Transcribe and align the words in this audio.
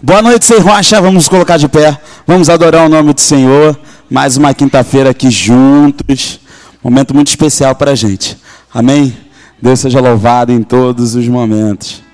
Boa 0.00 0.22
noite, 0.22 0.46
Senhor 0.46 0.62
Rocha. 0.62 1.00
Vamos 1.00 1.28
colocar 1.28 1.56
de 1.56 1.66
pé. 1.66 1.98
Vamos 2.24 2.48
adorar 2.48 2.86
o 2.86 2.88
nome 2.88 3.12
do 3.12 3.20
Senhor. 3.20 3.76
Mais 4.08 4.36
uma 4.36 4.54
quinta-feira 4.54 5.10
aqui 5.10 5.28
juntos. 5.28 6.38
Momento 6.80 7.12
muito 7.12 7.26
especial 7.26 7.74
para 7.74 7.90
a 7.90 7.94
gente. 7.96 8.38
Amém? 8.72 9.12
Deus 9.60 9.80
seja 9.80 9.98
louvado 9.98 10.52
em 10.52 10.62
todos 10.62 11.16
os 11.16 11.26
momentos. 11.26 12.07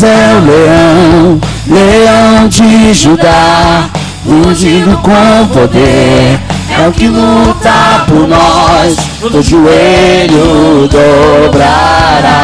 É 0.00 0.36
o 0.36 0.44
leão, 0.44 1.40
leão 1.66 2.48
de 2.48 2.94
Judá, 2.94 3.88
ungido 4.24 4.96
com 4.98 5.48
poder. 5.48 6.38
É 6.70 6.86
o 6.86 6.92
que 6.92 7.08
luta 7.08 8.04
por 8.06 8.28
nós, 8.28 8.96
o 9.22 9.42
joelho 9.42 10.88
dobrará. 10.88 12.38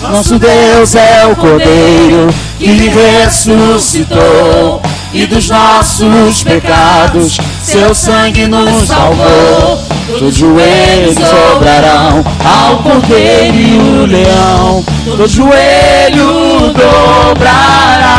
Nosso 0.00 0.38
Deus 0.38 0.94
é 0.94 1.26
o 1.26 1.36
Cordeiro 1.36 2.28
que 2.58 2.88
ressuscitou 2.88 4.80
e 5.12 5.26
dos 5.26 5.50
nossos 5.50 6.42
pecados 6.42 7.36
seu 7.62 7.94
sangue 7.94 8.46
nos 8.46 8.88
salvou. 8.88 9.82
Todos 10.16 10.28
os 10.30 10.34
joelhos 10.34 11.14
dobrarão 11.14 12.24
ao 12.42 12.78
Cordeiro 12.78 13.54
e 13.54 13.76
o 13.76 14.06
leão, 14.06 14.82
todo 15.04 15.28
joelho 15.28 16.72
dobrará. 16.72 18.16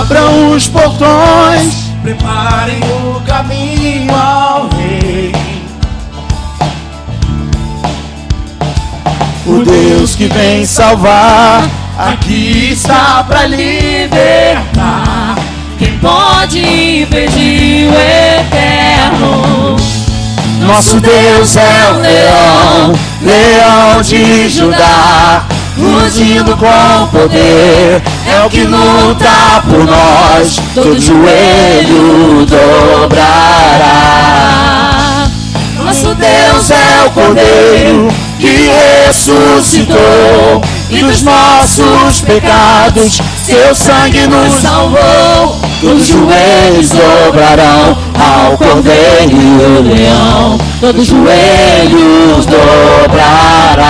Abram 0.00 0.50
os 0.50 0.66
portões, 0.66 1.92
Preparem 2.02 2.80
o 2.80 3.20
caminho 3.20 4.12
o 9.46 9.64
Deus 9.64 10.16
que 10.16 10.26
vem 10.26 10.66
salvar, 10.66 11.68
aqui 11.96 12.72
está 12.72 13.24
para 13.26 13.46
libertar. 13.46 15.36
Quem 15.78 15.96
pode 15.98 16.58
impedir 16.58 17.88
o 17.88 17.94
eterno? 17.94 19.76
Nosso 20.60 21.00
Deus 21.00 21.56
é 21.56 21.92
o 21.92 22.00
leão, 22.00 22.92
leão 23.22 24.02
de 24.02 24.48
Judá, 24.48 25.44
ungido 25.78 26.56
com 26.56 27.06
poder, 27.12 28.02
é 28.26 28.44
o 28.44 28.50
que 28.50 28.64
luta 28.64 29.62
por 29.64 29.84
nós, 29.84 30.58
todo 30.74 31.00
joelho 31.00 32.44
dobrará. 32.46 34.16
Nosso 35.84 36.16
Deus 36.16 36.70
é 36.72 37.04
o 37.06 37.10
Cordeiro 37.10 38.08
que 38.38 38.70
ressuscitou 39.06 40.62
e 40.90 41.02
dos 41.02 41.22
nossos 41.22 42.20
pecados 42.20 43.20
seu 43.44 43.74
sangue 43.74 44.26
nos 44.26 44.52
salvou. 44.54 45.60
Todos 45.80 46.02
os 46.02 46.08
joelhos 46.08 46.90
dobrarão 46.90 47.96
ao 48.18 48.56
Cordeiro 48.56 49.30
e 49.30 49.82
leão, 49.82 50.58
todos 50.80 51.02
os 51.02 51.08
joelhos 51.08 52.46
dobrará. 52.46 53.86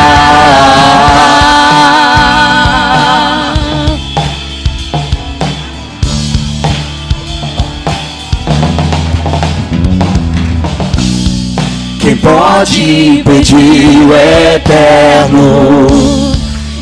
Pode 12.26 12.82
impedir 13.18 14.04
o 14.04 14.12
eterno? 14.54 15.86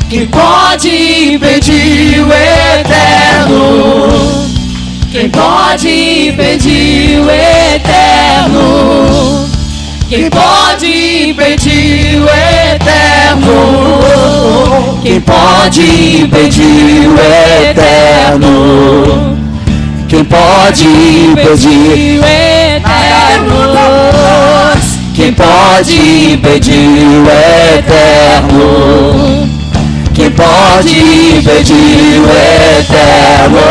Quem 0.09 0.25
pode 0.25 0.89
impedir 1.33 2.23
o 2.23 2.33
eterno? 2.33 4.47
Quem 5.11 5.29
pode 5.29 6.29
impedir 6.29 7.19
o 7.19 7.29
eterno? 7.29 9.45
Quem 10.09 10.31
pode 10.31 11.29
impedir 11.29 12.21
o 12.21 12.25
eterno? 12.73 13.51
Quem 15.03 15.21
pode 15.21 15.81
impedir 16.21 17.07
o 17.07 17.19
eterno? 17.69 19.35
Quem 20.07 20.23
pode 20.23 20.85
impedir 20.85 22.19
o 22.19 22.25
eterno? 22.25 22.45
Quem 25.15 25.31
pode 25.31 26.33
impedir 26.33 26.75
o 26.75 27.25
eterno? 27.77 29.49
Quem 30.13 30.29
pode 30.29 30.99
impedir 31.37 32.19
o 32.19 32.29
eterno? 32.81 33.61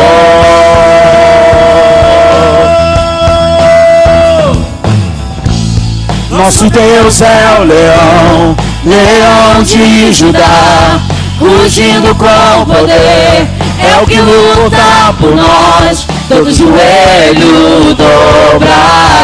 Nosso 6.31 6.67
Deus 6.71 7.21
é 7.21 7.57
o 7.59 7.63
leão, 7.63 8.57
leão 8.83 9.61
de 9.61 10.11
Judá, 10.11 10.99
rugindo 11.39 12.15
com 12.15 12.65
poder, 12.65 13.47
é 13.79 14.01
o 14.01 14.05
que 14.07 14.19
luta 14.19 15.13
por 15.19 15.35
nós, 15.35 16.07
todo 16.27 16.51
joelho 16.51 17.95
dobrará. 17.95 19.15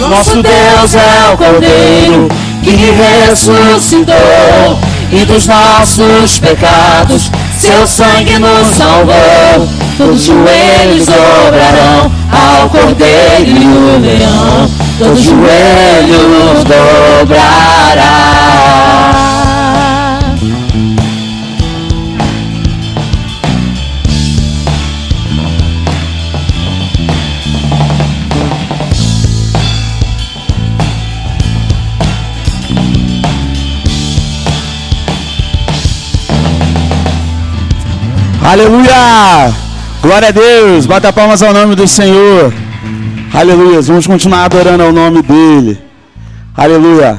Nosso 0.00 0.42
Deus 0.42 0.94
é 0.94 1.32
o 1.32 1.36
Cordeiro 1.36 2.28
que 2.62 2.76
ressuscitou 3.30 4.14
e 5.10 5.24
dos 5.24 5.46
nossos 5.46 6.38
pecados 6.38 7.30
seu 7.58 7.86
sangue 7.86 8.38
nos 8.38 8.68
salvou. 8.76 9.68
Todos 9.96 10.20
os 10.20 10.26
joelhos 10.26 11.06
dobrarão 11.06 12.12
ao 12.30 12.68
Cordeiro 12.68 13.46
e 13.46 13.66
o 13.66 13.98
leão, 14.00 14.70
todos 14.98 15.18
os 15.18 15.24
joelhos 15.24 16.64
dobrará. 16.64 18.45
Aleluia! 38.46 39.52
Glória 40.00 40.28
a 40.28 40.30
Deus! 40.30 40.86
Bata 40.86 41.12
palmas 41.12 41.42
ao 41.42 41.52
nome 41.52 41.74
do 41.74 41.88
Senhor. 41.88 42.54
Aleluia! 43.34 43.82
Vamos 43.82 44.06
continuar 44.06 44.44
adorando 44.44 44.84
ao 44.84 44.92
nome 44.92 45.20
dele. 45.20 45.76
Aleluia! 46.56 47.18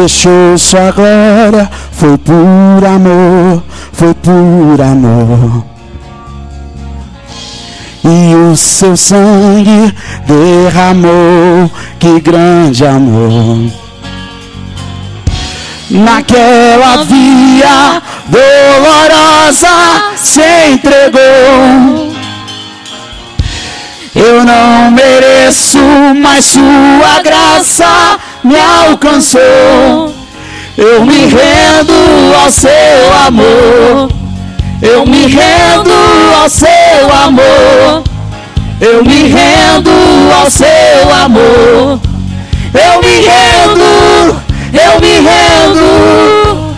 Deixou 0.00 0.56
sua 0.56 0.90
glória, 0.92 1.70
foi 1.92 2.16
por 2.16 2.84
amor, 2.86 3.62
foi 3.92 4.14
por 4.14 4.80
amor. 4.80 5.64
E 8.02 8.34
o 8.34 8.56
seu 8.56 8.96
sangue 8.96 9.94
derramou, 10.26 11.70
que 11.98 12.18
grande 12.20 12.86
amor. 12.86 13.70
Naquela 15.90 17.04
via 17.04 18.02
dolorosa 18.26 19.68
se 20.16 20.40
entregou. 20.72 22.10
Eu 24.14 24.44
não 24.44 24.90
mereço, 24.90 25.78
mas 26.20 26.46
sua 26.46 27.22
graça 27.22 28.18
me 28.44 28.56
alcançou. 28.58 30.14
Eu 30.76 31.04
me 31.04 31.26
rendo 31.26 31.92
ao 32.42 32.50
seu 32.50 32.70
amor. 33.26 34.10
Eu 34.82 35.04
me 35.06 35.26
rendo 35.26 35.92
ao 36.40 36.48
seu 36.48 36.68
amor. 37.24 38.02
Eu 38.80 39.04
me 39.04 39.28
rendo 39.28 39.90
ao 40.40 40.50
seu 40.50 41.14
amor. 41.24 42.00
Eu 42.72 43.02
me 43.02 43.20
rendo, 43.20 44.40
eu 44.72 45.00
me 45.00 45.14
rendo. 45.28 46.70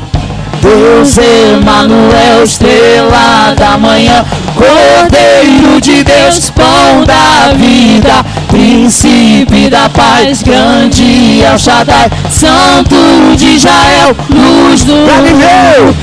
Deus 0.61 1.19
Emanuel, 1.19 2.45
estrela 2.45 3.32
da 3.55 3.77
manhã, 3.79 4.25
Cordeiro 4.55 5.81
de 5.81 6.05
Deus, 6.05 6.51
pão 6.51 7.05
da 7.05 7.53
vida, 7.55 8.25
príncipe 8.49 9.69
da 9.71 9.89
paz, 9.89 10.43
grande 10.43 11.41
El 11.41 11.59
Shaddai, 11.59 12.11
santo 12.31 12.97
de 13.37 13.57
Israel, 13.57 14.17
luz 14.31 14.85
do 14.85 15.07
Galileu, 15.07 15.95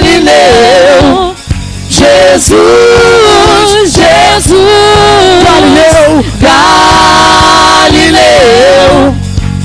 Galileu. 0.00 1.32
Jesus, 1.88 2.56
Jesus, 3.84 4.56
Galileu, 5.44 6.24
Galileu. 7.90 8.02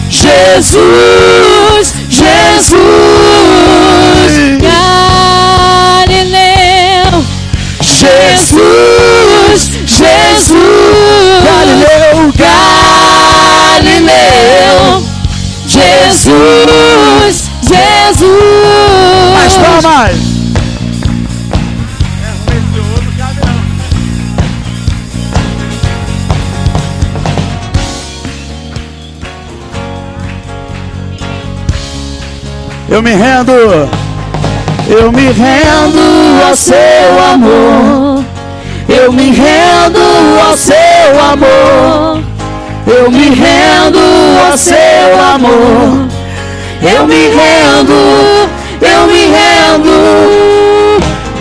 Jesus, 0.10 1.94
Jesus, 2.10 2.78
Jesus, 8.38 9.72
Jesus, 9.88 10.58
Galileu, 11.44 12.32
Galileu. 13.98 15.04
Jesus, 15.66 17.50
Jesus. 17.64 18.30
mais 19.34 19.54
palmas. 19.58 20.16
Eu 32.88 33.02
me 33.02 33.16
rendo, 33.16 33.52
eu 34.88 35.12
me 35.12 35.32
rendo 35.32 36.46
ao 36.48 36.56
seu 36.56 36.76
amor. 37.34 38.17
Eu 38.90 39.12
me 39.12 39.32
rendo 39.32 40.00
ao 40.48 40.58
seu 40.58 40.76
amor. 41.32 42.24
Eu 42.88 43.12
me 43.12 43.30
rendo 43.30 44.00
ao 44.50 44.58
seu 44.58 45.22
amor. 45.34 46.08
Eu 46.82 47.08
me 47.08 47.30
rendo, 47.30 48.50
eu 48.82 49.08
me 49.08 49.26
rendo. 49.26 50.58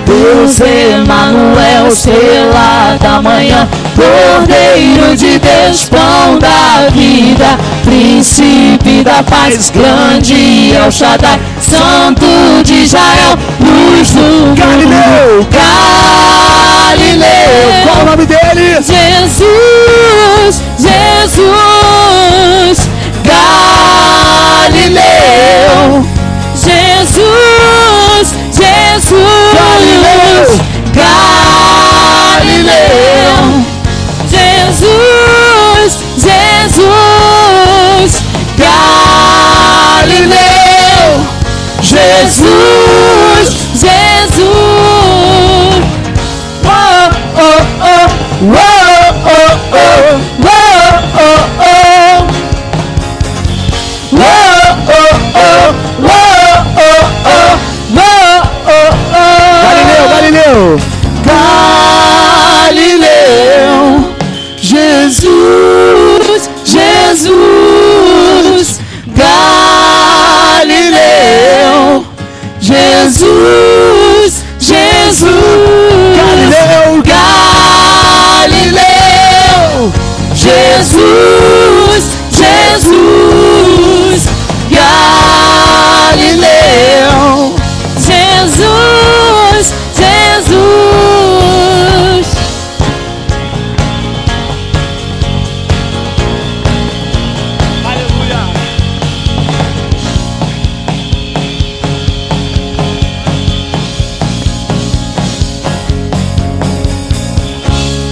Deus 0.06 0.60
Emanuel, 0.60 1.88
estrela 1.88 2.96
da 3.00 3.20
manhã, 3.20 3.68
Cordeiro 3.94 5.16
de 5.16 5.38
Deus, 5.38 5.84
pão 5.84 6.38
da 6.38 6.88
vida, 6.90 7.58
príncipe 7.86 9.04
da 9.04 9.22
paz, 9.22 9.70
grande 9.70 10.72
El 10.74 10.90
Shaddai, 10.90 11.38
santo 11.60 12.26
de 12.64 12.82
Israel, 12.82 13.38
luz 13.60 14.10
do 14.10 14.54
Galileu, 14.56 15.46
Galileu. 16.90 17.82
qual 17.84 17.98
o 18.02 18.04
nome 18.06 18.26
dele? 18.26 18.76
Jesus, 18.82 20.60
Jesus, 20.78 21.38
Galileu. 24.74 26.06
Jesus, 26.56 28.34
Jesus, 28.50 29.14
Galileu. 29.54 30.46
Galileu. 32.42 33.64
Jesus, 34.28 35.92
Jesus, 36.16 37.05
Galileu. 40.06 40.36
Jesus, 41.82 42.48
Jesus. 43.72 44.40
Oh, 46.64 47.10
oh, 47.36 47.60
oh, 47.80 48.06
oh, 48.16 48.40
oh, 49.26 50.22
oh, 50.38 50.56
oh, 50.56 51.42
oh, 51.42 51.56
oh. 51.58 52.36
Galileu, 59.62 60.04
Galileu. 60.08 60.78
Galileu, 62.86 63.74
Jesus, 64.60 65.20
Jesus, 65.20 66.15
Jesus, 73.06 74.42
Jesus, 74.58 75.30
Galileu. 76.16 77.02
Galileu, 78.56 79.92
Jesus, 80.34 82.04
Jesus, 82.32 84.22
Galileu, 84.68 86.55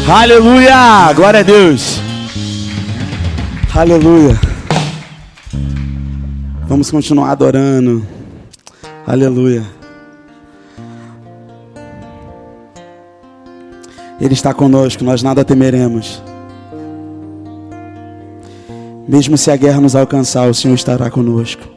Aleluia! 0.07 1.11
Glória 1.15 1.41
a 1.41 1.43
Deus! 1.43 1.99
Aleluia! 3.75 4.39
Vamos 6.69 6.91
continuar 6.91 7.31
adorando. 7.31 8.07
Aleluia! 9.07 9.65
Ele 14.21 14.35
está 14.35 14.53
conosco, 14.53 15.03
nós 15.03 15.23
nada 15.23 15.43
temeremos. 15.43 16.23
Mesmo 19.09 19.39
se 19.39 19.51
a 19.51 19.57
guerra 19.57 19.81
nos 19.81 19.97
alcançar, 19.97 20.49
o 20.51 20.55
Senhor 20.55 20.75
estará 20.75 21.11
conosco. 21.11 21.74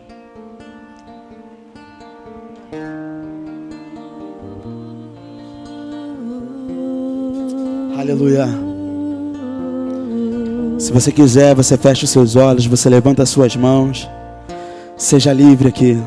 Aleluia. 8.18 8.48
Se 10.80 10.92
você 10.92 11.12
quiser, 11.12 11.54
você 11.54 11.78
fecha 11.78 12.04
os 12.04 12.10
seus 12.10 12.36
olhos, 12.36 12.66
você 12.66 12.90
levanta 12.90 13.22
as 13.22 13.30
suas 13.30 13.56
mãos. 13.56 14.10
Seja 14.98 15.32
livre 15.32 15.68
aqui. 15.68 16.02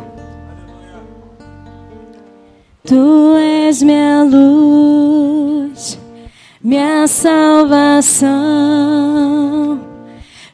Tu 2.84 3.36
és 3.36 3.80
minha 3.82 4.24
luz, 4.24 5.96
minha 6.60 7.06
salvação, 7.06 8.28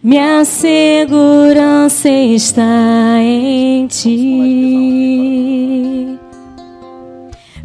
minha 0.03 0.45
segurança 0.45 2.11
está 2.11 3.19
em 3.19 3.87
ti. 3.87 4.19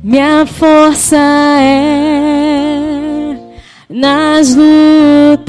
Minha 0.02 0.46
força 0.46 1.18
é 1.60 3.01
nas 3.92 4.56
lutas, 4.56 5.46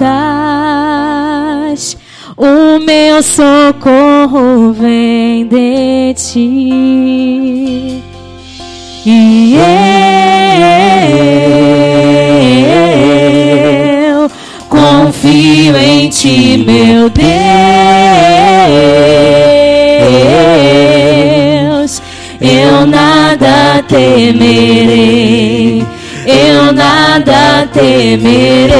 o 2.36 2.78
meu 2.84 3.22
socorro 3.22 4.72
vem 4.72 5.46
de 5.46 6.12
ti. 6.14 8.02
E 9.04 9.56
eu 14.14 14.30
confio 14.68 15.76
em 15.76 16.08
ti, 16.08 16.64
meu 16.66 17.08
Deus. 17.10 17.22
Eu 22.40 22.86
nada 22.86 23.84
temerei, 23.88 25.84
eu 26.26 26.72
nada 26.72 27.68
temerei, 27.72 28.72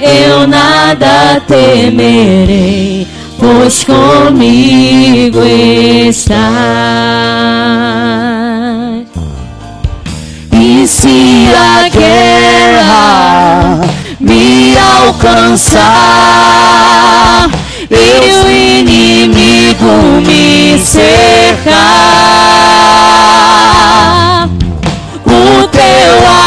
eu 0.00 0.46
nada 0.46 1.42
temerei, 1.46 3.06
pois 3.38 3.84
comigo 3.84 5.42
estás. 5.44 6.44
E 10.52 10.86
se 10.86 11.48
a 11.56 11.88
guerra 11.88 13.80
me 14.20 14.76
alcançar, 14.78 15.84
e 17.90 17.94
o 17.94 18.50
inimigo 18.50 20.20
me 20.26 20.78
cercar, 20.78 21.74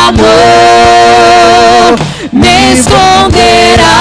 amor 0.07 1.97
me 2.31 2.73
esconderá. 2.73 3.93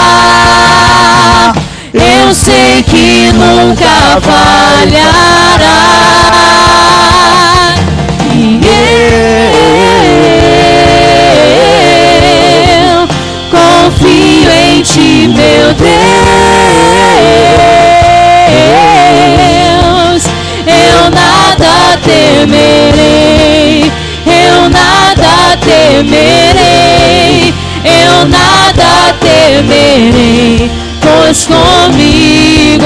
Eu 1.92 2.32
sei 2.34 2.82
que 2.82 3.32
nunca 3.32 4.20
falhará. 4.20 5.56
E 8.32 8.60
eu 12.92 13.08
confio 13.50 14.50
em 14.50 14.82
ti, 14.82 15.28
meu 15.28 15.72
Deus. 15.74 15.86
Eu 20.66 21.10
nada 21.10 21.98
temer 22.04 22.95
temerei, 26.02 27.54
eu 27.84 28.28
nada 28.28 29.14
temerei, 29.18 30.70
pois 31.00 31.46
comigo 31.46 32.84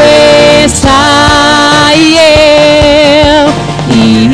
está 0.64 1.90
eu, 1.96 3.52
e 3.92 4.30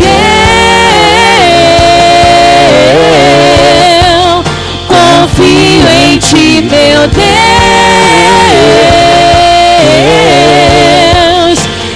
eu 4.21 4.45
confio 4.87 5.89
em 5.89 6.19
ti, 6.19 6.69
meu 6.71 7.09
Deus. 7.09 7.27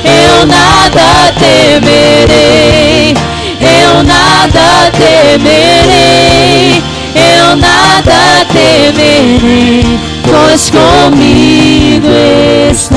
Eu 0.03 0.47
nada 0.47 1.33
temerei, 1.38 3.14
eu 3.61 4.03
nada 4.03 4.90
temerei, 4.93 5.80
nada 8.40 8.46
temerei, 8.46 9.98
pois 10.22 10.70
comigo 10.70 12.07
está. 12.70 12.96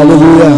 Aleluia. 0.00 0.50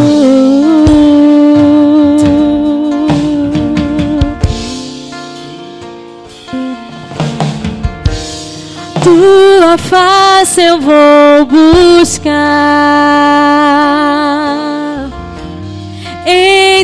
Tua 9.02 9.78
face 9.78 10.60
eu 10.62 10.80
vou 10.80 11.46
buscar. 11.46 13.45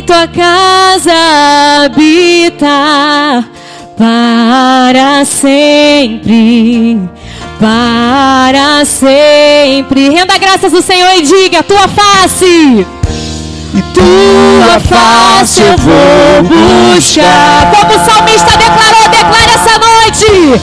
Tua 0.05 0.27
casa 0.27 1.13
habitar 1.85 3.43
para 3.97 5.25
sempre. 5.25 6.99
Para 7.59 8.85
sempre. 8.85 10.09
Renda 10.09 10.37
graças 10.37 10.73
ao 10.73 10.81
Senhor 10.81 11.15
e 11.17 11.21
diga: 11.21 11.63
Tua 11.63 11.87
face. 11.87 12.85
E 13.75 13.81
Tua 13.93 14.79
face 14.79 15.61
eu 15.61 15.77
vou 15.77 16.43
buscar. 16.43 17.71
Como 17.71 17.93
o 17.93 18.05
salmista 18.05 18.57
declarou, 18.57 19.09
declara 19.09 19.53
essa 19.53 19.79
noite. 19.79 20.61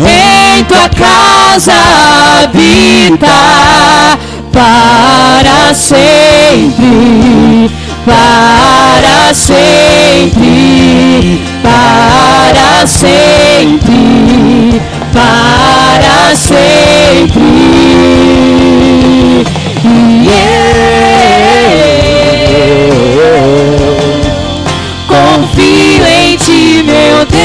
Em 0.00 0.64
tua 0.64 0.88
casa 0.88 1.72
habitar 2.42 4.18
para 4.52 5.72
sempre, 5.74 7.70
para 8.08 9.34
sempre, 9.34 10.32
para 11.62 12.86
sempre, 12.86 14.80
para 15.12 16.34
sempre. 16.34 17.42
Eu 20.24 20.48
confio 25.06 26.06
em 26.06 26.36
ti, 26.36 26.82
meu 26.82 27.26
Deus. 27.26 27.38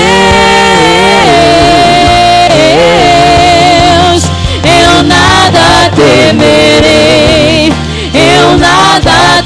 Eu 4.63 5.04
nada 5.04 5.91
temerei, 5.93 7.73
eu 8.13 8.58
nada 8.58 9.03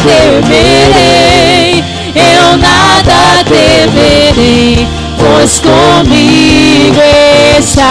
temerei, 0.07 1.83
eu 2.15 2.57
nada 2.57 3.43
temerei, 3.43 4.87
pois 5.17 5.59
comigo 5.59 7.01
estás. 7.59 7.87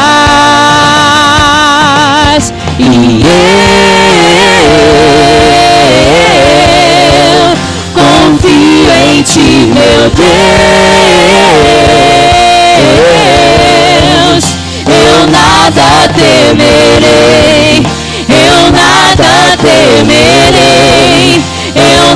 E 2.78 3.22
eu 3.22 3.36
confio 7.94 8.90
em 9.04 9.22
ti, 9.22 9.72
meu 9.74 10.10
Deus. 10.10 10.26
Eu 14.88 15.26
nada 15.30 16.08
temerei, 16.14 17.84
eu 18.28 18.72
nada 18.72 19.56
temerei, 19.60 20.85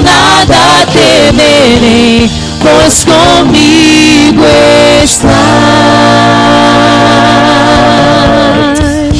nada 0.02 0.86
temerei, 0.92 2.30
pois 2.60 3.04
comigo 3.04 4.44
estás. 5.02 5.30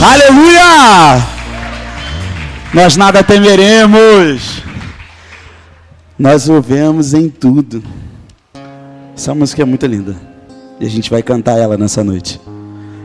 Aleluia! 0.02 1.22
Nós 2.72 2.96
nada 2.96 3.22
temeremos. 3.22 4.62
Nós 6.18 6.48
o 6.48 6.60
vemos 6.60 7.14
em 7.14 7.28
tudo. 7.28 7.82
Essa 9.16 9.34
música 9.34 9.62
é 9.62 9.64
muito 9.64 9.84
linda. 9.86 10.16
E 10.78 10.86
a 10.86 10.88
gente 10.88 11.10
vai 11.10 11.22
cantar 11.22 11.58
ela 11.58 11.76
nessa 11.76 12.02
noite. 12.02 12.40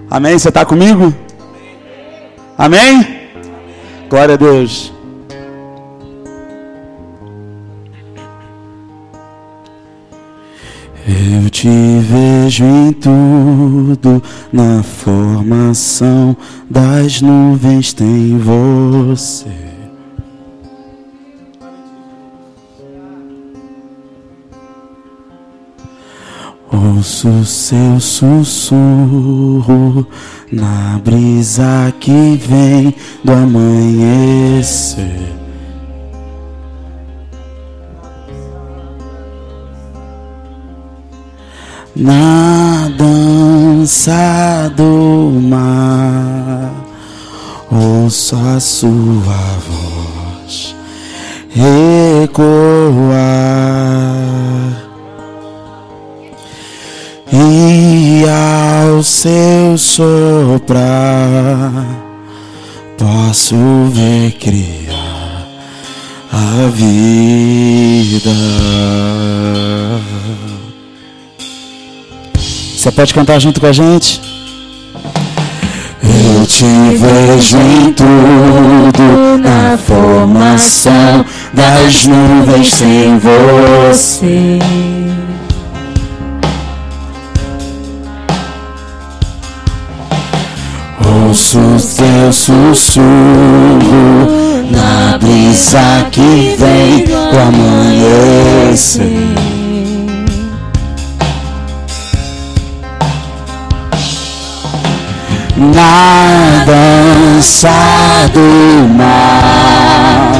Amém? 0.09 0.37
Você 0.37 0.49
está 0.49 0.65
comigo? 0.65 1.13
Amém? 2.57 3.29
Glória 4.09 4.35
a 4.35 4.37
Deus. 4.37 4.94
Eu 11.07 11.49
te 11.51 11.69
vejo 11.69 12.65
em 12.65 12.91
tudo, 12.93 14.23
na 14.51 14.81
formação 14.81 16.35
das 16.67 17.21
nuvens 17.21 17.93
tem 17.93 18.39
você. 18.39 19.45
Ouço 26.71 27.45
seu 27.45 27.99
sussurro 27.99 28.87
na 30.51 30.99
brisa 31.03 31.93
que 31.99 32.35
vem 32.35 32.95
do 33.23 33.31
amanhecer. 33.31 35.05
Na 41.95 42.91
dança 42.97 44.69
do 44.75 45.31
mar, 45.41 46.69
ouço 47.71 48.35
a 48.35 48.59
sua 48.59 49.57
voz 49.65 50.75
ecoar. 51.55 52.35
E 57.31 58.25
ao 58.27 59.01
seu 59.01 59.77
soprar, 59.77 60.81
posso 62.97 63.55
ver 63.93 64.33
criar 64.33 65.47
a 66.29 66.67
vida. 66.73 68.31
Você 72.85 72.91
pode 72.91 73.15
cantar 73.15 73.41
junto 73.41 73.59
com 73.59 73.65
a 73.65 73.71
gente? 73.71 74.21
Eu 76.03 76.45
te 76.45 76.63
vejo 76.63 77.57
em 77.57 77.91
tudo, 77.91 79.39
na 79.39 79.75
formação 79.75 81.25
das 81.51 82.05
nuvens 82.05 82.71
sem 82.71 83.17
você. 83.17 84.59
Ouço 91.27 91.57
teu 91.97 92.31
sussurro 92.31 93.07
na 94.69 95.17
brisa 95.17 96.05
que 96.11 96.55
vem 96.55 97.05
do 97.05 97.39
amanhecer. 97.39 99.44
Na 105.57 106.65
dança 106.65 107.69
do 108.33 108.93
mar. 108.93 110.33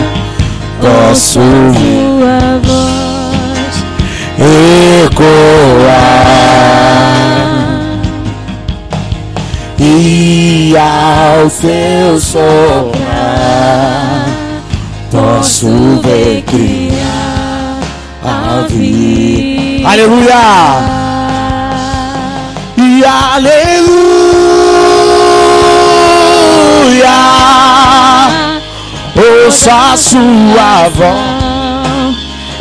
Posso 0.82 1.39
ouvir 1.39 2.06
voz 2.63 3.06
ecoar 4.38 5.36
e 9.80 10.75
ao 10.78 11.49
teu 11.49 12.19
soprar 12.19 13.65
posso 15.12 16.01
ver 16.04 16.43
criar 16.43 17.80
a 18.23 18.65
vida. 18.67 19.89
Aleluia! 19.89 21.06
E 22.78 23.06
aleluia! 26.86 27.17
Ouça 29.15 29.74
a 29.93 29.98
sua 29.98 30.89
voz 30.89 32.15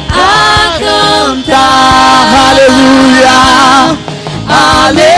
a 0.09 0.79
cantar, 0.79 2.29
aleluia! 2.51 3.99
Aleluia. 4.47 5.15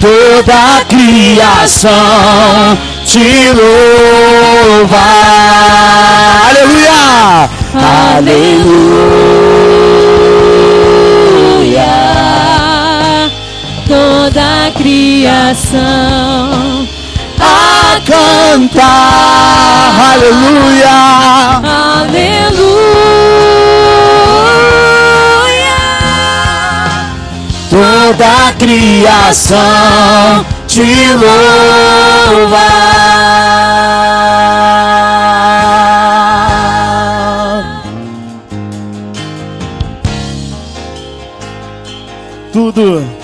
Toda 0.00 0.54
a 0.54 0.84
criação 0.84 2.78
te 3.04 3.50
louva, 3.52 5.06
aleluia! 6.48 7.48
Aleluia. 8.18 8.78
Toda 13.88 14.66
a 14.66 14.70
criação 14.72 15.78
A 17.40 18.00
cantar, 18.04 20.12
aleluia! 20.12 21.58
Aleluia. 21.98 22.78
Toda 27.70 28.48
a 28.48 28.52
criação 28.52 30.44
te 30.66 30.84
louva. 31.14 32.58
Tudo. 42.52 43.17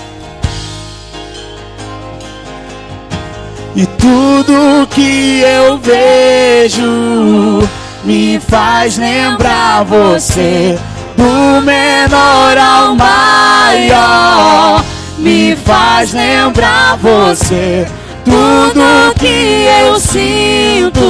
E 3.75 3.85
tudo 3.85 4.87
que 4.89 5.41
eu 5.41 5.77
vejo 5.77 7.67
me 8.05 8.39
faz 8.39 8.97
lembrar 8.97 9.83
você, 9.83 10.79
do 11.17 11.61
menor 11.61 12.57
ao 12.57 12.95
maior, 12.95 14.81
me 15.17 15.57
faz 15.57 16.13
lembrar 16.13 16.95
você, 17.01 17.85
tudo 18.23 19.13
que 19.19 19.67
eu 19.83 19.99
sinto, 19.99 21.01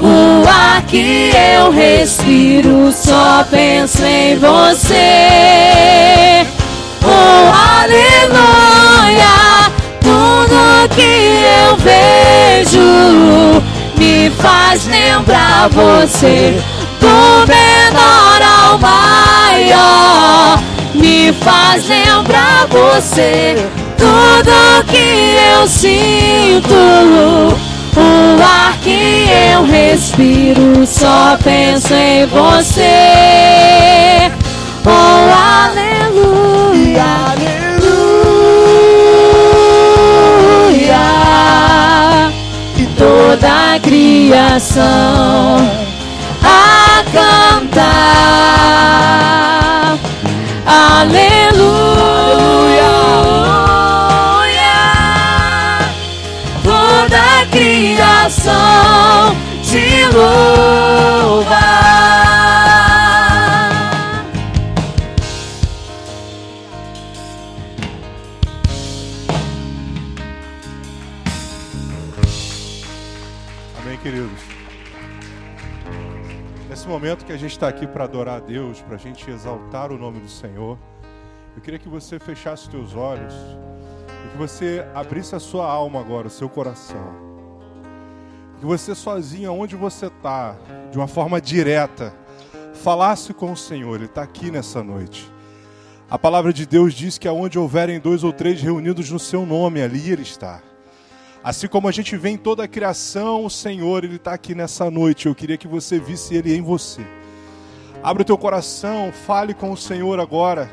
o 0.00 0.46
ar 0.46 0.82
que 0.82 1.30
eu 1.56 1.70
respiro, 1.70 2.92
só 2.92 3.42
penso 3.50 4.04
em 4.04 4.36
você. 4.36 4.86
Oh, 7.02 7.50
aleluia! 7.80 8.68
Tudo 10.08 10.88
que 10.96 11.44
eu 11.68 11.76
vejo 11.76 12.88
me 13.98 14.30
faz 14.30 14.86
lembrar 14.86 15.68
você. 15.68 16.58
Do 16.98 17.46
menor 17.46 18.40
ao 18.42 18.78
maior, 18.78 20.62
me 20.94 21.30
faz 21.34 21.86
lembrar 21.86 22.66
você. 22.70 23.56
Tudo 23.98 24.82
que 24.90 25.36
eu 25.54 25.68
sinto, 25.68 26.74
o 26.74 28.42
ar 28.42 28.78
que 28.82 29.28
eu 29.52 29.66
respiro, 29.66 30.86
só 30.86 31.36
penso 31.44 31.92
em 31.92 32.24
você. 32.24 34.32
Oh, 34.86 35.30
aleluia, 35.66 37.04
aleluia. 37.30 37.68
E 42.76 42.86
toda 42.96 43.74
a 43.74 43.80
criação 43.80 45.58
a 46.42 47.04
cantar. 47.12 47.88
Aleluia. 50.66 51.58
Toda 56.62 57.18
a 57.42 57.46
criação 57.50 59.36
te 59.62 60.06
louva. 60.14 60.87
Momento 77.08 77.24
que 77.24 77.32
a 77.32 77.38
gente 77.38 77.52
está 77.52 77.68
aqui 77.68 77.86
para 77.86 78.04
adorar 78.04 78.36
a 78.36 78.40
Deus, 78.40 78.82
para 78.82 78.96
a 78.96 78.98
gente 78.98 79.30
exaltar 79.30 79.90
o 79.90 79.96
nome 79.96 80.20
do 80.20 80.28
Senhor, 80.28 80.78
eu 81.56 81.62
queria 81.62 81.78
que 81.78 81.88
você 81.88 82.18
fechasse 82.18 82.64
os 82.64 82.68
teus 82.68 82.94
olhos 82.94 83.32
e 84.26 84.28
que 84.30 84.36
você 84.36 84.84
abrisse 84.94 85.34
a 85.34 85.40
sua 85.40 85.66
alma 85.66 86.00
agora, 86.00 86.26
o 86.26 86.30
seu 86.30 86.50
coração. 86.50 87.16
Que 88.60 88.66
você 88.66 88.94
sozinho, 88.94 89.54
onde 89.54 89.74
você 89.74 90.08
está, 90.08 90.54
de 90.90 90.98
uma 90.98 91.08
forma 91.08 91.40
direta, 91.40 92.12
falasse 92.74 93.32
com 93.32 93.52
o 93.52 93.56
Senhor, 93.56 93.94
Ele 93.94 94.04
está 94.04 94.22
aqui 94.22 94.50
nessa 94.50 94.82
noite. 94.82 95.32
A 96.10 96.18
palavra 96.18 96.52
de 96.52 96.66
Deus 96.66 96.92
diz 96.92 97.16
que 97.16 97.26
aonde 97.26 97.58
houverem 97.58 97.98
dois 97.98 98.22
ou 98.22 98.34
três 98.34 98.60
reunidos 98.60 99.10
no 99.10 99.18
seu 99.18 99.46
nome, 99.46 99.80
ali 99.80 100.10
Ele 100.10 100.20
está. 100.20 100.60
Assim 101.42 101.68
como 101.68 101.88
a 101.88 101.92
gente 101.92 102.16
vê 102.16 102.30
em 102.30 102.36
toda 102.36 102.64
a 102.64 102.68
criação, 102.68 103.44
o 103.44 103.50
Senhor, 103.50 104.04
Ele 104.04 104.16
está 104.16 104.32
aqui 104.32 104.54
nessa 104.54 104.90
noite. 104.90 105.26
Eu 105.26 105.34
queria 105.34 105.56
que 105.56 105.68
você 105.68 105.98
visse 105.98 106.34
Ele 106.34 106.54
em 106.54 106.62
você. 106.62 107.00
Abre 108.02 108.22
o 108.22 108.26
teu 108.26 108.36
coração, 108.36 109.12
fale 109.12 109.54
com 109.54 109.70
o 109.70 109.76
Senhor 109.76 110.20
agora. 110.20 110.70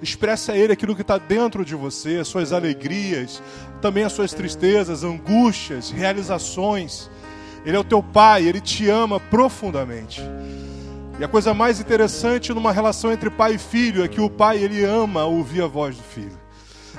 Expresse 0.00 0.50
a 0.50 0.56
Ele 0.56 0.72
aquilo 0.72 0.94
que 0.94 1.02
está 1.02 1.18
dentro 1.18 1.64
de 1.64 1.74
você, 1.74 2.16
as 2.16 2.28
suas 2.28 2.52
alegrias, 2.52 3.42
também 3.80 4.04
as 4.04 4.12
suas 4.12 4.32
tristezas, 4.32 5.04
angústias, 5.04 5.90
realizações. 5.90 7.10
Ele 7.64 7.76
é 7.76 7.80
o 7.80 7.84
teu 7.84 8.02
Pai, 8.02 8.44
Ele 8.44 8.60
te 8.60 8.88
ama 8.88 9.20
profundamente. 9.20 10.22
E 11.18 11.24
a 11.24 11.26
coisa 11.26 11.52
mais 11.52 11.80
interessante 11.80 12.54
numa 12.54 12.70
relação 12.70 13.12
entre 13.12 13.28
pai 13.28 13.54
e 13.54 13.58
filho 13.58 14.04
é 14.04 14.08
que 14.08 14.20
o 14.20 14.30
pai 14.30 14.62
ele 14.62 14.84
ama 14.84 15.24
ouvir 15.24 15.62
a 15.62 15.66
voz 15.66 15.96
do 15.96 16.02
filho. 16.02 16.37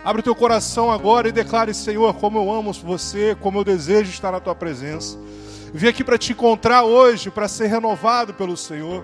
Abre 0.03 0.21
o 0.21 0.23
teu 0.23 0.35
coração 0.35 0.89
agora 0.89 1.27
e 1.27 1.31
declare, 1.31 1.73
Senhor, 1.73 2.13
como 2.15 2.37
eu 2.37 2.51
amo 2.51 2.71
você, 2.71 3.35
como 3.39 3.59
eu 3.59 3.63
desejo 3.63 4.09
estar 4.09 4.31
na 4.31 4.39
tua 4.39 4.55
presença. 4.55 5.17
Vim 5.73 5.87
aqui 5.87 6.03
para 6.03 6.17
te 6.17 6.31
encontrar 6.31 6.83
hoje, 6.83 7.29
para 7.29 7.47
ser 7.47 7.67
renovado 7.67 8.33
pelo 8.33 8.55
Senhor, 8.55 9.03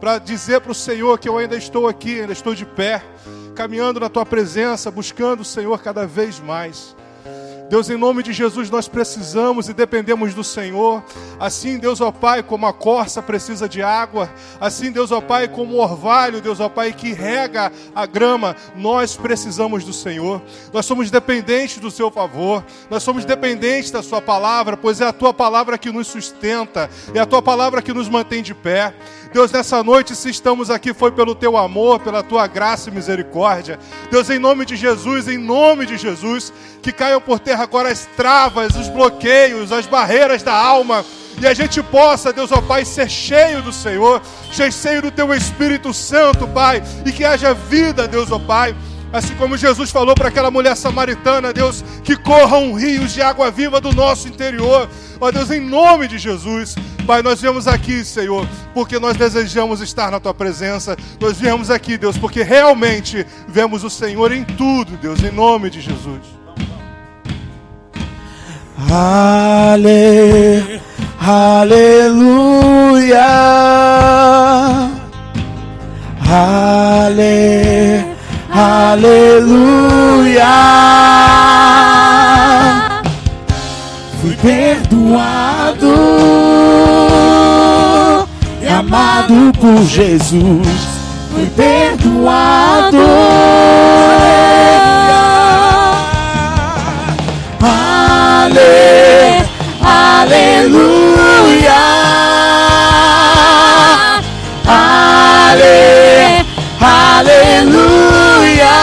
para 0.00 0.18
dizer 0.18 0.60
para 0.60 0.72
o 0.72 0.74
Senhor 0.74 1.18
que 1.18 1.28
eu 1.28 1.36
ainda 1.36 1.56
estou 1.56 1.86
aqui, 1.86 2.20
ainda 2.20 2.32
estou 2.32 2.54
de 2.54 2.64
pé, 2.64 3.02
caminhando 3.54 4.00
na 4.00 4.08
tua 4.08 4.24
presença, 4.24 4.90
buscando 4.90 5.40
o 5.40 5.44
Senhor 5.44 5.78
cada 5.82 6.06
vez 6.06 6.40
mais. 6.40 6.96
Deus, 7.70 7.88
em 7.88 7.96
nome 7.96 8.24
de 8.24 8.32
Jesus, 8.32 8.68
nós 8.68 8.88
precisamos 8.88 9.68
e 9.68 9.72
dependemos 9.72 10.34
do 10.34 10.42
Senhor. 10.42 11.04
Assim, 11.38 11.78
Deus, 11.78 12.00
ó 12.00 12.10
Pai, 12.10 12.42
como 12.42 12.66
a 12.66 12.72
corça 12.72 13.22
precisa 13.22 13.68
de 13.68 13.80
água, 13.80 14.28
assim, 14.60 14.90
Deus, 14.90 15.12
ó 15.12 15.20
Pai, 15.20 15.46
como 15.46 15.76
o 15.76 15.78
orvalho, 15.78 16.40
Deus, 16.40 16.58
ó 16.58 16.68
Pai, 16.68 16.92
que 16.92 17.12
rega 17.12 17.70
a 17.94 18.06
grama, 18.06 18.56
nós 18.74 19.16
precisamos 19.16 19.84
do 19.84 19.92
Senhor. 19.92 20.42
Nós 20.72 20.84
somos 20.84 21.12
dependentes 21.12 21.78
do 21.78 21.92
seu 21.92 22.10
favor, 22.10 22.64
nós 22.90 23.04
somos 23.04 23.24
dependentes 23.24 23.92
da 23.92 24.02
Sua 24.02 24.20
palavra, 24.20 24.76
pois 24.76 25.00
é 25.00 25.06
a 25.06 25.12
Tua 25.12 25.32
palavra 25.32 25.78
que 25.78 25.92
nos 25.92 26.08
sustenta, 26.08 26.90
é 27.14 27.20
a 27.20 27.26
Tua 27.26 27.40
palavra 27.40 27.80
que 27.80 27.94
nos 27.94 28.08
mantém 28.08 28.42
de 28.42 28.52
pé. 28.52 28.92
Deus, 29.32 29.52
nessa 29.52 29.80
noite, 29.84 30.16
se 30.16 30.28
estamos 30.28 30.70
aqui, 30.70 30.92
foi 30.92 31.12
pelo 31.12 31.36
Teu 31.36 31.56
amor, 31.56 32.00
pela 32.00 32.20
Tua 32.20 32.48
graça 32.48 32.90
e 32.90 32.92
misericórdia. 32.92 33.78
Deus, 34.10 34.28
em 34.28 34.40
nome 34.40 34.66
de 34.66 34.74
Jesus, 34.74 35.28
em 35.28 35.38
nome 35.38 35.86
de 35.86 35.96
Jesus, 35.96 36.52
que 36.82 36.90
caiam 36.90 37.20
por 37.20 37.38
terra 37.38 37.59
agora 37.60 37.90
as 37.90 38.06
travas, 38.16 38.74
os 38.74 38.88
bloqueios, 38.88 39.70
as 39.70 39.86
barreiras 39.86 40.42
da 40.42 40.54
alma, 40.54 41.04
e 41.40 41.46
a 41.46 41.54
gente 41.54 41.82
possa, 41.82 42.32
Deus, 42.32 42.52
ó 42.52 42.60
Pai, 42.60 42.84
ser 42.84 43.08
cheio 43.08 43.62
do 43.62 43.72
Senhor, 43.72 44.20
cheio 44.50 45.02
do 45.02 45.10
Teu 45.10 45.32
Espírito 45.34 45.92
Santo, 45.94 46.46
Pai, 46.48 46.82
e 47.04 47.12
que 47.12 47.24
haja 47.24 47.54
vida, 47.54 48.08
Deus, 48.08 48.30
ó 48.30 48.38
Pai. 48.38 48.74
Assim 49.12 49.34
como 49.34 49.56
Jesus 49.56 49.90
falou 49.90 50.14
para 50.14 50.28
aquela 50.28 50.52
mulher 50.52 50.76
samaritana, 50.76 51.52
Deus, 51.52 51.82
que 52.04 52.14
corram 52.14 52.74
rios 52.74 53.12
de 53.12 53.20
água 53.20 53.50
viva 53.50 53.80
do 53.80 53.92
nosso 53.92 54.28
interior. 54.28 54.88
Ó 55.20 55.30
Deus, 55.32 55.50
em 55.50 55.60
nome 55.60 56.06
de 56.06 56.16
Jesus, 56.16 56.76
Pai, 57.06 57.20
nós 57.20 57.40
viemos 57.40 57.66
aqui, 57.66 58.04
Senhor, 58.04 58.46
porque 58.72 59.00
nós 59.00 59.16
desejamos 59.16 59.80
estar 59.80 60.12
na 60.12 60.20
Tua 60.20 60.32
presença. 60.32 60.96
Nós 61.18 61.38
viemos 61.38 61.70
aqui, 61.70 61.98
Deus, 61.98 62.16
porque 62.16 62.42
realmente 62.42 63.26
vemos 63.48 63.82
o 63.82 63.90
Senhor 63.90 64.30
em 64.30 64.44
tudo, 64.44 64.96
Deus, 64.96 65.20
em 65.24 65.32
nome 65.32 65.70
de 65.70 65.80
Jesus. 65.80 66.39
Ale, 68.88 70.80
aleluia. 71.20 72.50
Ale, 76.28 78.04
aleluia. 78.52 79.80
Fui 84.20 84.36
perdoado 84.36 85.94
e 88.62 88.68
amado 88.68 89.52
por 89.60 89.82
Jesus. 89.84 90.68
Fui 91.32 91.46
perdoado. 91.56 92.98
Ale, 98.40 99.44
aleluia. 99.82 101.82
Ale, 104.66 106.44
aleluia. 106.80 108.78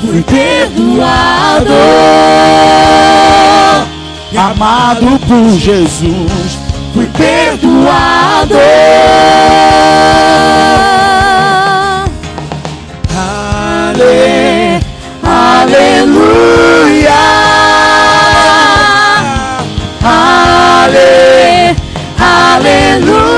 Fui 0.00 0.22
perdoado, 0.22 1.74
amado 4.36 5.18
por 5.26 5.58
Jesus. 5.58 6.58
Fui 6.92 7.06
perdoado. 7.06 8.58
Ale, 13.16 14.57
aleluia. 15.68 17.12
Ale, 20.02 21.76
aleluia. 22.18 23.28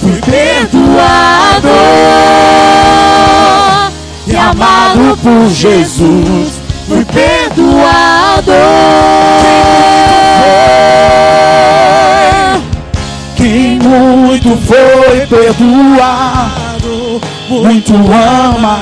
Fui 0.00 0.20
perdoado 0.20 1.68
e 4.26 4.36
amado 4.36 5.18
por 5.22 5.48
Jesus. 5.48 6.60
Fui 6.86 7.04
perdoado. 7.04 8.52
Quem 13.36 13.78
muito 13.78 14.58
foi 14.66 15.26
perdoado, 15.26 16.57
muito 17.48 17.94
ama. 17.94 18.78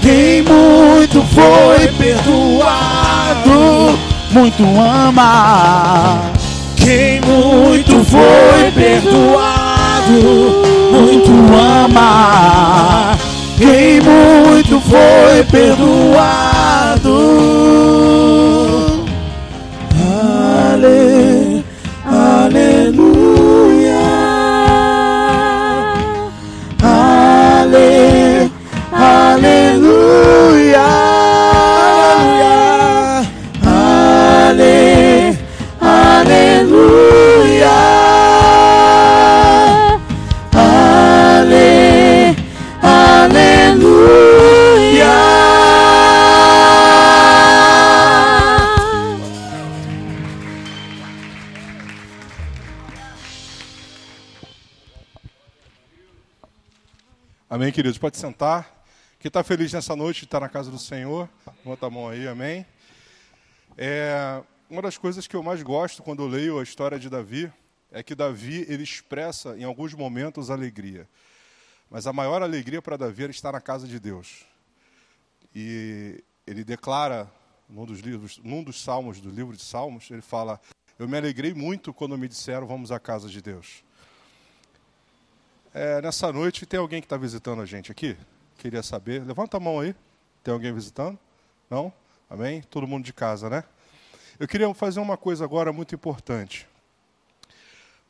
Quem 0.00 0.42
muito 0.42 1.22
foi 1.24 1.88
perdoado, 1.88 3.58
muito 4.30 4.62
ama. 4.80 6.22
Quem 6.76 7.20
muito 7.20 8.02
foi 8.04 8.70
perdoado, 8.72 10.20
muito 10.90 11.30
ama. 11.54 13.16
Quem 13.58 14.00
muito 14.00 14.80
foi 14.80 15.44
perdoado. 15.44 15.98
Ale, 20.72 21.64
aleluia. 22.06 23.07
Ale, 27.68 28.48
queridos? 57.78 57.96
Pode 57.96 58.16
sentar. 58.16 58.84
Quem 59.20 59.28
está 59.28 59.44
feliz 59.44 59.72
nessa 59.72 59.94
noite 59.94 60.22
de 60.22 60.24
estar 60.24 60.40
na 60.40 60.48
casa 60.48 60.68
do 60.68 60.80
Senhor, 60.80 61.28
levanta 61.64 61.86
a 61.86 61.90
mão 61.90 62.08
aí, 62.08 62.26
amém. 62.26 62.66
É, 63.76 64.42
uma 64.68 64.82
das 64.82 64.98
coisas 64.98 65.28
que 65.28 65.36
eu 65.36 65.44
mais 65.44 65.62
gosto 65.62 66.02
quando 66.02 66.24
eu 66.24 66.26
leio 66.26 66.58
a 66.58 66.62
história 66.64 66.98
de 66.98 67.08
Davi 67.08 67.52
é 67.92 68.02
que 68.02 68.16
Davi 68.16 68.66
ele 68.68 68.82
expressa 68.82 69.56
em 69.56 69.62
alguns 69.62 69.94
momentos 69.94 70.50
alegria. 70.50 71.08
Mas 71.88 72.08
a 72.08 72.12
maior 72.12 72.42
alegria 72.42 72.82
para 72.82 72.96
Davi 72.96 73.22
era 73.22 73.30
estar 73.30 73.52
na 73.52 73.60
casa 73.60 73.86
de 73.86 74.00
Deus. 74.00 74.44
E 75.54 76.20
ele 76.48 76.64
declara 76.64 77.30
num 77.68 77.86
dos 77.86 78.00
livros, 78.00 78.40
num 78.42 78.64
dos 78.64 78.82
salmos 78.82 79.20
do 79.20 79.30
livro 79.30 79.56
de 79.56 79.62
Salmos, 79.62 80.10
ele 80.10 80.20
fala: 80.20 80.60
"Eu 80.98 81.08
me 81.08 81.16
alegrei 81.16 81.54
muito 81.54 81.94
quando 81.94 82.18
me 82.18 82.26
disseram 82.26 82.66
vamos 82.66 82.90
à 82.90 82.98
casa 82.98 83.28
de 83.28 83.40
Deus". 83.40 83.84
É, 85.80 86.02
nessa 86.02 86.32
noite, 86.32 86.66
tem 86.66 86.80
alguém 86.80 87.00
que 87.00 87.06
está 87.06 87.16
visitando 87.16 87.62
a 87.62 87.64
gente 87.64 87.92
aqui? 87.92 88.16
Queria 88.56 88.82
saber. 88.82 89.24
Levanta 89.24 89.58
a 89.58 89.60
mão 89.60 89.78
aí. 89.78 89.94
Tem 90.42 90.52
alguém 90.52 90.74
visitando? 90.74 91.16
Não? 91.70 91.92
Amém? 92.28 92.62
Todo 92.62 92.84
mundo 92.84 93.04
de 93.04 93.12
casa, 93.12 93.48
né? 93.48 93.62
Eu 94.40 94.48
queria 94.48 94.74
fazer 94.74 94.98
uma 94.98 95.16
coisa 95.16 95.44
agora 95.44 95.72
muito 95.72 95.94
importante. 95.94 96.66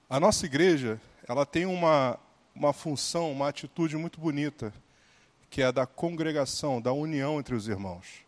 A 0.09 0.19
nossa 0.19 0.47
igreja, 0.47 0.99
ela 1.29 1.45
tem 1.45 1.67
uma, 1.67 2.19
uma 2.55 2.73
função, 2.73 3.31
uma 3.31 3.49
atitude 3.51 3.99
muito 3.99 4.19
bonita, 4.19 4.73
que 5.51 5.61
é 5.61 5.67
a 5.67 5.71
da 5.71 5.85
congregação, 5.85 6.81
da 6.81 6.95
união 6.95 7.39
entre 7.39 7.55
os 7.55 7.69
irmãos. 7.69 8.25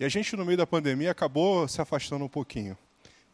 E 0.00 0.04
a 0.06 0.08
gente, 0.08 0.34
no 0.34 0.46
meio 0.46 0.56
da 0.56 0.66
pandemia, 0.66 1.10
acabou 1.10 1.68
se 1.68 1.82
afastando 1.82 2.24
um 2.24 2.28
pouquinho. 2.28 2.74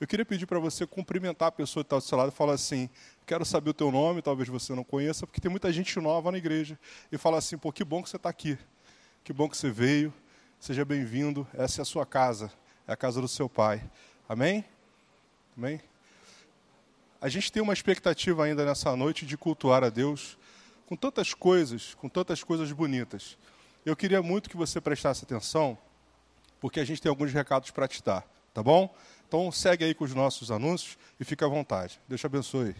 Eu 0.02 0.06
queria 0.08 0.24
pedir 0.24 0.46
para 0.46 0.58
você 0.58 0.84
cumprimentar 0.84 1.46
a 1.46 1.52
pessoa 1.52 1.84
que 1.84 1.86
está 1.86 1.96
do 1.96 2.02
seu 2.02 2.18
lado 2.18 2.30
e 2.30 2.34
falar 2.34 2.54
assim: 2.54 2.90
quero 3.24 3.44
saber 3.44 3.70
o 3.70 3.72
teu 3.72 3.92
nome, 3.92 4.20
talvez 4.20 4.48
você 4.48 4.74
não 4.74 4.82
conheça, 4.82 5.28
porque 5.28 5.40
tem 5.40 5.48
muita 5.48 5.72
gente 5.72 5.96
nova 6.00 6.32
na 6.32 6.38
igreja. 6.38 6.76
E 7.12 7.16
fala 7.16 7.38
assim: 7.38 7.56
pô, 7.56 7.70
que 7.70 7.84
bom 7.84 8.02
que 8.02 8.08
você 8.08 8.16
está 8.16 8.28
aqui, 8.28 8.58
que 9.22 9.32
bom 9.32 9.48
que 9.48 9.56
você 9.56 9.70
veio, 9.70 10.12
seja 10.58 10.84
bem-vindo, 10.84 11.46
essa 11.54 11.80
é 11.80 11.82
a 11.82 11.84
sua 11.84 12.04
casa, 12.04 12.50
é 12.84 12.92
a 12.92 12.96
casa 12.96 13.20
do 13.20 13.28
seu 13.28 13.48
pai. 13.48 13.80
Amém? 14.28 14.64
Amém? 15.56 15.80
A 17.20 17.28
gente 17.28 17.52
tem 17.52 17.62
uma 17.62 17.72
expectativa 17.72 18.44
ainda 18.44 18.64
nessa 18.64 18.96
noite 18.96 19.24
de 19.24 19.36
cultuar 19.38 19.84
a 19.84 19.88
Deus 19.88 20.36
com 20.84 20.96
tantas 20.96 21.32
coisas, 21.32 21.94
com 21.94 22.08
tantas 22.08 22.42
coisas 22.42 22.72
bonitas. 22.72 23.38
Eu 23.86 23.94
queria 23.94 24.20
muito 24.20 24.50
que 24.50 24.56
você 24.56 24.80
prestasse 24.80 25.22
atenção, 25.22 25.78
porque 26.60 26.80
a 26.80 26.84
gente 26.84 27.00
tem 27.00 27.08
alguns 27.08 27.32
recados 27.32 27.70
para 27.70 27.86
te 27.86 28.02
dar, 28.02 28.26
tá 28.52 28.64
bom? 28.64 28.92
Então 29.32 29.50
segue 29.50 29.82
aí 29.82 29.94
com 29.94 30.04
os 30.04 30.14
nossos 30.14 30.50
anúncios 30.50 30.98
e 31.18 31.24
fica 31.24 31.46
à 31.46 31.48
vontade. 31.48 31.98
Deus 32.06 32.20
te 32.20 32.26
abençoe. 32.26 32.76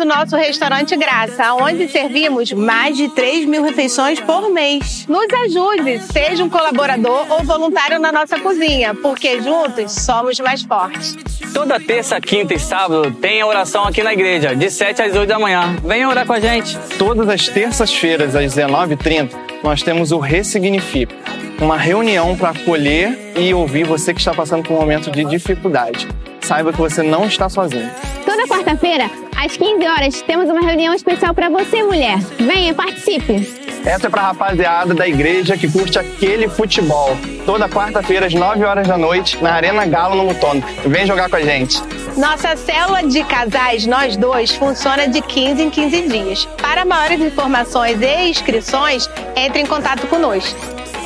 o 0.00 0.04
nosso 0.04 0.36
restaurante 0.36 0.96
Graça, 0.96 1.54
onde 1.54 1.88
servimos 1.88 2.52
mais 2.52 2.96
de 2.96 3.08
3 3.08 3.46
mil 3.46 3.62
refeições 3.62 4.18
por 4.20 4.50
mês. 4.50 5.06
Nos 5.08 5.26
ajude, 5.44 6.00
seja 6.12 6.42
um 6.42 6.48
colaborador 6.48 7.26
ou 7.30 7.44
voluntário 7.44 7.98
na 7.98 8.10
nossa 8.10 8.38
cozinha, 8.38 8.94
porque 8.94 9.40
juntos 9.42 9.92
somos 9.92 10.38
mais 10.40 10.62
fortes. 10.62 11.16
Toda 11.52 11.80
terça, 11.80 12.20
quinta 12.20 12.54
e 12.54 12.58
sábado 12.58 13.10
tem 13.12 13.40
a 13.40 13.46
oração 13.46 13.84
aqui 13.84 14.02
na 14.02 14.12
igreja, 14.12 14.54
de 14.54 14.70
7 14.70 15.02
às 15.02 15.14
8 15.14 15.28
da 15.28 15.38
manhã. 15.38 15.76
Venha 15.84 16.08
orar 16.08 16.26
com 16.26 16.32
a 16.32 16.40
gente. 16.40 16.78
Todas 16.98 17.28
as 17.28 17.48
terças-feiras, 17.48 18.34
às 18.34 18.54
19h30, 18.54 19.30
nós 19.62 19.82
temos 19.82 20.12
o 20.12 20.18
Ressignifica, 20.18 21.14
uma 21.60 21.76
reunião 21.76 22.36
para 22.36 22.50
acolher 22.50 23.32
e 23.36 23.52
ouvir 23.52 23.84
você 23.84 24.14
que 24.14 24.20
está 24.20 24.32
passando 24.32 24.62
por 24.62 24.74
um 24.74 24.80
momento 24.80 25.10
de 25.10 25.24
dificuldade. 25.24 26.08
Saiba 26.40 26.72
que 26.72 26.78
você 26.78 27.02
não 27.02 27.26
está 27.26 27.48
sozinho. 27.48 27.90
Toda 28.24 28.46
quarta-feira, 28.46 29.10
às 29.40 29.56
15 29.56 29.86
horas, 29.86 30.22
temos 30.22 30.50
uma 30.50 30.60
reunião 30.60 30.92
especial 30.92 31.32
para 31.32 31.48
você, 31.48 31.82
mulher. 31.82 32.18
Venha, 32.38 32.74
participe. 32.74 33.58
Essa 33.86 34.08
é 34.08 34.10
para 34.10 34.20
a 34.20 34.26
rapaziada 34.26 34.92
da 34.92 35.08
igreja 35.08 35.56
que 35.56 35.70
curte 35.70 35.98
aquele 35.98 36.46
futebol. 36.46 37.16
Toda 37.46 37.66
quarta-feira, 37.66 38.26
às 38.26 38.34
9 38.34 38.62
horas 38.62 38.86
da 38.86 38.98
noite, 38.98 39.42
na 39.42 39.54
Arena 39.54 39.86
Galo, 39.86 40.14
no 40.14 40.24
Mutono. 40.24 40.62
Vem 40.84 41.06
jogar 41.06 41.30
com 41.30 41.36
a 41.36 41.40
gente. 41.40 41.82
Nossa 42.18 42.54
célula 42.54 43.02
de 43.02 43.24
casais, 43.24 43.86
nós 43.86 44.14
dois, 44.14 44.50
funciona 44.50 45.08
de 45.08 45.22
15 45.22 45.62
em 45.62 45.70
15 45.70 46.08
dias. 46.08 46.44
Para 46.60 46.84
maiores 46.84 47.20
informações 47.20 47.98
e 48.02 48.28
inscrições, 48.28 49.08
entre 49.34 49.62
em 49.62 49.66
contato 49.66 50.06
conosco. 50.08 50.58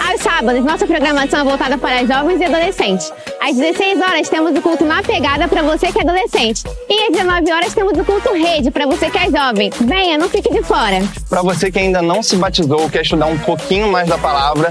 Aos 0.08 0.20
sábados, 0.20 0.64
nossa 0.64 0.86
programação 0.86 1.40
é 1.40 1.44
voltada 1.44 1.78
para 1.78 2.04
jovens 2.04 2.40
e 2.40 2.44
adolescentes. 2.44 3.12
Às 3.46 3.56
16 3.56 4.00
horas, 4.00 4.26
temos 4.30 4.56
o 4.56 4.62
culto 4.62 4.86
Na 4.86 5.02
Pegada 5.02 5.46
para 5.46 5.62
você 5.62 5.92
que 5.92 5.98
é 5.98 6.00
adolescente. 6.00 6.64
E 6.88 7.08
às 7.08 7.12
19 7.12 7.52
horas, 7.52 7.74
temos 7.74 7.92
o 7.92 8.02
culto 8.02 8.32
Rede 8.32 8.70
para 8.70 8.86
você 8.86 9.10
que 9.10 9.18
é 9.18 9.30
jovem. 9.30 9.70
Venha, 9.82 10.16
não 10.16 10.30
fique 10.30 10.50
de 10.50 10.62
fora. 10.62 11.02
Para 11.28 11.42
você 11.42 11.70
que 11.70 11.78
ainda 11.78 12.00
não 12.00 12.22
se 12.22 12.36
batizou, 12.36 12.88
quer 12.88 13.02
estudar 13.02 13.26
um 13.26 13.36
pouquinho 13.36 13.92
mais 13.92 14.08
da 14.08 14.16
palavra, 14.16 14.70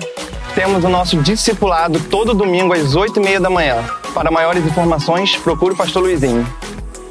temos 0.55 0.84
o 0.84 0.89
nosso 0.89 1.17
discipulado 1.17 1.99
todo 2.09 2.34
domingo 2.34 2.74
às 2.74 2.95
8h30 2.95 3.41
da 3.41 3.49
manhã. 3.51 3.78
Para 4.11 4.32
maiores 4.32 4.65
informações, 4.65 5.36
procure 5.36 5.76
o 5.76 5.78
Pastor 5.78 6.01
Luizinho. 6.01 6.43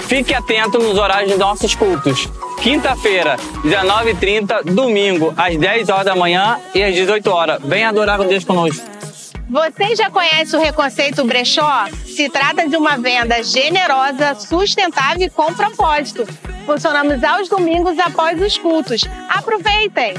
Fique 0.00 0.34
atento 0.34 0.80
nos 0.80 0.98
horários 0.98 1.30
dos 1.30 1.38
nossos 1.38 1.76
cultos. 1.76 2.28
Quinta-feira, 2.60 3.36
19h30, 3.64 4.64
domingo, 4.64 5.32
às 5.36 5.56
10 5.56 5.88
horas 5.90 6.06
da 6.06 6.16
manhã 6.16 6.58
e 6.74 6.82
às 6.82 6.92
18 6.92 7.30
horas. 7.30 7.60
Venha 7.62 7.88
adorar 7.88 8.18
com 8.18 8.26
Deus 8.26 8.42
conosco. 8.42 8.91
Você 9.52 9.94
já 9.94 10.08
conhece 10.08 10.56
o 10.56 10.60
Reconceito 10.60 11.22
Brechó? 11.26 11.86
Se 12.06 12.26
trata 12.30 12.66
de 12.66 12.74
uma 12.74 12.96
venda 12.96 13.42
generosa, 13.42 14.34
sustentável 14.34 15.26
e 15.26 15.28
com 15.28 15.52
propósito. 15.52 16.26
Funcionamos 16.64 17.22
aos 17.22 17.50
domingos 17.50 17.98
após 17.98 18.40
os 18.40 18.56
cultos. 18.56 19.02
Aproveitem! 19.28 20.14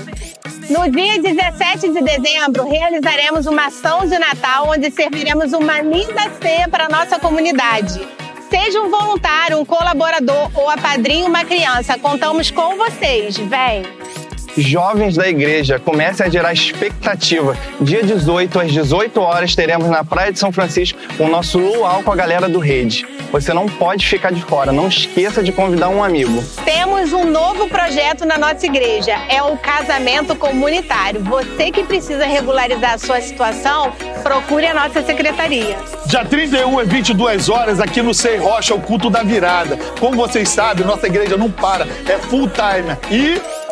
No 0.69 0.88
dia 0.88 1.19
17 1.19 1.89
de 1.89 2.01
dezembro, 2.03 2.69
realizaremos 2.69 3.47
uma 3.47 3.65
ação 3.65 4.05
de 4.05 4.19
Natal 4.19 4.69
onde 4.69 4.91
serviremos 4.91 5.51
uma 5.51 5.81
linda 5.81 6.29
ceia 6.39 6.69
para 6.69 6.86
a 6.86 6.89
nossa 6.89 7.17
comunidade. 7.17 8.07
Seja 8.51 8.84
um 8.84 8.91
voluntário, 8.91 9.59
um 9.59 9.65
colaborador 9.65 10.51
ou 10.53 10.69
apadrinhe 10.69 11.23
uma 11.23 11.43
criança, 11.43 11.97
contamos 11.97 12.51
com 12.51 12.77
vocês. 12.77 13.36
Vem! 13.36 14.22
Jovens 14.57 15.15
da 15.15 15.27
igreja, 15.27 15.79
comecem 15.79 16.25
a 16.25 16.29
gerar 16.29 16.53
expectativa. 16.53 17.57
Dia 17.81 18.03
18, 18.03 18.59
às 18.59 18.71
18 18.71 19.19
horas, 19.19 19.55
teremos 19.55 19.89
na 19.89 20.03
Praia 20.03 20.31
de 20.31 20.39
São 20.39 20.51
Francisco 20.51 20.99
o 21.19 21.27
nosso 21.27 21.57
luau 21.57 22.03
com 22.03 22.11
a 22.11 22.15
galera 22.15 22.47
do 22.47 22.59
Rede. 22.59 23.05
Você 23.31 23.51
não 23.51 23.65
pode 23.67 24.07
ficar 24.07 24.31
de 24.31 24.43
fora, 24.43 24.71
não 24.71 24.87
esqueça 24.87 25.41
de 25.41 25.51
convidar 25.51 25.89
um 25.89 26.03
amigo. 26.03 26.43
Temos 26.63 27.11
um 27.13 27.25
novo 27.25 27.67
projeto 27.67 28.25
na 28.25 28.37
nossa 28.37 28.63
igreja, 28.65 29.13
é 29.27 29.41
o 29.41 29.57
casamento 29.57 30.35
comunitário. 30.35 31.19
Você 31.21 31.71
que 31.71 31.83
precisa 31.83 32.25
regularizar 32.25 32.93
a 32.93 32.97
sua 32.99 33.19
situação, 33.21 33.91
procure 34.21 34.67
a 34.67 34.73
nossa 34.75 35.03
secretaria. 35.03 35.75
Dia 36.05 36.23
31 36.23 36.77
às 36.77 36.87
22 36.87 37.49
horas, 37.49 37.79
aqui 37.79 38.03
no 38.03 38.13
Sei 38.13 38.37
Rocha, 38.37 38.75
o 38.75 38.81
culto 38.81 39.09
da 39.09 39.23
virada. 39.23 39.77
Como 39.99 40.15
vocês 40.15 40.49
sabem, 40.49 40.85
nossa 40.85 41.07
igreja 41.07 41.35
não 41.35 41.49
para, 41.49 41.87
é 42.07 42.19
full 42.19 42.47
time. 42.49 42.95
E. 43.09 43.62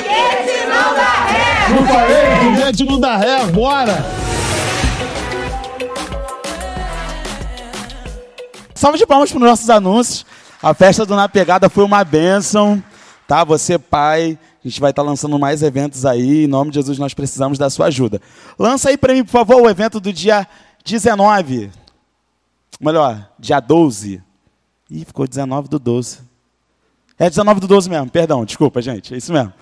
Foguete 0.00 0.66
não 0.66 0.94
dá 0.94 1.26
ré. 1.26 1.68
Não 1.68 1.86
falei, 1.86 2.54
foguete 2.56 2.84
não 2.84 3.00
dá 3.00 3.16
ré, 3.16 3.46
bora! 3.46 4.04
Salve 8.74 8.98
de 8.98 9.06
palmas 9.06 9.30
para 9.30 9.38
os 9.38 9.44
nossos 9.44 9.68
anúncios. 9.68 10.24
A 10.62 10.72
festa 10.72 11.04
do 11.04 11.14
Na 11.14 11.28
Pegada 11.28 11.68
foi 11.68 11.84
uma 11.84 12.02
bênção, 12.02 12.82
tá? 13.26 13.44
Você, 13.44 13.78
pai, 13.78 14.38
a 14.64 14.68
gente 14.68 14.80
vai 14.80 14.90
estar 14.90 15.02
lançando 15.02 15.38
mais 15.38 15.62
eventos 15.62 16.06
aí. 16.06 16.44
Em 16.44 16.46
nome 16.46 16.70
de 16.70 16.76
Jesus, 16.76 16.98
nós 16.98 17.12
precisamos 17.12 17.58
da 17.58 17.68
sua 17.68 17.86
ajuda. 17.86 18.22
Lança 18.58 18.88
aí 18.88 18.96
para 18.96 19.12
mim, 19.12 19.22
por 19.22 19.32
favor, 19.32 19.60
o 19.60 19.68
evento 19.68 20.00
do 20.00 20.12
dia 20.12 20.46
19. 20.84 21.70
Melhor, 22.80 23.28
dia 23.38 23.60
12. 23.60 24.22
Ih, 24.90 25.04
ficou 25.04 25.26
19 25.26 25.68
do 25.68 25.78
12. 25.78 26.20
É 27.18 27.28
19 27.28 27.60
do 27.60 27.68
12 27.68 27.90
mesmo, 27.90 28.10
perdão, 28.10 28.46
desculpa, 28.46 28.80
gente, 28.80 29.12
é 29.12 29.18
isso 29.18 29.30
mesmo. 29.30 29.52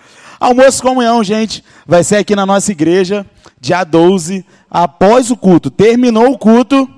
Almoço 0.41 0.82
comunhão, 0.82 1.22
gente, 1.24 1.64
vai 1.86 2.05
ser 2.05 2.16
aqui 2.16 2.36
na 2.36 2.47
nossa 2.47 2.70
igreja, 2.70 3.26
dia 3.61 3.82
12, 3.84 4.45
após 4.70 5.30
o 5.30 5.36
culto. 5.36 5.68
Terminou 5.70 6.30
o 6.30 6.39
culto, 6.39 6.89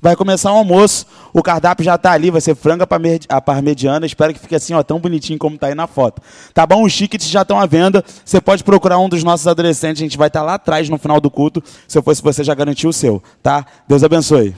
vai 0.00 0.16
começar 0.16 0.52
o 0.52 0.56
almoço. 0.56 1.06
O 1.32 1.42
cardápio 1.42 1.84
já 1.84 1.94
está 1.94 2.10
ali, 2.12 2.30
vai 2.30 2.40
ser 2.40 2.56
franga 2.56 2.86
parme- 2.86 3.20
a 3.28 3.40
parmegiana. 3.40 4.04
Espero 4.04 4.34
que 4.34 4.40
fique 4.40 4.54
assim, 4.56 4.74
ó, 4.74 4.82
tão 4.82 4.98
bonitinho 4.98 5.38
como 5.38 5.54
está 5.54 5.68
aí 5.68 5.74
na 5.76 5.86
foto. 5.86 6.20
Tá 6.52 6.66
bom? 6.66 6.82
Os 6.84 6.92
tickets 6.96 7.28
já 7.28 7.42
estão 7.42 7.60
à 7.60 7.66
venda. 7.66 8.04
Você 8.24 8.40
pode 8.40 8.64
procurar 8.64 8.98
um 8.98 9.08
dos 9.08 9.22
nossos 9.22 9.46
adolescentes. 9.46 10.02
A 10.02 10.04
gente 10.04 10.18
vai 10.18 10.26
estar 10.28 10.42
lá 10.42 10.54
atrás 10.54 10.88
no 10.88 10.98
final 10.98 11.20
do 11.20 11.30
culto. 11.30 11.62
Se 11.86 11.96
eu 11.96 12.02
fosse 12.02 12.20
você, 12.20 12.42
já 12.42 12.54
garantiu 12.54 12.90
o 12.90 12.92
seu, 12.92 13.22
tá? 13.42 13.64
Deus 13.86 14.02
abençoe. 14.02 14.56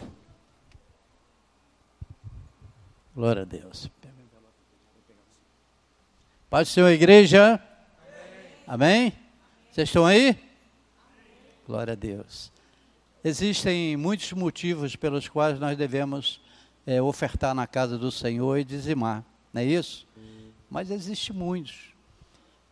Glória 3.14 3.42
a 3.42 3.44
Deus. 3.44 3.90
Paz 6.48 6.68
do 6.68 6.72
Senhor, 6.72 6.88
igreja. 6.88 7.60
Amém? 8.72 9.12
Vocês 9.72 9.88
estão 9.88 10.06
aí? 10.06 10.38
Glória 11.66 11.94
a 11.94 11.96
Deus. 11.96 12.52
Existem 13.24 13.96
muitos 13.96 14.32
motivos 14.32 14.94
pelos 14.94 15.26
quais 15.26 15.58
nós 15.58 15.76
devemos 15.76 16.40
eh, 16.86 17.02
ofertar 17.02 17.52
na 17.52 17.66
casa 17.66 17.98
do 17.98 18.12
Senhor 18.12 18.56
e 18.58 18.64
dizimar, 18.64 19.24
não 19.52 19.60
é 19.60 19.64
isso? 19.64 20.06
Mas 20.70 20.88
existe 20.88 21.32
muitos. 21.32 21.92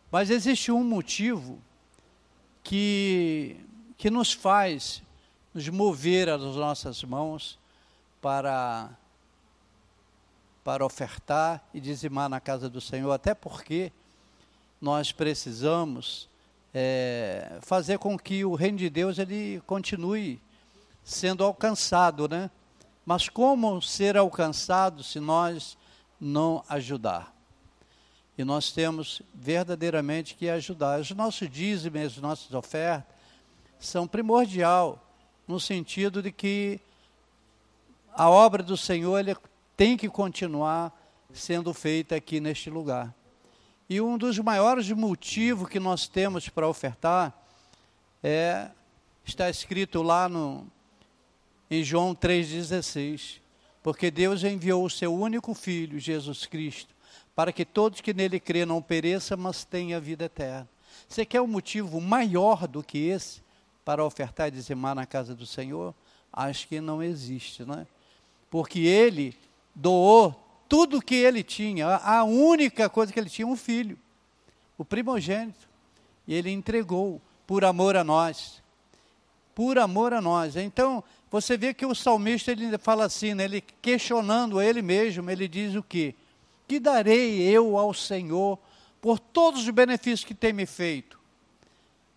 Mas 0.09 0.29
existe 0.29 0.71
um 0.71 0.85
motivo 0.85 1.59
que, 2.63 3.57
que 3.97 4.09
nos 4.09 4.31
faz 4.31 5.03
nos 5.53 5.67
mover 5.67 6.29
as 6.29 6.41
nossas 6.41 7.03
mãos 7.03 7.59
para 8.21 8.89
para 10.63 10.85
ofertar 10.85 11.61
e 11.73 11.81
dizimar 11.81 12.29
na 12.29 12.39
casa 12.39 12.69
do 12.69 12.79
Senhor, 12.79 13.11
até 13.11 13.33
porque 13.33 13.91
nós 14.81 15.11
precisamos 15.11 16.29
é, 16.73 17.57
fazer 17.61 17.99
com 17.99 18.17
que 18.17 18.45
o 18.45 18.55
reino 18.55 18.77
de 18.77 18.89
Deus 18.89 19.19
ele 19.19 19.61
continue 19.65 20.41
sendo 21.03 21.43
alcançado, 21.43 22.27
né? 22.27 22.49
Mas 23.05 23.27
como 23.27 23.81
ser 23.81 24.15
alcançado 24.15 25.03
se 25.03 25.19
nós 25.19 25.77
não 26.19 26.63
ajudar? 26.69 27.33
E 28.37 28.43
nós 28.43 28.71
temos 28.71 29.21
verdadeiramente 29.33 30.35
que 30.35 30.47
ajudar. 30.47 30.99
Os 30.99 31.11
nossos 31.11 31.49
dízimos, 31.49 32.01
as 32.01 32.17
nossas 32.17 32.53
ofertas 32.53 33.13
são 33.79 34.07
primordial 34.07 35.03
no 35.47 35.59
sentido 35.59 36.21
de 36.21 36.31
que 36.31 36.79
a 38.13 38.29
obra 38.29 38.61
do 38.61 38.77
Senhor 38.77 39.17
ele 39.17 39.35
tem 39.75 39.97
que 39.97 40.07
continuar 40.07 40.93
sendo 41.33 41.73
feita 41.73 42.15
aqui 42.15 42.39
neste 42.39 42.69
lugar. 42.69 43.13
E 43.89 43.99
um 43.99 44.19
dos 44.19 44.37
maiores 44.37 44.91
motivos 44.91 45.67
que 45.67 45.79
nós 45.79 46.07
temos 46.07 46.47
para 46.47 46.67
ofertar 46.67 47.33
é 48.21 48.69
está 49.25 49.49
escrito 49.49 50.03
lá 50.03 50.29
no 50.29 50.67
em 51.71 51.83
João 51.83 52.13
3:16, 52.13 53.41
porque 53.81 54.11
Deus 54.11 54.43
enviou 54.43 54.85
o 54.85 54.89
seu 54.91 55.11
único 55.11 55.55
filho, 55.55 55.97
Jesus 55.97 56.45
Cristo, 56.45 56.93
para 57.35 57.51
que 57.51 57.65
todos 57.65 57.99
que 57.99 58.13
nele 58.13 58.39
crê 58.39 58.63
não 58.63 58.79
pereçam, 58.79 59.35
mas 59.37 59.63
tenham 59.63 59.99
vida 59.99 60.25
eterna. 60.25 60.69
Você 61.07 61.25
quer 61.25 61.41
um 61.41 61.47
motivo 61.47 61.99
maior 61.99 62.67
do 62.67 62.83
que 62.83 62.99
esse 62.99 63.41
para 63.83 64.05
ofertar 64.05 64.49
e 64.49 64.51
dizimar 64.51 64.93
na 64.93 65.07
casa 65.07 65.33
do 65.33 65.47
Senhor? 65.47 65.95
Acho 66.31 66.67
que 66.67 66.79
não 66.79 67.01
existe, 67.01 67.65
né? 67.65 67.87
Porque 68.51 68.81
ele 68.81 69.35
doou 69.73 70.48
tudo 70.69 71.01
que 71.01 71.15
ele 71.15 71.43
tinha, 71.43 71.95
a 71.97 72.23
única 72.23 72.87
coisa 72.87 73.11
que 73.11 73.19
ele 73.19 73.29
tinha, 73.29 73.47
um 73.47 73.57
filho, 73.57 73.97
o 74.77 74.85
primogênito. 74.85 75.67
E 76.27 76.33
ele 76.35 76.51
entregou 76.51 77.19
por 77.47 77.65
amor 77.65 77.97
a 77.97 78.03
nós. 78.03 78.61
Por 79.55 79.79
amor 79.79 80.13
a 80.13 80.21
nós. 80.21 80.55
Então, 80.55 81.03
você 81.31 81.57
vê 81.57 81.73
que 81.73 81.85
o 81.85 81.95
salmista 81.95 82.51
ele 82.51 82.77
fala 82.77 83.05
assim, 83.05 83.33
né, 83.33 83.45
ele 83.45 83.61
questionando 83.81 84.61
ele 84.61 84.83
mesmo, 84.83 85.29
ele 85.29 85.47
diz 85.47 85.73
o 85.73 85.81
quê? 85.81 86.13
Que 86.67 86.79
darei 86.79 87.41
eu 87.41 87.75
ao 87.75 87.91
Senhor 87.91 88.59
por 89.01 89.17
todos 89.17 89.61
os 89.61 89.69
benefícios 89.71 90.23
que 90.23 90.35
tem 90.35 90.53
me 90.53 90.67
feito? 90.67 91.19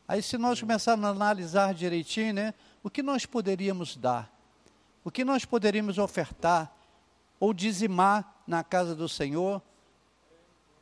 Aí 0.07 0.23
se 0.23 0.37
nós 0.37 0.61
começarmos 0.61 1.07
a 1.07 1.09
analisar 1.09 1.73
direitinho, 1.73 2.35
né, 2.35 2.55
o 2.83 2.91
que 2.91 3.03
nós 3.03 3.25
poderíamos 3.25 3.97
dar? 3.97 4.31
O 5.03 5.11
que 5.11 5.25
nós 5.25 5.47
poderíamos 5.47 5.97
ofertar 5.97 6.71
ou 7.41 7.55
dizimar 7.55 8.32
na 8.47 8.63
casa 8.65 8.95
do 8.95 9.09
Senhor? 9.09 9.63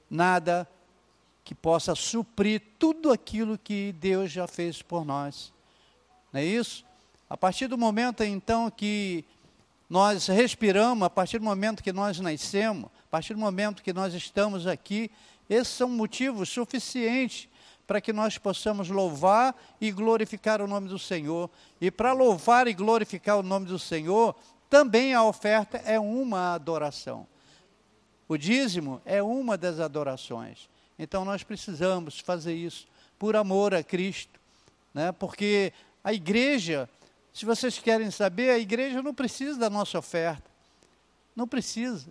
Nada 0.09 0.69
que 1.45 1.55
possa 1.55 1.95
suprir 1.95 2.63
tudo 2.79 3.11
aquilo 3.11 3.59
que 3.59 3.93
Deus 3.93 4.31
já 4.31 4.47
fez 4.47 4.83
por 4.83 5.05
nós. 5.05 5.53
Não 6.33 6.41
é 6.41 6.45
isso? 6.45 6.85
A 7.29 7.37
partir 7.37 7.67
do 7.67 7.79
momento 7.79 8.23
então 8.23 8.71
que 8.71 9.25
nós 9.89 10.27
respiramos, 10.29 11.05
a 11.05 11.11
partir 11.11 11.39
do 11.39 11.45
momento 11.45 11.83
que 11.83 11.93
nós 11.93 12.21
nascemos, 12.21 12.87
a 12.87 13.11
partir 13.11 13.35
do 13.35 13.41
momento 13.41 13.83
que 13.83 13.93
nós 13.93 14.15
estamos 14.15 14.67
aqui, 14.67 15.11
esses 15.49 15.75
são 15.75 15.89
motivos 15.89 16.49
suficientes 16.49 17.49
para 17.85 18.01
que 18.01 18.13
nós 18.13 18.39
possamos 18.39 18.89
louvar 18.89 19.53
e 19.81 19.91
glorificar 19.91 20.63
o 20.63 20.69
nome 20.69 20.89
do 20.89 20.97
Senhor. 20.97 21.51
E 21.81 21.91
para 21.91 22.13
louvar 22.13 22.69
e 22.69 22.73
glorificar 22.73 23.37
o 23.37 23.43
nome 23.43 23.67
do 23.67 23.81
Senhor, 23.81 24.37
também 24.69 25.13
a 25.13 25.25
oferta 25.25 25.79
é 25.79 25.99
uma 25.99 26.55
adoração. 26.55 27.27
O 28.31 28.39
dízimo 28.39 29.03
é 29.05 29.21
uma 29.21 29.59
das 29.59 29.81
adorações. 29.81 30.69
Então 30.97 31.25
nós 31.25 31.43
precisamos 31.43 32.21
fazer 32.21 32.55
isso 32.55 32.87
por 33.19 33.35
amor 33.35 33.75
a 33.75 33.83
Cristo, 33.83 34.39
né? 34.95 35.11
porque 35.11 35.73
a 36.05 36.13
igreja, 36.13 36.89
se 37.35 37.45
vocês 37.45 37.81
querem 37.81 38.09
saber, 38.09 38.51
a 38.51 38.59
igreja 38.61 39.03
não 39.03 39.13
precisa 39.13 39.59
da 39.59 39.69
nossa 39.69 39.99
oferta. 39.99 40.49
Não 41.35 41.49
precisa. 41.49 42.07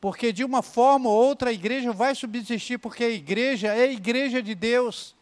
Porque 0.00 0.32
de 0.32 0.42
uma 0.42 0.60
forma 0.60 1.08
ou 1.08 1.14
outra 1.14 1.50
a 1.50 1.52
igreja 1.52 1.92
vai 1.92 2.16
subsistir, 2.16 2.78
porque 2.78 3.04
a 3.04 3.10
igreja 3.10 3.68
é 3.68 3.84
a 3.84 3.92
igreja 3.92 4.42
de 4.42 4.56
Deus. 4.56 5.14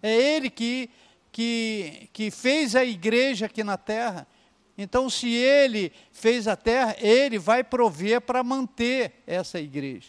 É 0.00 0.14
Ele 0.14 0.50
que, 0.50 0.88
que, 1.32 2.08
que 2.12 2.30
fez 2.30 2.76
a 2.76 2.84
igreja 2.84 3.46
aqui 3.46 3.64
na 3.64 3.76
terra. 3.76 4.24
Então, 4.76 5.10
se 5.10 5.28
Ele 5.28 5.92
fez 6.12 6.48
a 6.48 6.56
terra, 6.56 6.96
Ele 6.98 7.38
vai 7.38 7.62
prover 7.62 8.20
para 8.20 8.42
manter 8.42 9.22
essa 9.26 9.60
igreja. 9.60 10.08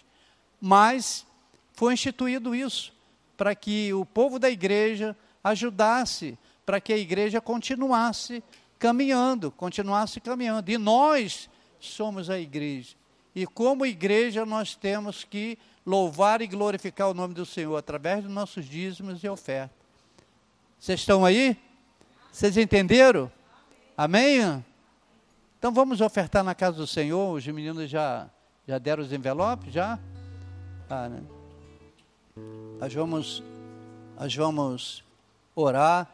Mas 0.60 1.26
foi 1.74 1.94
instituído 1.94 2.56
isso, 2.56 2.94
para 3.36 3.54
que 3.54 3.94
o 3.94 4.06
povo 4.06 4.40
da 4.40 4.50
igreja 4.50 5.16
ajudasse, 5.44 6.38
para 6.66 6.80
que 6.80 6.94
a 6.94 6.98
igreja 6.98 7.42
continuasse 7.42 8.42
caminhando, 8.80 9.52
continuasse 9.52 10.22
caminhando. 10.22 10.70
E 10.70 10.78
nós 10.78 11.50
somos 11.80 12.30
a 12.30 12.40
igreja. 12.40 12.96
E 13.36 13.46
como 13.46 13.86
igreja 13.86 14.46
nós 14.46 14.76
temos 14.76 15.24
que 15.24 15.58
louvar 15.86 16.42
e 16.42 16.48
glorificar 16.48 17.10
o 17.10 17.14
nome 17.14 17.34
do 17.34 17.46
Senhor 17.46 17.76
através 17.76 18.24
dos 18.24 18.32
nossos 18.32 18.66
dízimos 18.66 19.24
e 19.24 19.28
ofertas. 19.28 19.76
Vocês 20.80 21.00
estão 21.00 21.26
aí? 21.26 21.58
Vocês 22.32 22.58
entenderam? 22.58 23.32
Amém? 23.96 24.64
Então 25.60 25.72
vamos 25.72 26.02
ofertar 26.02 26.44
na 26.44 26.56
casa 26.56 26.78
do 26.78 26.88
Senhor. 26.88 27.36
Os 27.38 27.46
meninos 27.46 27.90
já, 27.90 28.28
já 28.68 28.80
deram 28.80 29.04
os 29.04 29.14
envelopes? 29.14 29.72
Já? 29.72 30.00
Ah, 30.90 31.08
né? 31.08 31.22
Nós 32.80 32.94
vamos, 32.94 33.44
nós 34.20 34.36
vamos 34.36 35.04
orar, 35.56 36.10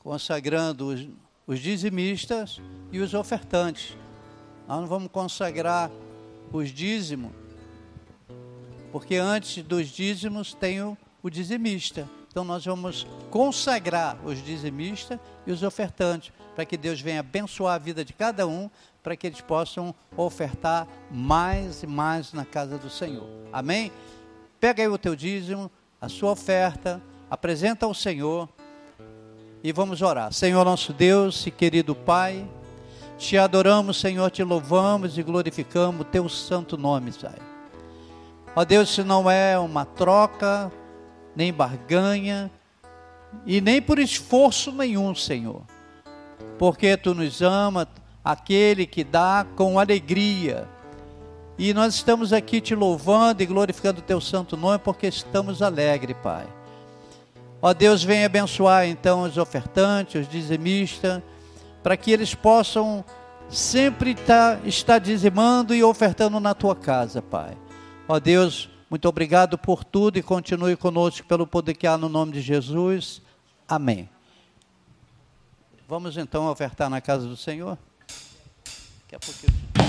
consagrando 0.00 0.88
os, 0.88 1.08
os 1.46 1.60
dizimistas 1.60 2.60
e 2.90 2.98
os 2.98 3.14
ofertantes. 3.14 3.96
Nós 4.66 4.80
não 4.80 4.88
vamos 4.88 5.10
consagrar 5.10 5.90
os 6.52 6.70
dízimos, 6.70 7.32
porque 8.90 9.14
antes 9.14 9.62
dos 9.62 9.88
dízimos 9.88 10.54
tem 10.54 10.82
o, 10.82 10.98
o 11.22 11.30
dizimista. 11.30 12.08
Então 12.36 12.44
nós 12.44 12.66
vamos 12.66 13.06
consagrar 13.30 14.18
os 14.22 14.44
dizimistas 14.44 15.18
e 15.46 15.50
os 15.50 15.62
ofertantes, 15.62 16.30
para 16.54 16.66
que 16.66 16.76
Deus 16.76 17.00
venha 17.00 17.20
abençoar 17.20 17.76
a 17.76 17.78
vida 17.78 18.04
de 18.04 18.12
cada 18.12 18.46
um, 18.46 18.68
para 19.02 19.16
que 19.16 19.26
eles 19.26 19.40
possam 19.40 19.94
ofertar 20.14 20.86
mais 21.10 21.82
e 21.82 21.86
mais 21.86 22.34
na 22.34 22.44
casa 22.44 22.76
do 22.76 22.90
Senhor. 22.90 23.26
Amém? 23.50 23.90
Pega 24.60 24.82
aí 24.82 24.88
o 24.88 24.98
teu 24.98 25.16
dízimo, 25.16 25.70
a 25.98 26.10
sua 26.10 26.32
oferta, 26.32 27.00
apresenta 27.30 27.86
ao 27.86 27.94
Senhor 27.94 28.46
e 29.64 29.72
vamos 29.72 30.02
orar. 30.02 30.30
Senhor 30.30 30.62
nosso 30.62 30.92
Deus 30.92 31.46
e 31.46 31.50
querido 31.50 31.94
Pai, 31.94 32.46
te 33.16 33.38
adoramos, 33.38 33.98
Senhor, 33.98 34.30
te 34.30 34.44
louvamos 34.44 35.16
e 35.16 35.22
glorificamos 35.22 36.02
o 36.02 36.04
teu 36.04 36.28
santo 36.28 36.76
nome, 36.76 37.12
Pai. 37.12 37.38
Ó 38.54 38.62
Deus, 38.62 38.94
se 38.94 39.02
não 39.02 39.30
é 39.30 39.58
uma 39.58 39.86
troca, 39.86 40.70
nem 41.36 41.52
barganha, 41.52 42.50
e 43.44 43.60
nem 43.60 43.82
por 43.82 43.98
esforço 43.98 44.72
nenhum, 44.72 45.14
Senhor, 45.14 45.62
porque 46.58 46.96
tu 46.96 47.14
nos 47.14 47.42
ama, 47.42 47.86
aquele 48.24 48.86
que 48.86 49.04
dá 49.04 49.46
com 49.54 49.78
alegria 49.78 50.66
e 51.58 51.72
nós 51.72 51.94
estamos 51.94 52.32
aqui 52.32 52.60
te 52.60 52.74
louvando 52.74 53.42
e 53.42 53.46
glorificando 53.46 54.00
o 54.00 54.02
teu 54.02 54.20
santo 54.20 54.56
nome 54.56 54.78
porque 54.78 55.06
estamos 55.06 55.62
alegres, 55.62 56.16
Pai. 56.22 56.46
Ó 57.62 57.72
Deus, 57.72 58.04
vem 58.04 58.24
abençoar 58.24 58.86
então 58.86 59.22
os 59.22 59.38
ofertantes, 59.38 60.20
os 60.20 60.28
dizimistas, 60.28 61.22
para 61.82 61.96
que 61.96 62.10
eles 62.10 62.34
possam 62.34 63.02
sempre 63.48 64.10
estar, 64.10 64.56
tá, 64.56 64.68
estar 64.68 64.98
dizimando 64.98 65.74
e 65.74 65.82
ofertando 65.82 66.38
na 66.38 66.52
tua 66.52 66.76
casa, 66.76 67.22
Pai. 67.22 67.56
Ó 68.06 68.20
Deus, 68.20 68.68
muito 68.90 69.08
obrigado 69.08 69.58
por 69.58 69.84
tudo 69.84 70.18
e 70.18 70.22
continue 70.22 70.76
conosco 70.76 71.26
pelo 71.26 71.46
poder 71.46 71.74
que 71.74 71.86
há 71.86 71.96
no 71.98 72.08
nome 72.08 72.32
de 72.32 72.40
Jesus. 72.40 73.20
Amém. 73.68 74.08
Vamos 75.88 76.16
então 76.16 76.48
ofertar 76.48 76.90
na 76.90 77.00
casa 77.00 77.26
do 77.26 77.36
Senhor? 77.36 77.78
Daqui 79.02 79.16
a 79.16 79.18
pouquinho. 79.18 79.86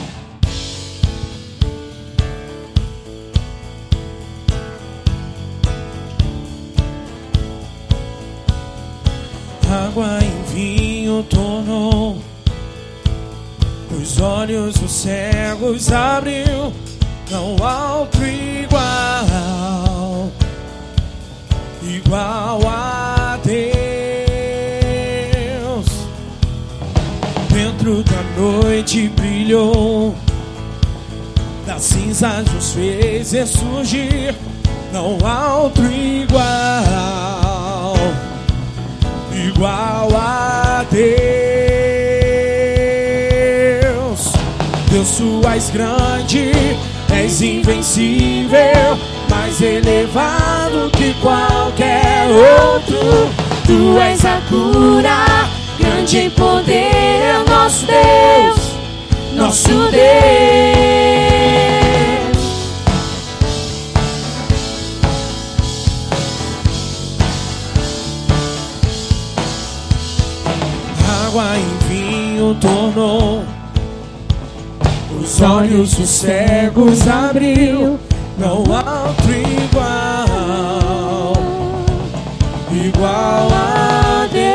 água 9.70 10.20
em 10.22 10.44
vinho 10.54 11.24
tornou. 11.24 12.22
Os 13.92 14.20
olhos 14.20 14.78
dos 14.78 14.92
cegos 14.92 15.92
abriu, 15.92 16.74
não 17.30 17.56
há 17.62 17.98
outro 17.98 18.26
igual, 18.26 20.32
igual 21.82 22.62
a 22.68 23.38
Deus. 23.44 23.68
Dentro 27.50 28.04
da 28.04 28.24
noite 28.40 29.10
brilhou, 29.10 30.16
das 31.66 31.84
cinzas 31.84 32.46
nos 32.54 32.72
fez 32.74 33.32
ressurgir, 33.32 34.36
não 34.92 35.18
há 35.26 35.58
outro 35.58 35.92
igual 35.92 37.18
igual 39.58 40.10
a 40.16 40.86
Deus. 40.90 41.08
Deus, 44.90 45.18
tu 45.18 45.42
és 45.48 45.70
grande, 45.70 46.52
és 47.28 47.42
invencível, 47.42 48.98
mais 49.30 49.60
elevado 49.62 50.90
que 50.92 51.14
qualquer 51.16 52.26
outro. 52.30 52.98
Tu 53.66 54.00
és 54.00 54.24
a 54.24 54.40
cura, 54.48 55.26
grande 55.78 56.30
poder, 56.30 57.22
é 57.22 57.38
o 57.40 57.50
nosso 57.50 57.86
Deus, 57.86 58.78
nosso 59.34 59.92
Deus. 59.92 60.08
água 71.28 71.58
em 71.58 71.88
vinho 71.90 72.56
tornou. 72.56 73.57
Os 75.38 75.44
olhos 75.44 75.94
dos 75.94 76.10
cegos 76.10 77.08
abriu, 77.08 78.00
não 78.40 78.64
há 78.74 79.10
outro 79.10 79.32
igual, 79.64 81.36
igual 82.72 83.48
a 83.54 84.26
Deus. 84.32 84.48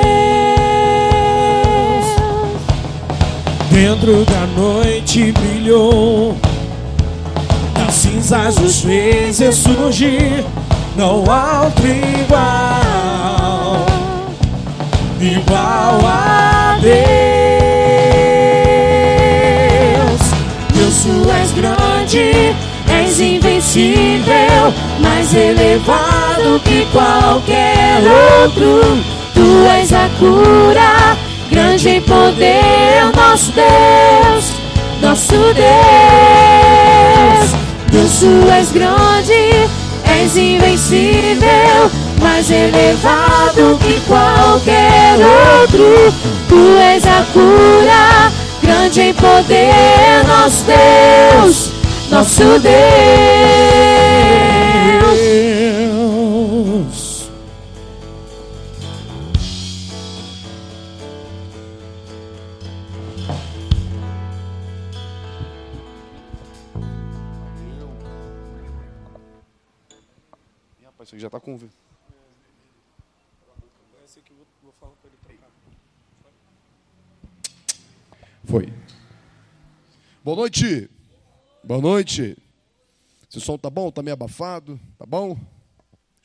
Dentro 3.71 4.25
da 4.25 4.45
noite 4.61 5.31
brilhou, 5.31 6.37
das 7.77 7.95
cinzas 7.95 8.59
os 8.59 8.81
fez 8.81 9.39
ressurgir, 9.39 10.45
não 10.97 11.23
há 11.31 11.63
outro 11.63 11.87
igual, 11.87 13.87
igual 15.21 16.01
a 16.05 16.77
Deus. 16.83 17.32
Tu 21.03 21.11
és 21.43 21.51
grande, 21.53 22.55
és 22.87 23.19
invencível, 23.19 24.73
mais 25.01 25.35
elevado 25.35 26.61
que 26.65 26.87
qualquer 26.93 27.99
outro. 28.41 29.03
Tu 29.35 29.67
és 29.81 29.93
a 29.93 30.09
cura, 30.21 31.17
grande 31.51 31.89
em 31.89 32.01
poder, 32.03 33.11
nosso 33.17 33.51
Deus, 33.51 34.53
nosso 35.01 35.53
Deus. 35.55 35.63
Deus, 37.91 38.21
tu 38.21 38.49
és 38.53 38.71
grande, 38.71 39.69
és 40.07 40.37
invencível, 40.37 41.91
mais 42.21 42.49
elevado 42.49 43.77
que 43.81 44.01
qualquer 44.07 45.19
outro. 45.19 46.15
Tu 46.49 46.79
és 46.95 47.05
a 47.05 47.25
cura, 47.33 48.31
grande 48.63 49.01
em 49.01 49.15
poder, 49.15 50.25
nosso 50.27 50.65
Deus, 50.65 51.71
nosso 52.11 52.59
Deus. 52.61 52.93
Rapaz, 70.85 71.09
isso 71.09 71.15
aqui 71.15 71.23
já 71.23 71.31
tá 71.31 71.41
com. 71.41 71.59
Foi. 78.45 78.73
Boa 80.25 80.37
noite. 80.37 80.89
Boa 81.65 81.81
noite. 81.81 82.39
Esse 83.29 83.41
som 83.41 83.59
tá 83.59 83.69
bom? 83.69 83.91
Tá 83.91 84.05
meio 84.05 84.13
abafado? 84.13 84.79
Tá 84.97 85.05
bom? 85.05 85.37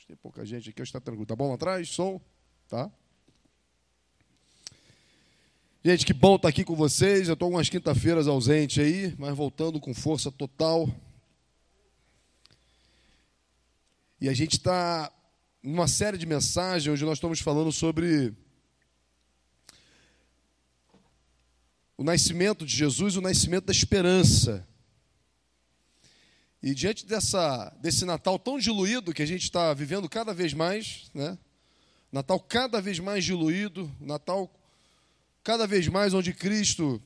Tem 0.05 0.15
pouca 0.15 0.45
gente 0.45 0.69
aqui, 0.69 0.79
hoje 0.79 0.93
tá 0.93 0.99
tranquilo. 0.99 1.25
Tá 1.25 1.35
bom 1.35 1.47
lá 1.47 1.55
atrás? 1.55 1.89
Som? 1.89 2.21
Tá? 2.69 2.91
Gente, 5.83 6.05
que 6.05 6.13
bom 6.13 6.35
estar 6.35 6.47
aqui 6.47 6.63
com 6.63 6.75
vocês. 6.75 7.27
Eu 7.27 7.33
estou 7.33 7.47
algumas 7.47 7.69
quinta-feiras 7.69 8.27
ausente 8.27 8.79
aí, 8.79 9.15
mas 9.17 9.35
voltando 9.35 9.79
com 9.79 9.95
força 9.95 10.31
total. 10.31 10.87
E 14.21 14.29
a 14.29 14.33
gente 14.33 14.57
está 14.57 15.11
numa 15.63 15.87
série 15.87 16.19
de 16.19 16.27
mensagens 16.27 16.93
onde 16.93 17.03
nós 17.03 17.17
estamos 17.17 17.39
falando 17.39 17.71
sobre 17.71 18.31
o 21.97 22.03
nascimento 22.03 22.63
de 22.63 22.75
Jesus, 22.75 23.15
o 23.15 23.21
nascimento 23.21 23.65
da 23.65 23.71
esperança. 23.71 24.65
E 26.61 26.75
diante 26.75 27.05
dessa, 27.05 27.75
desse 27.81 28.05
Natal 28.05 28.37
tão 28.37 28.59
diluído 28.59 29.13
que 29.13 29.23
a 29.23 29.25
gente 29.25 29.43
está 29.43 29.73
vivendo 29.73 30.07
cada 30.07 30.33
vez 30.33 30.53
mais, 30.53 31.09
né? 31.13 31.37
Natal 32.11 32.39
cada 32.39 32.79
vez 32.79 32.99
mais 32.99 33.25
diluído, 33.25 33.91
Natal 33.99 34.49
cada 35.43 35.65
vez 35.65 35.87
mais 35.87 36.13
onde 36.13 36.33
Cristo 36.33 37.01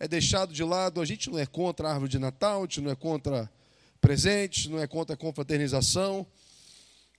é 0.00 0.08
deixado 0.08 0.52
de 0.52 0.64
lado. 0.64 1.00
A 1.00 1.04
gente 1.04 1.30
não 1.30 1.38
é 1.38 1.46
contra 1.46 1.88
a 1.88 1.92
árvore 1.92 2.10
de 2.10 2.18
Natal, 2.18 2.60
a 2.60 2.62
gente 2.64 2.80
não 2.80 2.90
é 2.90 2.96
contra 2.96 3.52
presentes, 4.00 4.66
não 4.66 4.80
é 4.80 4.86
contra 4.86 5.14
a 5.14 5.16
confraternização, 5.16 6.26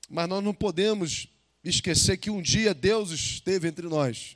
mas 0.10 0.28
nós 0.28 0.44
não 0.44 0.54
podemos 0.54 1.30
esquecer 1.64 2.18
que 2.18 2.30
um 2.30 2.42
dia 2.42 2.74
Deus 2.74 3.12
esteve 3.12 3.68
entre 3.68 3.88
nós. 3.88 4.36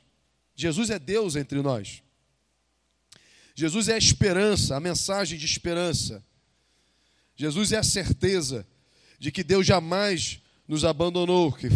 Jesus 0.54 0.90
é 0.90 0.98
Deus 0.98 1.36
entre 1.36 1.60
nós. 1.60 2.02
Jesus 3.58 3.88
é 3.88 3.94
a 3.94 3.98
esperança, 3.98 4.76
a 4.76 4.78
mensagem 4.78 5.36
de 5.36 5.44
esperança. 5.44 6.24
Jesus 7.34 7.72
é 7.72 7.78
a 7.78 7.82
certeza 7.82 8.64
de 9.18 9.32
que 9.32 9.42
Deus 9.42 9.66
jamais 9.66 10.40
nos 10.68 10.84
abandonou, 10.84 11.50
que 11.52 11.66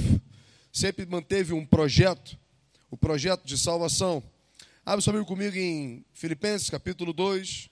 sempre 0.72 1.04
manteve 1.04 1.52
um 1.52 1.66
projeto, 1.66 2.38
o 2.88 2.96
projeto 2.96 3.44
de 3.44 3.58
salvação. 3.58 4.22
Abre 4.86 5.02
sua 5.02 5.12
Bíblia 5.12 5.26
comigo 5.26 5.56
em 5.56 6.04
Filipenses 6.12 6.70
capítulo 6.70 7.12
2. 7.12 7.68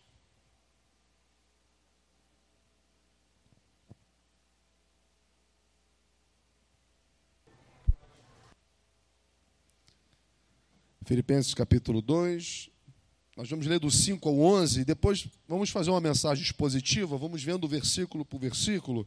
Filipenses 11.04 11.54
capítulo 11.54 12.02
2. 12.02 12.70
Nós 13.36 13.48
vamos 13.48 13.66
ler 13.66 13.78
do 13.78 13.90
5 13.90 14.28
ao 14.28 14.38
11 14.40 14.80
e 14.80 14.84
depois 14.84 15.26
vamos 15.46 15.70
fazer 15.70 15.90
uma 15.90 16.00
mensagem 16.00 16.42
expositiva, 16.42 17.16
vamos 17.16 17.42
vendo 17.42 17.68
versículo 17.68 18.24
por 18.24 18.40
versículo, 18.40 19.06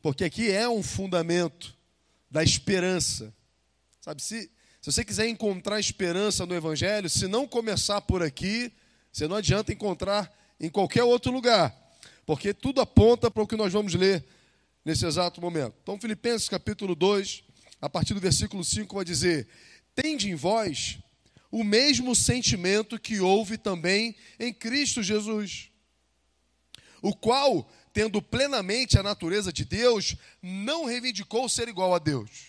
porque 0.00 0.24
aqui 0.24 0.50
é 0.50 0.68
um 0.68 0.82
fundamento 0.82 1.76
da 2.30 2.42
esperança. 2.42 3.32
Sabe, 4.00 4.22
se, 4.22 4.50
se 4.80 4.92
você 4.92 5.04
quiser 5.04 5.28
encontrar 5.28 5.78
esperança 5.78 6.46
no 6.46 6.54
Evangelho, 6.54 7.08
se 7.10 7.28
não 7.28 7.46
começar 7.46 8.00
por 8.00 8.22
aqui, 8.22 8.72
você 9.12 9.28
não 9.28 9.36
adianta 9.36 9.72
encontrar 9.72 10.32
em 10.58 10.70
qualquer 10.70 11.04
outro 11.04 11.30
lugar, 11.30 11.76
porque 12.24 12.54
tudo 12.54 12.80
aponta 12.80 13.30
para 13.30 13.42
o 13.42 13.46
que 13.46 13.56
nós 13.56 13.72
vamos 13.72 13.94
ler 13.94 14.24
nesse 14.84 15.04
exato 15.04 15.40
momento. 15.40 15.74
Então, 15.82 16.00
Filipenses 16.00 16.48
capítulo 16.48 16.94
2, 16.94 17.44
a 17.80 17.90
partir 17.90 18.14
do 18.14 18.20
versículo 18.20 18.64
5, 18.64 18.94
vai 18.94 19.04
dizer: 19.04 19.46
Tende 19.94 20.30
em 20.30 20.34
vós 20.34 20.98
o 21.50 21.64
mesmo 21.64 22.14
sentimento 22.14 22.98
que 22.98 23.20
houve 23.20 23.56
também 23.56 24.14
em 24.38 24.52
Cristo 24.52 25.02
Jesus, 25.02 25.70
o 27.00 27.14
qual, 27.14 27.70
tendo 27.92 28.20
plenamente 28.20 28.98
a 28.98 29.02
natureza 29.02 29.52
de 29.52 29.64
Deus, 29.64 30.16
não 30.42 30.84
reivindicou 30.84 31.48
ser 31.48 31.68
igual 31.68 31.94
a 31.94 31.98
Deus. 31.98 32.48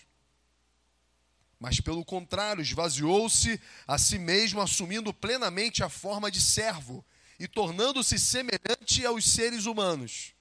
Mas, 1.60 1.80
pelo 1.80 2.06
contrário, 2.06 2.62
esvaziou-se 2.62 3.60
a 3.86 3.97
si 3.97 4.18
mesmo, 4.18 4.62
assumindo 4.62 5.14
plenamente 5.14 5.84
a 5.84 5.89
forma 5.89 6.32
de 6.32 6.41
servo 6.41 7.06
e 7.39 7.47
tornando-se 7.47 8.18
semelhante 8.18 9.06
aos 9.06 9.26
seres 9.26 9.66
humanos. 9.66 10.34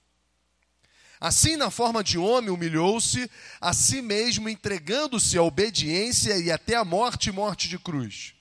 Assim, 1.21 1.57
na 1.57 1.71
forma 1.71 2.03
de 2.03 2.17
homem, 2.17 2.51
humilhou-se 2.51 3.29
a 3.61 3.73
si 3.73 4.01
mesmo, 4.01 4.49
entregando-se 4.49 5.37
à 5.37 5.43
obediência 5.43 6.39
e 6.39 6.51
até 6.51 6.77
a 6.77 6.85
morte 6.85 7.33
morte 7.33 7.69
de 7.69 7.79
cruz. 7.79 8.38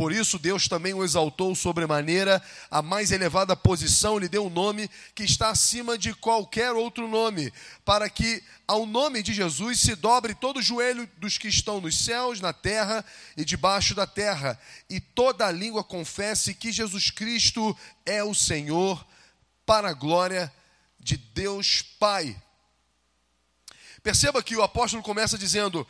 Por 0.00 0.12
isso, 0.12 0.38
Deus 0.38 0.66
também 0.66 0.94
o 0.94 1.04
exaltou 1.04 1.54
sobremaneira, 1.54 2.42
a 2.70 2.80
mais 2.80 3.12
elevada 3.12 3.54
posição, 3.54 4.18
lhe 4.18 4.30
deu 4.30 4.46
um 4.46 4.48
nome 4.48 4.88
que 5.14 5.24
está 5.24 5.50
acima 5.50 5.98
de 5.98 6.14
qualquer 6.14 6.72
outro 6.72 7.06
nome, 7.06 7.52
para 7.84 8.08
que 8.08 8.42
ao 8.66 8.86
nome 8.86 9.22
de 9.22 9.34
Jesus 9.34 9.78
se 9.78 9.94
dobre 9.94 10.34
todo 10.34 10.56
o 10.56 10.62
joelho 10.62 11.06
dos 11.18 11.36
que 11.36 11.48
estão 11.48 11.82
nos 11.82 12.02
céus, 12.02 12.40
na 12.40 12.50
terra 12.50 13.04
e 13.36 13.44
debaixo 13.44 13.94
da 13.94 14.06
terra, 14.06 14.58
e 14.88 15.00
toda 15.00 15.46
a 15.46 15.52
língua 15.52 15.84
confesse 15.84 16.54
que 16.54 16.72
Jesus 16.72 17.10
Cristo 17.10 17.76
é 18.06 18.24
o 18.24 18.34
Senhor, 18.34 19.06
para 19.66 19.90
a 19.90 19.92
glória 19.92 20.50
de 20.98 21.18
Deus 21.18 21.82
Pai. 21.82 22.34
Perceba 24.02 24.42
que 24.42 24.56
o 24.56 24.62
apóstolo 24.62 25.02
começa 25.02 25.36
dizendo: 25.36 25.86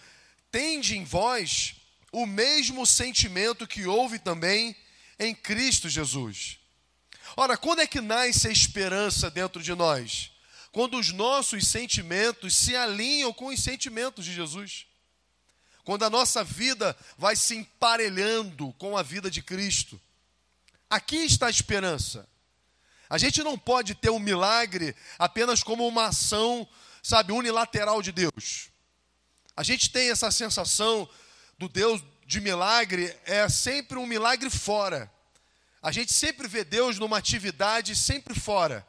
Tende 0.51 0.97
em 0.97 1.05
vós 1.05 1.80
o 2.13 2.27
mesmo 2.27 2.87
sentimento 2.87 3.67
que 3.67 3.87
houve 3.87 4.19
também 4.19 4.77
em 5.19 5.35
Cristo 5.35 5.89
Jesus. 5.89 6.59
Ora, 7.37 7.57
quando 7.57 7.81
é 7.81 7.87
que 7.87 8.01
nasce 8.01 8.49
a 8.49 8.51
esperança 8.51 9.31
dentro 9.31 9.63
de 9.63 9.75
nós? 9.75 10.33
Quando 10.73 10.99
os 10.99 11.13
nossos 11.13 11.67
sentimentos 11.67 12.57
se 12.57 12.75
alinham 12.77 13.33
com 13.33 13.47
os 13.47 13.63
sentimentos 13.63 14.25
de 14.25 14.33
Jesus. 14.33 14.87
Quando 15.85 16.05
a 16.05 16.11
nossa 16.11 16.45
vida 16.45 16.97
vai 17.17 17.37
se 17.37 17.57
emparelhando 17.57 18.73
com 18.75 18.97
a 18.97 19.03
vida 19.03 19.31
de 19.31 19.43
Cristo. 19.43 20.01
Aqui 20.89 21.17
está 21.19 21.47
a 21.47 21.51
esperança. 21.51 22.29
A 23.09 23.19
gente 23.19 23.43
não 23.43 23.59
pode 23.59 23.95
ter 23.95 24.11
um 24.11 24.21
milagre 24.21 24.95
apenas 25.19 25.63
como 25.63 25.87
uma 25.87 26.07
ação, 26.07 26.69
sabe, 27.03 27.33
unilateral 27.33 28.03
de 28.03 28.13
Deus. 28.13 28.69
A 29.57 29.65
gente 29.65 29.91
tem 29.91 30.11
essa 30.11 30.31
sensação 30.31 31.09
do 31.61 31.69
Deus 31.69 32.03
de 32.25 32.41
milagre 32.41 33.15
é 33.27 33.47
sempre 33.47 33.99
um 33.99 34.07
milagre 34.07 34.49
fora. 34.49 35.13
A 35.83 35.93
gente 35.93 36.11
sempre 36.11 36.49
vê 36.49 36.65
Deus 36.65 36.99
numa 36.99 37.19
atividade 37.19 37.95
sempre 37.95 38.35
fora. 38.35 38.87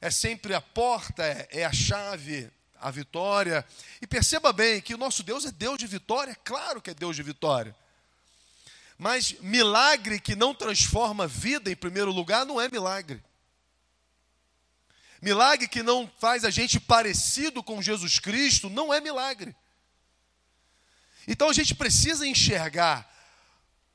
é 0.00 0.12
sempre 0.12 0.54
a 0.54 0.60
porta, 0.60 1.24
é, 1.24 1.48
é 1.50 1.64
a 1.64 1.72
chave, 1.72 2.48
a 2.80 2.88
vitória. 2.88 3.66
E 4.00 4.06
perceba 4.06 4.52
bem 4.52 4.80
que 4.80 4.94
o 4.94 4.98
nosso 4.98 5.24
Deus 5.24 5.44
é 5.44 5.50
Deus 5.50 5.76
de 5.76 5.88
vitória, 5.88 6.30
é 6.30 6.36
claro 6.44 6.80
que 6.80 6.90
é 6.90 6.94
Deus 6.94 7.16
de 7.16 7.22
vitória. 7.24 7.74
Mas 8.96 9.32
milagre 9.40 10.20
que 10.20 10.36
não 10.36 10.54
transforma 10.54 11.26
vida, 11.26 11.68
em 11.68 11.76
primeiro 11.76 12.12
lugar, 12.12 12.46
não 12.46 12.60
é 12.60 12.68
milagre. 12.68 13.20
Milagre 15.20 15.66
que 15.66 15.82
não 15.82 16.08
faz 16.20 16.44
a 16.44 16.50
gente 16.50 16.78
parecido 16.78 17.60
com 17.60 17.82
Jesus 17.82 18.20
Cristo, 18.20 18.70
não 18.70 18.94
é 18.94 19.00
milagre. 19.00 19.56
Então 21.26 21.48
a 21.48 21.52
gente 21.52 21.74
precisa 21.74 22.26
enxergar 22.26 23.10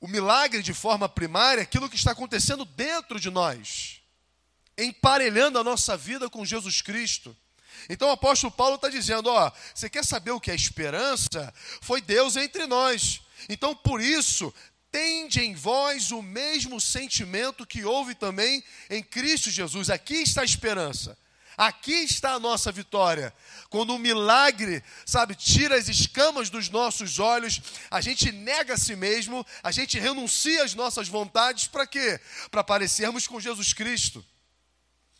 o 0.01 0.07
milagre 0.07 0.63
de 0.63 0.73
forma 0.73 1.09
primária, 1.09 1.63
aquilo 1.63 1.89
que 1.89 1.95
está 1.95 2.11
acontecendo 2.11 2.63
dentro 2.63 3.19
de 3.19 3.29
nós, 3.29 4.01
emparelhando 4.77 5.59
a 5.59 5.63
nossa 5.63 5.97
vida 5.97 6.29
com 6.29 6.45
Jesus 6.45 6.81
Cristo. 6.81 7.35
Então 7.89 8.09
o 8.09 8.11
apóstolo 8.11 8.51
Paulo 8.51 8.75
está 8.75 8.89
dizendo: 8.89 9.29
ó, 9.29 9.51
você 9.73 9.89
quer 9.89 10.05
saber 10.05 10.31
o 10.31 10.39
que 10.39 10.51
é 10.51 10.55
esperança? 10.55 11.53
Foi 11.81 12.01
Deus 12.01 12.35
entre 12.35 12.65
nós. 12.65 13.21
Então 13.47 13.75
por 13.75 14.01
isso, 14.01 14.53
tende 14.91 15.41
em 15.41 15.53
vós 15.53 16.11
o 16.11 16.21
mesmo 16.21 16.79
sentimento 16.81 17.65
que 17.65 17.83
houve 17.83 18.15
também 18.15 18.63
em 18.89 19.03
Cristo 19.03 19.51
Jesus. 19.51 19.89
Aqui 19.89 20.15
está 20.15 20.41
a 20.41 20.45
esperança. 20.45 21.17
Aqui 21.59 21.91
está 21.91 22.35
a 22.35 22.39
nossa 22.39 22.71
vitória. 22.71 23.33
Quando 23.69 23.93
um 23.93 23.97
milagre, 23.97 24.81
sabe, 25.05 25.35
tira 25.35 25.75
as 25.75 25.89
escamas 25.89 26.49
dos 26.49 26.69
nossos 26.69 27.19
olhos, 27.19 27.61
a 27.91 27.99
gente 27.99 28.31
nega 28.31 28.75
a 28.75 28.77
si 28.77 28.95
mesmo, 28.95 29.45
a 29.61 29.69
gente 29.69 29.99
renuncia 29.99 30.63
às 30.63 30.73
nossas 30.73 31.09
vontades 31.09 31.67
para 31.67 31.85
quê? 31.85 32.17
Para 32.49 32.63
parecermos 32.63 33.27
com 33.27 33.41
Jesus 33.41 33.73
Cristo. 33.73 34.25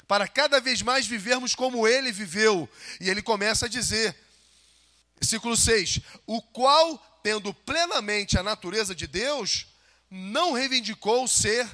Para 0.08 0.30
cada 0.30 0.62
vez 0.62 0.82
mais 0.82 1.06
vivermos 1.06 1.54
como 1.56 1.86
ele 1.86 2.10
viveu. 2.10 2.70
E 3.02 3.10
ele 3.10 3.22
começa 3.22 3.66
a 3.66 3.70
dizer, 3.70 4.16
versículo 5.20 5.58
6: 5.58 6.00
O 6.26 6.42
qual, 6.42 7.20
tendo 7.22 7.54
plenamente 7.54 8.40
a 8.40 8.44
natureza 8.44 8.96
de 8.96 9.08
Deus, 9.08 9.68
não 10.10 10.54
reivindicou 10.54 11.28
ser 11.28 11.70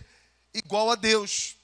igual 0.56 0.90
a 0.90 0.96
Deus. 0.96 1.56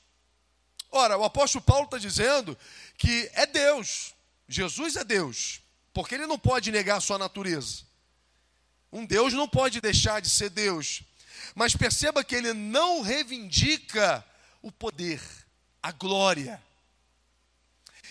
Ora, 0.92 1.18
o 1.18 1.24
apóstolo 1.24 1.64
Paulo 1.64 1.86
está 1.86 1.98
dizendo 1.98 2.58
que 3.02 3.32
é 3.34 3.48
Deus, 3.48 4.14
Jesus 4.48 4.96
é 4.96 5.04
Deus, 5.04 5.60
porque 5.92 6.14
ele 6.14 6.28
não 6.28 6.38
pode 6.38 6.72
negar 6.72 6.98
a 6.98 7.02
sua 7.02 7.18
natureza. 7.18 7.84
Um 8.92 9.04
Deus 9.04 9.34
não 9.34 9.48
pode 9.48 9.82
deixar 9.82 10.22
de 10.22 10.30
ser 10.30 10.52
Deus. 10.52 11.02
Mas 11.56 11.76
perceba 11.76 12.24
que 12.24 12.36
ele 12.36 12.54
não 12.54 13.02
reivindica 13.02 14.24
o 14.62 14.72
poder, 14.72 15.20
a 15.82 15.92
glória. 15.92 16.62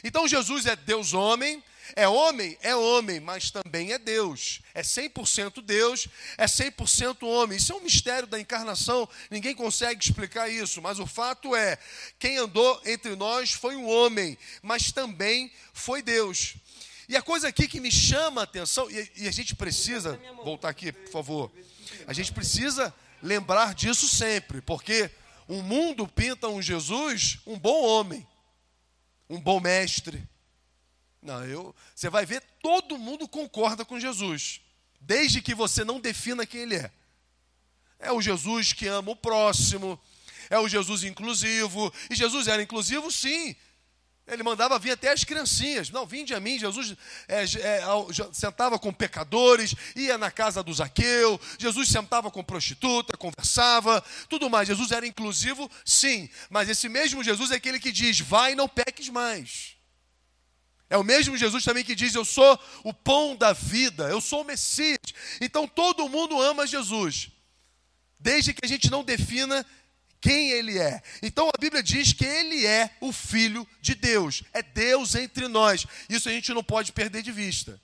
Então 0.02 0.26
Jesus 0.26 0.66
é 0.66 0.74
Deus 0.74 1.14
homem, 1.14 1.62
é 1.96 2.08
homem? 2.08 2.56
É 2.62 2.74
homem, 2.74 3.20
mas 3.20 3.50
também 3.50 3.92
é 3.92 3.98
Deus. 3.98 4.60
É 4.74 4.82
100% 4.82 5.62
Deus, 5.62 6.08
é 6.36 6.46
100% 6.46 7.26
homem. 7.26 7.56
Isso 7.56 7.72
é 7.72 7.76
um 7.76 7.80
mistério 7.80 8.26
da 8.26 8.40
encarnação, 8.40 9.08
ninguém 9.30 9.54
consegue 9.54 10.02
explicar 10.02 10.48
isso, 10.48 10.80
mas 10.80 10.98
o 10.98 11.06
fato 11.06 11.54
é: 11.54 11.78
quem 12.18 12.38
andou 12.38 12.80
entre 12.84 13.14
nós 13.16 13.52
foi 13.52 13.76
um 13.76 13.88
homem, 13.88 14.36
mas 14.62 14.92
também 14.92 15.52
foi 15.72 16.02
Deus. 16.02 16.54
E 17.08 17.16
a 17.16 17.22
coisa 17.22 17.48
aqui 17.48 17.66
que 17.66 17.80
me 17.80 17.90
chama 17.90 18.40
a 18.40 18.44
atenção, 18.44 18.88
e, 18.90 19.10
e 19.16 19.28
a 19.28 19.32
gente 19.32 19.56
precisa, 19.56 20.20
voltar 20.44 20.68
aqui, 20.68 20.92
por 20.92 21.10
favor, 21.10 21.52
a 22.06 22.12
gente 22.12 22.32
precisa 22.32 22.94
lembrar 23.22 23.74
disso 23.74 24.08
sempre, 24.08 24.60
porque 24.60 25.10
o 25.48 25.62
mundo 25.62 26.06
pinta 26.06 26.48
um 26.48 26.62
Jesus 26.62 27.38
um 27.44 27.58
bom 27.58 27.84
homem, 27.84 28.26
um 29.28 29.40
bom 29.40 29.58
mestre, 29.58 30.22
não, 31.22 31.44
eu, 31.44 31.74
você 31.94 32.08
vai 32.08 32.24
ver, 32.24 32.42
todo 32.62 32.98
mundo 32.98 33.28
concorda 33.28 33.84
com 33.84 34.00
Jesus, 34.00 34.60
desde 35.00 35.42
que 35.42 35.54
você 35.54 35.84
não 35.84 36.00
defina 36.00 36.46
quem 36.46 36.62
ele 36.62 36.76
é. 36.76 36.90
É 37.98 38.10
o 38.10 38.22
Jesus 38.22 38.72
que 38.72 38.86
ama 38.86 39.10
o 39.10 39.16
próximo, 39.16 40.00
é 40.48 40.58
o 40.58 40.68
Jesus 40.68 41.04
inclusivo, 41.04 41.92
e 42.08 42.14
Jesus 42.14 42.48
era 42.48 42.62
inclusivo, 42.62 43.10
sim. 43.12 43.54
Ele 44.26 44.42
mandava 44.42 44.78
vir 44.78 44.92
até 44.92 45.10
as 45.10 45.24
criancinhas. 45.24 45.90
Não, 45.90 46.06
vinde 46.06 46.32
a 46.32 46.38
mim. 46.38 46.56
Jesus 46.56 46.94
é, 47.26 47.42
é, 47.42 47.82
sentava 48.32 48.78
com 48.78 48.92
pecadores, 48.92 49.74
ia 49.96 50.16
na 50.16 50.30
casa 50.30 50.62
do 50.62 50.72
Zaqueu. 50.72 51.40
Jesus 51.58 51.88
sentava 51.88 52.30
com 52.30 52.42
prostituta, 52.44 53.16
conversava, 53.16 54.02
tudo 54.28 54.48
mais. 54.48 54.68
Jesus 54.68 54.92
era 54.92 55.06
inclusivo, 55.06 55.68
sim. 55.84 56.30
Mas 56.48 56.68
esse 56.68 56.88
mesmo 56.88 57.24
Jesus 57.24 57.50
é 57.50 57.56
aquele 57.56 57.80
que 57.80 57.90
diz: 57.90 58.20
vai, 58.20 58.54
não 58.54 58.68
peques 58.68 59.08
mais. 59.08 59.79
É 60.90 60.98
o 60.98 61.04
mesmo 61.04 61.36
Jesus 61.36 61.62
também 61.62 61.84
que 61.84 61.94
diz: 61.94 62.14
Eu 62.14 62.24
sou 62.24 62.58
o 62.82 62.92
pão 62.92 63.36
da 63.36 63.52
vida, 63.52 64.08
eu 64.10 64.20
sou 64.20 64.42
o 64.42 64.44
Messias. 64.44 64.98
Então 65.40 65.68
todo 65.68 66.08
mundo 66.08 66.40
ama 66.42 66.66
Jesus, 66.66 67.30
desde 68.18 68.52
que 68.52 68.64
a 68.64 68.68
gente 68.68 68.90
não 68.90 69.04
defina 69.04 69.64
quem 70.20 70.50
ele 70.50 70.78
é. 70.78 71.00
Então 71.22 71.48
a 71.48 71.58
Bíblia 71.58 71.82
diz 71.82 72.12
que 72.12 72.24
ele 72.24 72.66
é 72.66 72.90
o 73.00 73.12
Filho 73.12 73.66
de 73.80 73.94
Deus, 73.94 74.42
é 74.52 74.62
Deus 74.62 75.14
entre 75.14 75.46
nós. 75.46 75.86
Isso 76.08 76.28
a 76.28 76.32
gente 76.32 76.52
não 76.52 76.62
pode 76.62 76.92
perder 76.92 77.22
de 77.22 77.30
vista. 77.30 77.80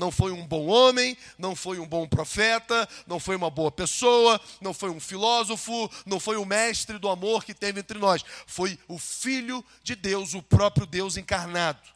Não 0.00 0.10
foi 0.10 0.32
um 0.32 0.46
bom 0.46 0.66
homem, 0.66 1.14
não 1.36 1.54
foi 1.54 1.78
um 1.78 1.86
bom 1.86 2.08
profeta, 2.08 2.88
não 3.06 3.20
foi 3.20 3.36
uma 3.36 3.50
boa 3.50 3.70
pessoa, 3.70 4.40
não 4.58 4.72
foi 4.72 4.88
um 4.88 4.98
filósofo, 4.98 5.90
não 6.06 6.18
foi 6.18 6.38
o 6.38 6.46
mestre 6.46 6.98
do 6.98 7.06
amor 7.06 7.44
que 7.44 7.52
teve 7.52 7.80
entre 7.80 7.98
nós. 7.98 8.24
Foi 8.46 8.78
o 8.88 8.98
Filho 8.98 9.62
de 9.82 9.94
Deus, 9.94 10.32
o 10.32 10.40
próprio 10.40 10.86
Deus 10.86 11.18
encarnado. 11.18 11.86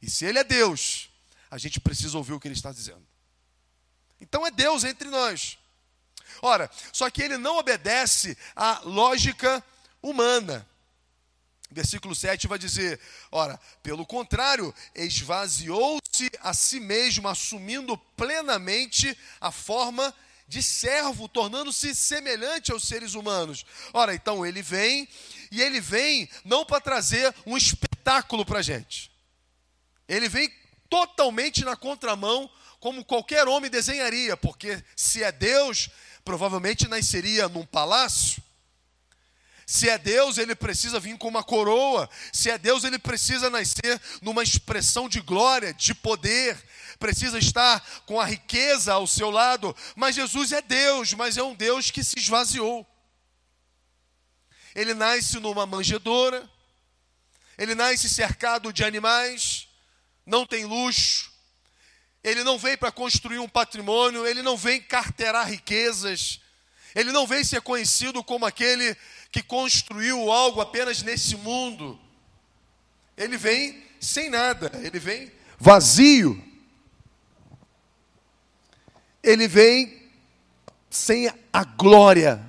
E 0.00 0.08
se 0.08 0.24
ele 0.24 0.38
é 0.38 0.44
Deus, 0.44 1.10
a 1.50 1.58
gente 1.58 1.80
precisa 1.80 2.16
ouvir 2.16 2.32
o 2.32 2.38
que 2.38 2.46
ele 2.46 2.54
está 2.54 2.70
dizendo. 2.70 3.04
Então 4.20 4.46
é 4.46 4.50
Deus 4.52 4.84
entre 4.84 5.08
nós. 5.08 5.58
Ora, 6.40 6.70
só 6.92 7.10
que 7.10 7.22
ele 7.24 7.36
não 7.36 7.58
obedece 7.58 8.38
à 8.54 8.82
lógica 8.84 9.64
humana. 10.00 10.64
Versículo 11.70 12.14
7 12.14 12.48
vai 12.48 12.58
dizer: 12.58 12.98
Ora, 13.30 13.58
pelo 13.82 14.04
contrário, 14.04 14.74
esvaziou-se 14.94 16.30
a 16.40 16.52
si 16.52 16.80
mesmo, 16.80 17.28
assumindo 17.28 17.96
plenamente 18.16 19.16
a 19.40 19.52
forma 19.52 20.12
de 20.48 20.62
servo, 20.64 21.28
tornando-se 21.28 21.94
semelhante 21.94 22.72
aos 22.72 22.82
seres 22.82 23.14
humanos. 23.14 23.64
Ora, 23.92 24.12
então 24.12 24.44
ele 24.44 24.62
vem, 24.62 25.08
e 25.52 25.62
ele 25.62 25.80
vem 25.80 26.28
não 26.44 26.64
para 26.64 26.80
trazer 26.80 27.32
um 27.46 27.56
espetáculo 27.56 28.44
para 28.44 28.58
a 28.58 28.62
gente, 28.62 29.12
ele 30.08 30.28
vem 30.28 30.52
totalmente 30.88 31.64
na 31.64 31.76
contramão, 31.76 32.50
como 32.80 33.04
qualquer 33.04 33.46
homem 33.46 33.70
desenharia, 33.70 34.36
porque 34.36 34.82
se 34.96 35.22
é 35.22 35.30
Deus, 35.30 35.88
provavelmente 36.24 36.88
nasceria 36.88 37.48
num 37.48 37.64
palácio 37.64 38.39
se 39.70 39.88
é 39.88 39.96
Deus, 39.96 40.36
ele 40.36 40.56
precisa 40.56 40.98
vir 40.98 41.16
com 41.16 41.28
uma 41.28 41.44
coroa. 41.44 42.10
Se 42.32 42.50
é 42.50 42.58
Deus, 42.58 42.82
ele 42.82 42.98
precisa 42.98 43.48
nascer 43.48 44.02
numa 44.20 44.42
expressão 44.42 45.08
de 45.08 45.20
glória, 45.20 45.72
de 45.72 45.94
poder. 45.94 46.60
Precisa 46.98 47.38
estar 47.38 47.80
com 48.04 48.20
a 48.20 48.24
riqueza 48.24 48.92
ao 48.92 49.06
seu 49.06 49.30
lado. 49.30 49.74
Mas 49.94 50.16
Jesus 50.16 50.50
é 50.50 50.60
Deus, 50.60 51.14
mas 51.14 51.36
é 51.36 51.42
um 51.44 51.54
Deus 51.54 51.88
que 51.88 52.02
se 52.02 52.18
esvaziou. 52.18 52.84
Ele 54.74 54.92
nasce 54.92 55.38
numa 55.38 55.64
manjedoura. 55.66 56.50
Ele 57.56 57.76
nasce 57.76 58.08
cercado 58.08 58.72
de 58.72 58.82
animais. 58.82 59.68
Não 60.26 60.44
tem 60.44 60.64
luxo. 60.64 61.30
Ele 62.24 62.42
não 62.42 62.58
vem 62.58 62.76
para 62.76 62.90
construir 62.90 63.38
um 63.38 63.48
patrimônio. 63.48 64.26
Ele 64.26 64.42
não 64.42 64.56
vem 64.56 64.82
carterar 64.82 65.48
riquezas. 65.48 66.40
Ele 66.92 67.12
não 67.12 67.24
vem 67.24 67.44
ser 67.44 67.60
conhecido 67.60 68.24
como 68.24 68.44
aquele 68.44 68.96
que 69.30 69.42
construiu 69.42 70.30
algo 70.30 70.60
apenas 70.60 71.02
nesse 71.02 71.36
mundo. 71.36 71.98
Ele 73.16 73.36
vem 73.36 73.82
sem 74.00 74.28
nada, 74.28 74.70
ele 74.82 74.98
vem 74.98 75.30
vazio. 75.58 76.42
Ele 79.22 79.46
vem 79.46 80.00
sem 80.88 81.30
a 81.52 81.64
glória 81.64 82.40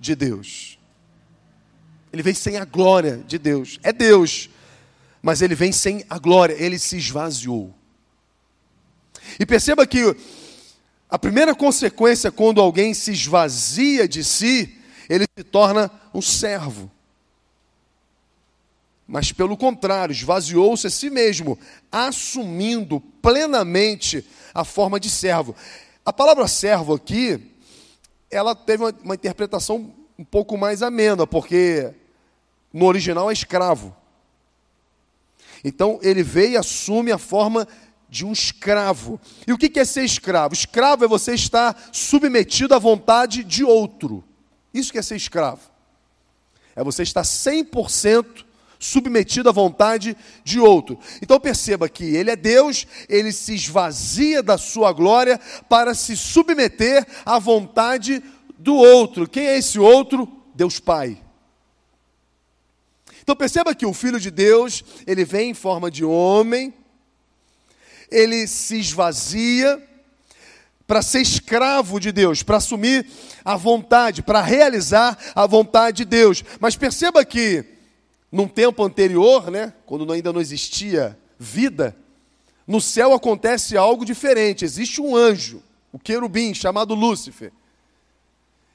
de 0.00 0.14
Deus. 0.14 0.78
Ele 2.12 2.22
vem 2.22 2.34
sem 2.34 2.56
a 2.56 2.64
glória 2.64 3.22
de 3.26 3.38
Deus. 3.38 3.80
É 3.82 3.92
Deus, 3.92 4.48
mas 5.20 5.42
ele 5.42 5.54
vem 5.54 5.72
sem 5.72 6.04
a 6.08 6.18
glória, 6.18 6.54
ele 6.54 6.78
se 6.78 6.96
esvaziou. 6.96 7.74
E 9.38 9.44
perceba 9.44 9.86
que 9.86 10.16
a 11.10 11.18
primeira 11.18 11.54
consequência 11.54 12.30
quando 12.30 12.60
alguém 12.60 12.94
se 12.94 13.10
esvazia 13.12 14.06
de 14.06 14.22
si 14.22 14.78
ele 15.08 15.26
se 15.36 15.44
torna 15.44 15.90
um 16.12 16.22
servo. 16.22 16.90
Mas, 19.06 19.32
pelo 19.32 19.56
contrário, 19.56 20.12
esvaziou-se 20.12 20.86
a 20.86 20.90
si 20.90 21.10
mesmo, 21.10 21.58
assumindo 21.92 23.00
plenamente 23.20 24.26
a 24.54 24.64
forma 24.64 24.98
de 24.98 25.10
servo. 25.10 25.54
A 26.04 26.12
palavra 26.12 26.48
servo 26.48 26.94
aqui, 26.94 27.40
ela 28.30 28.54
teve 28.54 28.84
uma, 28.84 28.94
uma 29.02 29.14
interpretação 29.14 29.92
um 30.18 30.24
pouco 30.24 30.56
mais 30.56 30.82
amena, 30.82 31.26
porque 31.26 31.92
no 32.72 32.86
original 32.86 33.30
é 33.30 33.32
escravo. 33.32 33.94
Então 35.62 35.98
ele 36.02 36.22
veio 36.22 36.52
e 36.52 36.56
assume 36.56 37.12
a 37.12 37.18
forma 37.18 37.66
de 38.08 38.24
um 38.24 38.32
escravo. 38.32 39.20
E 39.46 39.52
o 39.52 39.58
que 39.58 39.78
é 39.78 39.84
ser 39.84 40.04
escravo? 40.04 40.54
Escravo 40.54 41.04
é 41.04 41.08
você 41.08 41.34
estar 41.34 41.90
submetido 41.92 42.74
à 42.74 42.78
vontade 42.78 43.42
de 43.42 43.64
outro. 43.64 44.22
Isso 44.74 44.92
que 44.92 44.98
é 44.98 45.02
ser 45.02 45.16
escravo. 45.16 45.62
É 46.74 46.82
você 46.82 47.04
estar 47.04 47.22
100% 47.22 48.44
submetido 48.78 49.48
à 49.48 49.52
vontade 49.52 50.16
de 50.42 50.60
outro. 50.60 50.98
Então 51.22 51.40
perceba 51.40 51.88
que 51.88 52.04
ele 52.04 52.30
é 52.30 52.36
Deus, 52.36 52.86
ele 53.08 53.32
se 53.32 53.54
esvazia 53.54 54.42
da 54.42 54.58
sua 54.58 54.92
glória 54.92 55.40
para 55.68 55.94
se 55.94 56.16
submeter 56.16 57.06
à 57.24 57.38
vontade 57.38 58.22
do 58.58 58.74
outro. 58.74 59.28
Quem 59.28 59.46
é 59.46 59.56
esse 59.56 59.78
outro? 59.78 60.28
Deus 60.54 60.80
Pai. 60.80 61.22
Então 63.22 63.34
perceba 63.34 63.74
que 63.74 63.86
o 63.86 63.94
Filho 63.94 64.20
de 64.20 64.30
Deus, 64.30 64.84
ele 65.06 65.24
vem 65.24 65.50
em 65.50 65.54
forma 65.54 65.90
de 65.90 66.04
homem, 66.04 66.74
ele 68.10 68.46
se 68.46 68.78
esvazia 68.78 69.82
para 70.86 71.02
ser 71.02 71.20
escravo 71.20 71.98
de 71.98 72.12
Deus, 72.12 72.42
para 72.42 72.58
assumir 72.58 73.06
a 73.44 73.56
vontade, 73.56 74.22
para 74.22 74.42
realizar 74.42 75.18
a 75.34 75.46
vontade 75.46 75.98
de 75.98 76.04
Deus. 76.04 76.44
Mas 76.60 76.76
perceba 76.76 77.24
que 77.24 77.64
num 78.30 78.48
tempo 78.48 78.82
anterior, 78.84 79.50
né, 79.50 79.72
quando 79.86 80.10
ainda 80.12 80.32
não 80.32 80.40
existia 80.40 81.18
vida, 81.38 81.96
no 82.66 82.80
céu 82.80 83.12
acontece 83.12 83.76
algo 83.76 84.04
diferente. 84.04 84.64
Existe 84.64 85.00
um 85.00 85.16
anjo, 85.16 85.62
o 85.92 85.98
querubim, 85.98 86.52
chamado 86.52 86.94
Lúcifer. 86.94 87.52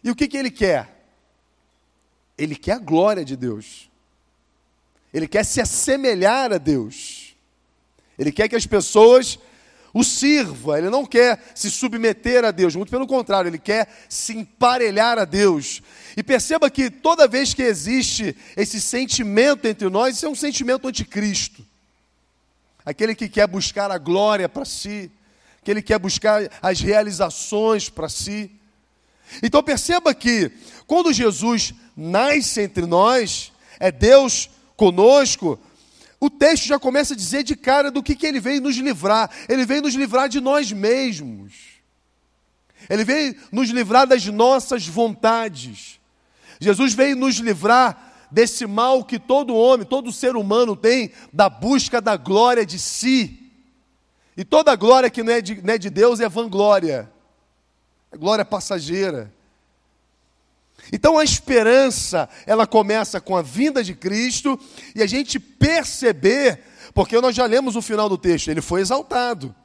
E 0.03 0.09
o 0.09 0.15
que, 0.15 0.27
que 0.27 0.37
ele 0.37 0.49
quer? 0.49 0.97
Ele 2.37 2.55
quer 2.55 2.73
a 2.73 2.79
glória 2.79 3.25
de 3.25 3.35
Deus. 3.35 3.89
Ele 5.13 5.27
quer 5.27 5.43
se 5.43 5.59
assemelhar 5.59 6.53
a 6.53 6.57
Deus. 6.57 7.35
Ele 8.17 8.31
quer 8.31 8.47
que 8.47 8.55
as 8.55 8.65
pessoas 8.65 9.39
o 9.93 10.03
sirva, 10.03 10.77
ele 10.77 10.89
não 10.89 11.05
quer 11.05 11.41
se 11.55 11.69
submeter 11.71 12.45
a 12.45 12.51
Deus, 12.51 12.75
muito 12.75 12.91
pelo 12.91 13.07
contrário, 13.07 13.49
ele 13.49 13.57
quer 13.57 13.87
se 14.07 14.37
emparelhar 14.37 15.17
a 15.17 15.25
Deus. 15.25 15.81
E 16.15 16.21
perceba 16.21 16.69
que 16.69 16.89
toda 16.89 17.27
vez 17.27 17.53
que 17.53 17.63
existe 17.63 18.35
esse 18.55 18.79
sentimento 18.79 19.65
entre 19.65 19.89
nós, 19.89 20.15
isso 20.15 20.25
é 20.25 20.29
um 20.29 20.35
sentimento 20.35 20.87
anticristo. 20.87 21.65
Aquele 22.85 23.15
que 23.15 23.27
quer 23.27 23.47
buscar 23.47 23.91
a 23.91 23.97
glória 23.97 24.47
para 24.47 24.65
si, 24.65 25.11
aquele 25.61 25.81
que 25.81 25.87
quer 25.87 25.99
buscar 25.99 26.49
as 26.61 26.79
realizações 26.79 27.89
para 27.89 28.09
si. 28.09 28.51
Então 29.43 29.61
perceba 29.61 30.13
que 30.13 30.51
quando 30.87 31.13
Jesus 31.13 31.73
nasce 31.95 32.61
entre 32.61 32.85
nós, 32.85 33.51
é 33.79 33.91
Deus 33.91 34.49
conosco, 34.75 35.59
o 36.19 36.29
texto 36.29 36.65
já 36.65 36.77
começa 36.77 37.13
a 37.13 37.17
dizer 37.17 37.43
de 37.43 37.55
cara 37.55 37.89
do 37.89 38.03
que, 38.03 38.15
que 38.15 38.27
ele 38.27 38.39
veio 38.39 38.61
nos 38.61 38.75
livrar. 38.75 39.29
Ele 39.47 39.65
veio 39.65 39.81
nos 39.81 39.95
livrar 39.95 40.27
de 40.27 40.41
nós 40.41 40.71
mesmos. 40.71 41.53
Ele 42.89 43.05
veio 43.05 43.35
nos 43.51 43.69
livrar 43.69 44.05
das 44.05 44.25
nossas 44.25 44.85
vontades. 44.85 45.99
Jesus 46.59 46.93
veio 46.93 47.15
nos 47.15 47.35
livrar 47.35 48.27
desse 48.29 48.67
mal 48.67 49.03
que 49.03 49.17
todo 49.17 49.55
homem, 49.55 49.85
todo 49.85 50.11
ser 50.11 50.35
humano 50.35 50.75
tem, 50.75 51.11
da 51.31 51.49
busca 51.49 52.01
da 52.01 52.17
glória 52.17 52.65
de 52.65 52.77
si. 52.77 53.51
E 54.35 54.43
toda 54.43 54.75
glória 54.75 55.09
que 55.09 55.23
não 55.23 55.33
é 55.33 55.41
de, 55.41 55.61
não 55.61 55.73
é 55.73 55.77
de 55.77 55.89
Deus 55.89 56.19
é 56.19 56.27
vanglória, 56.27 57.11
é 58.11 58.17
glória 58.17 58.43
passageira. 58.43 59.33
Então 60.91 61.17
a 61.17 61.23
esperança, 61.23 62.27
ela 62.45 62.65
começa 62.65 63.21
com 63.21 63.35
a 63.35 63.41
vinda 63.41 63.83
de 63.83 63.93
Cristo 63.93 64.59
e 64.95 65.03
a 65.03 65.07
gente 65.07 65.39
perceber, 65.39 66.63
porque 66.93 67.19
nós 67.21 67.35
já 67.35 67.45
lemos 67.45 67.75
o 67.75 67.81
final 67.81 68.09
do 68.09 68.17
texto, 68.17 68.49
ele 68.49 68.61
foi 68.61 68.81
exaltado. 68.81 69.55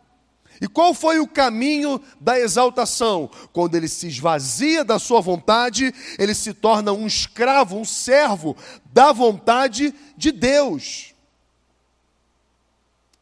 E 0.60 0.68
qual 0.68 0.94
foi 0.94 1.18
o 1.18 1.26
caminho 1.26 2.00
da 2.20 2.38
exaltação? 2.38 3.30
Quando 3.52 3.74
ele 3.74 3.88
se 3.88 4.06
esvazia 4.06 4.84
da 4.84 4.98
sua 4.98 5.20
vontade, 5.20 5.92
ele 6.18 6.34
se 6.34 6.54
torna 6.54 6.92
um 6.92 7.06
escravo, 7.06 7.76
um 7.76 7.84
servo 7.84 8.56
da 8.92 9.12
vontade 9.12 9.92
de 10.16 10.30
Deus. 10.30 11.12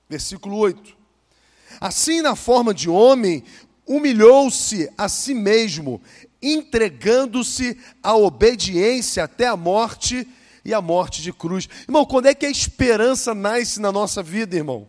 Versículo 0.09 0.59
8. 0.59 0.95
Assim, 1.81 2.21
na 2.21 2.37
forma 2.37 2.75
de 2.75 2.91
homem, 2.91 3.43
humilhou-se 3.87 4.91
a 4.97 5.09
si 5.09 5.35
mesmo, 5.35 6.03
entregando-se 6.43 7.79
à 8.03 8.17
obediência 8.17 9.25
até 9.25 9.47
a 9.47 9.57
morte 9.57 10.27
e 10.65 10.75
a 10.75 10.81
morte 10.81 11.23
de 11.23 11.33
cruz. 11.33 11.69
Irmão, 11.87 12.05
quando 12.05 12.27
é 12.27 12.35
que 12.35 12.47
a 12.47 12.51
esperança 12.51 13.35
nasce 13.35 13.81
na 13.81 13.93
nossa 13.93 14.23
vida, 14.23 14.57
irmão? 14.57 14.89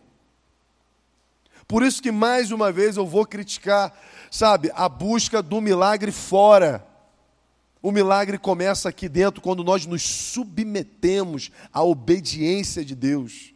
Por 1.66 1.82
isso 1.82 2.02
que 2.02 2.12
mais 2.12 2.50
uma 2.50 2.70
vez 2.70 2.96
eu 2.96 3.06
vou 3.06 3.26
criticar, 3.26 3.98
sabe, 4.30 4.70
a 4.74 4.88
busca 4.88 5.42
do 5.42 5.60
milagre 5.60 6.12
fora. 6.12 6.86
O 7.82 7.90
milagre 7.90 8.38
começa 8.38 8.88
aqui 8.88 9.08
dentro 9.08 9.40
quando 9.40 9.64
nós 9.64 9.86
nos 9.86 10.02
submetemos 10.02 11.50
à 11.72 11.82
obediência 11.82 12.84
de 12.84 12.94
Deus. 12.94 13.52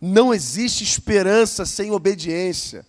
Não 0.00 0.32
existe 0.32 0.82
esperança 0.82 1.66
sem 1.66 1.90
obediência. 1.90 2.86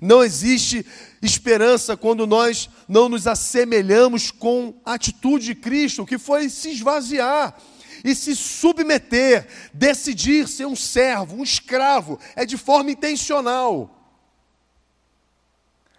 Não 0.00 0.22
existe 0.22 0.84
esperança 1.22 1.96
quando 1.96 2.26
nós 2.26 2.68
não 2.88 3.08
nos 3.08 3.26
assemelhamos 3.26 4.30
com 4.30 4.74
a 4.84 4.94
atitude 4.94 5.46
de 5.46 5.54
Cristo, 5.54 6.06
que 6.06 6.18
foi 6.18 6.48
se 6.48 6.70
esvaziar 6.70 7.56
e 8.04 8.14
se 8.14 8.36
submeter, 8.36 9.46
decidir 9.72 10.46
ser 10.48 10.66
um 10.66 10.76
servo, 10.76 11.36
um 11.36 11.42
escravo, 11.42 12.18
é 12.34 12.44
de 12.44 12.56
forma 12.56 12.90
intencional. 12.90 13.92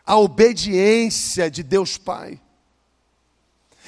A 0.06 0.16
obediência 0.18 1.52
de 1.52 1.64
Deus 1.64 1.98
Pai. 1.98 2.40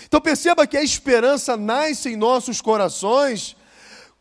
Então 0.05 0.19
perceba 0.19 0.67
que 0.67 0.75
a 0.75 0.83
esperança 0.83 1.55
nasce 1.55 2.09
em 2.09 2.15
nossos 2.15 2.59
corações 2.59 3.55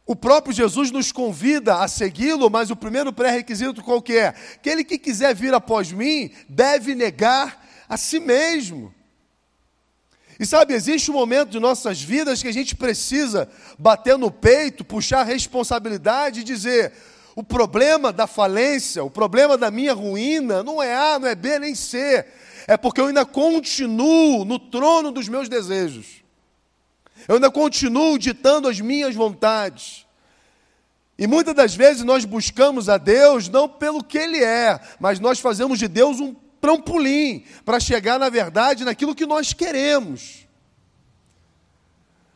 o 0.08 0.16
próprio 0.16 0.54
Jesus 0.54 0.90
nos 0.90 1.12
convida 1.12 1.82
a 1.82 1.86
segui-lo, 1.86 2.48
mas 2.48 2.70
o 2.70 2.76
primeiro 2.76 3.12
pré-requisito 3.12 3.82
qual 3.82 4.00
que 4.00 4.16
é? 4.16 4.28
Aquele 4.28 4.82
que 4.82 4.98
quiser 4.98 5.34
vir 5.34 5.52
após 5.52 5.92
mim 5.92 6.30
deve 6.48 6.94
negar 6.94 7.62
a 7.86 7.98
si 7.98 8.18
mesmo. 8.18 8.92
E 10.40 10.46
sabe, 10.46 10.72
existe 10.72 11.10
um 11.10 11.14
momento 11.14 11.50
de 11.50 11.60
nossas 11.60 12.00
vidas 12.00 12.40
que 12.40 12.48
a 12.48 12.52
gente 12.52 12.74
precisa 12.74 13.50
bater 13.78 14.16
no 14.16 14.30
peito, 14.30 14.82
puxar 14.82 15.20
a 15.20 15.24
responsabilidade 15.24 16.40
e 16.40 16.44
dizer: 16.44 16.90
o 17.36 17.44
problema 17.44 18.10
da 18.10 18.26
falência, 18.26 19.04
o 19.04 19.10
problema 19.10 19.58
da 19.58 19.70
minha 19.70 19.92
ruína, 19.92 20.62
não 20.62 20.82
é 20.82 20.94
A, 20.94 21.18
não 21.18 21.28
é 21.28 21.34
B, 21.34 21.58
nem 21.58 21.74
C. 21.74 22.24
É 22.66 22.78
porque 22.78 22.98
eu 22.98 23.08
ainda 23.08 23.26
continuo 23.26 24.46
no 24.46 24.58
trono 24.58 25.12
dos 25.12 25.28
meus 25.28 25.50
desejos. 25.50 26.22
Eu 27.26 27.36
ainda 27.36 27.50
continuo 27.50 28.18
ditando 28.18 28.68
as 28.68 28.80
minhas 28.80 29.14
vontades. 29.14 30.06
E 31.18 31.26
muitas 31.26 31.54
das 31.54 31.74
vezes 31.74 32.04
nós 32.04 32.24
buscamos 32.24 32.88
a 32.88 32.96
Deus 32.96 33.48
não 33.48 33.68
pelo 33.68 34.04
que 34.04 34.18
Ele 34.18 34.42
é, 34.42 34.80
mas 35.00 35.18
nós 35.18 35.40
fazemos 35.40 35.78
de 35.78 35.88
Deus 35.88 36.20
um 36.20 36.34
trampolim 36.60 37.44
para 37.64 37.80
chegar, 37.80 38.18
na 38.18 38.28
verdade, 38.28 38.84
naquilo 38.84 39.14
que 39.14 39.26
nós 39.26 39.52
queremos. 39.52 40.46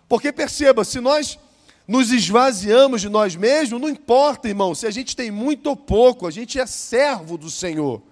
Porque 0.08 0.32
perceba, 0.32 0.84
se 0.84 1.00
nós 1.00 1.38
nos 1.86 2.10
esvaziamos 2.10 3.00
de 3.00 3.08
nós 3.08 3.36
mesmos, 3.36 3.80
não 3.80 3.88
importa, 3.88 4.48
irmão, 4.48 4.74
se 4.74 4.86
a 4.86 4.90
gente 4.90 5.16
tem 5.16 5.30
muito 5.30 5.68
ou 5.68 5.76
pouco, 5.76 6.26
a 6.26 6.30
gente 6.30 6.58
é 6.58 6.66
servo 6.66 7.38
do 7.38 7.50
Senhor. 7.50 8.02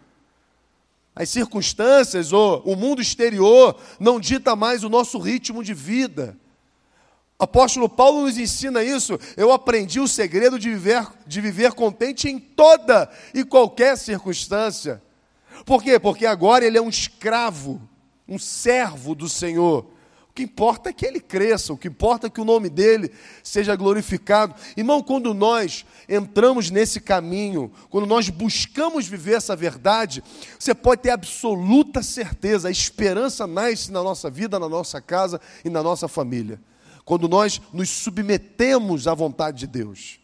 As 1.14 1.28
circunstâncias 1.28 2.32
ou 2.32 2.62
o 2.64 2.76
mundo 2.76 3.02
exterior 3.02 3.76
não 3.98 4.20
dita 4.20 4.54
mais 4.54 4.84
o 4.84 4.88
nosso 4.88 5.18
ritmo 5.18 5.62
de 5.62 5.74
vida. 5.74 6.36
Apóstolo 7.40 7.88
Paulo 7.88 8.26
nos 8.26 8.36
ensina 8.36 8.84
isso. 8.84 9.18
Eu 9.34 9.50
aprendi 9.50 9.98
o 9.98 10.06
segredo 10.06 10.58
de 10.58 10.68
viver, 10.68 11.06
de 11.26 11.40
viver 11.40 11.72
contente 11.72 12.28
em 12.28 12.38
toda 12.38 13.10
e 13.32 13.42
qualquer 13.42 13.96
circunstância. 13.96 15.02
Por 15.64 15.82
quê? 15.82 15.98
Porque 15.98 16.26
agora 16.26 16.66
ele 16.66 16.76
é 16.76 16.82
um 16.82 16.90
escravo, 16.90 17.80
um 18.28 18.38
servo 18.38 19.14
do 19.14 19.26
Senhor. 19.26 19.86
O 20.28 20.32
que 20.34 20.42
importa 20.42 20.90
é 20.90 20.92
que 20.92 21.06
ele 21.06 21.18
cresça, 21.18 21.72
o 21.72 21.78
que 21.78 21.88
importa 21.88 22.26
é 22.26 22.30
que 22.30 22.42
o 22.42 22.44
nome 22.44 22.68
dele 22.68 23.10
seja 23.42 23.74
glorificado. 23.74 24.54
Irmão, 24.76 25.02
quando 25.02 25.32
nós 25.32 25.86
entramos 26.06 26.70
nesse 26.70 27.00
caminho, 27.00 27.72
quando 27.88 28.06
nós 28.06 28.28
buscamos 28.28 29.06
viver 29.06 29.36
essa 29.36 29.56
verdade, 29.56 30.22
você 30.58 30.74
pode 30.74 31.00
ter 31.00 31.10
absoluta 31.10 32.02
certeza, 32.02 32.68
a 32.68 32.70
esperança 32.70 33.46
nasce 33.46 33.90
na 33.90 34.02
nossa 34.02 34.28
vida, 34.28 34.58
na 34.58 34.68
nossa 34.68 35.00
casa 35.00 35.40
e 35.64 35.70
na 35.70 35.82
nossa 35.82 36.06
família 36.06 36.60
quando 37.10 37.28
nós 37.28 37.60
nos 37.72 37.90
submetemos 37.90 39.08
à 39.08 39.14
vontade 39.14 39.58
de 39.58 39.66
Deus. 39.66 40.20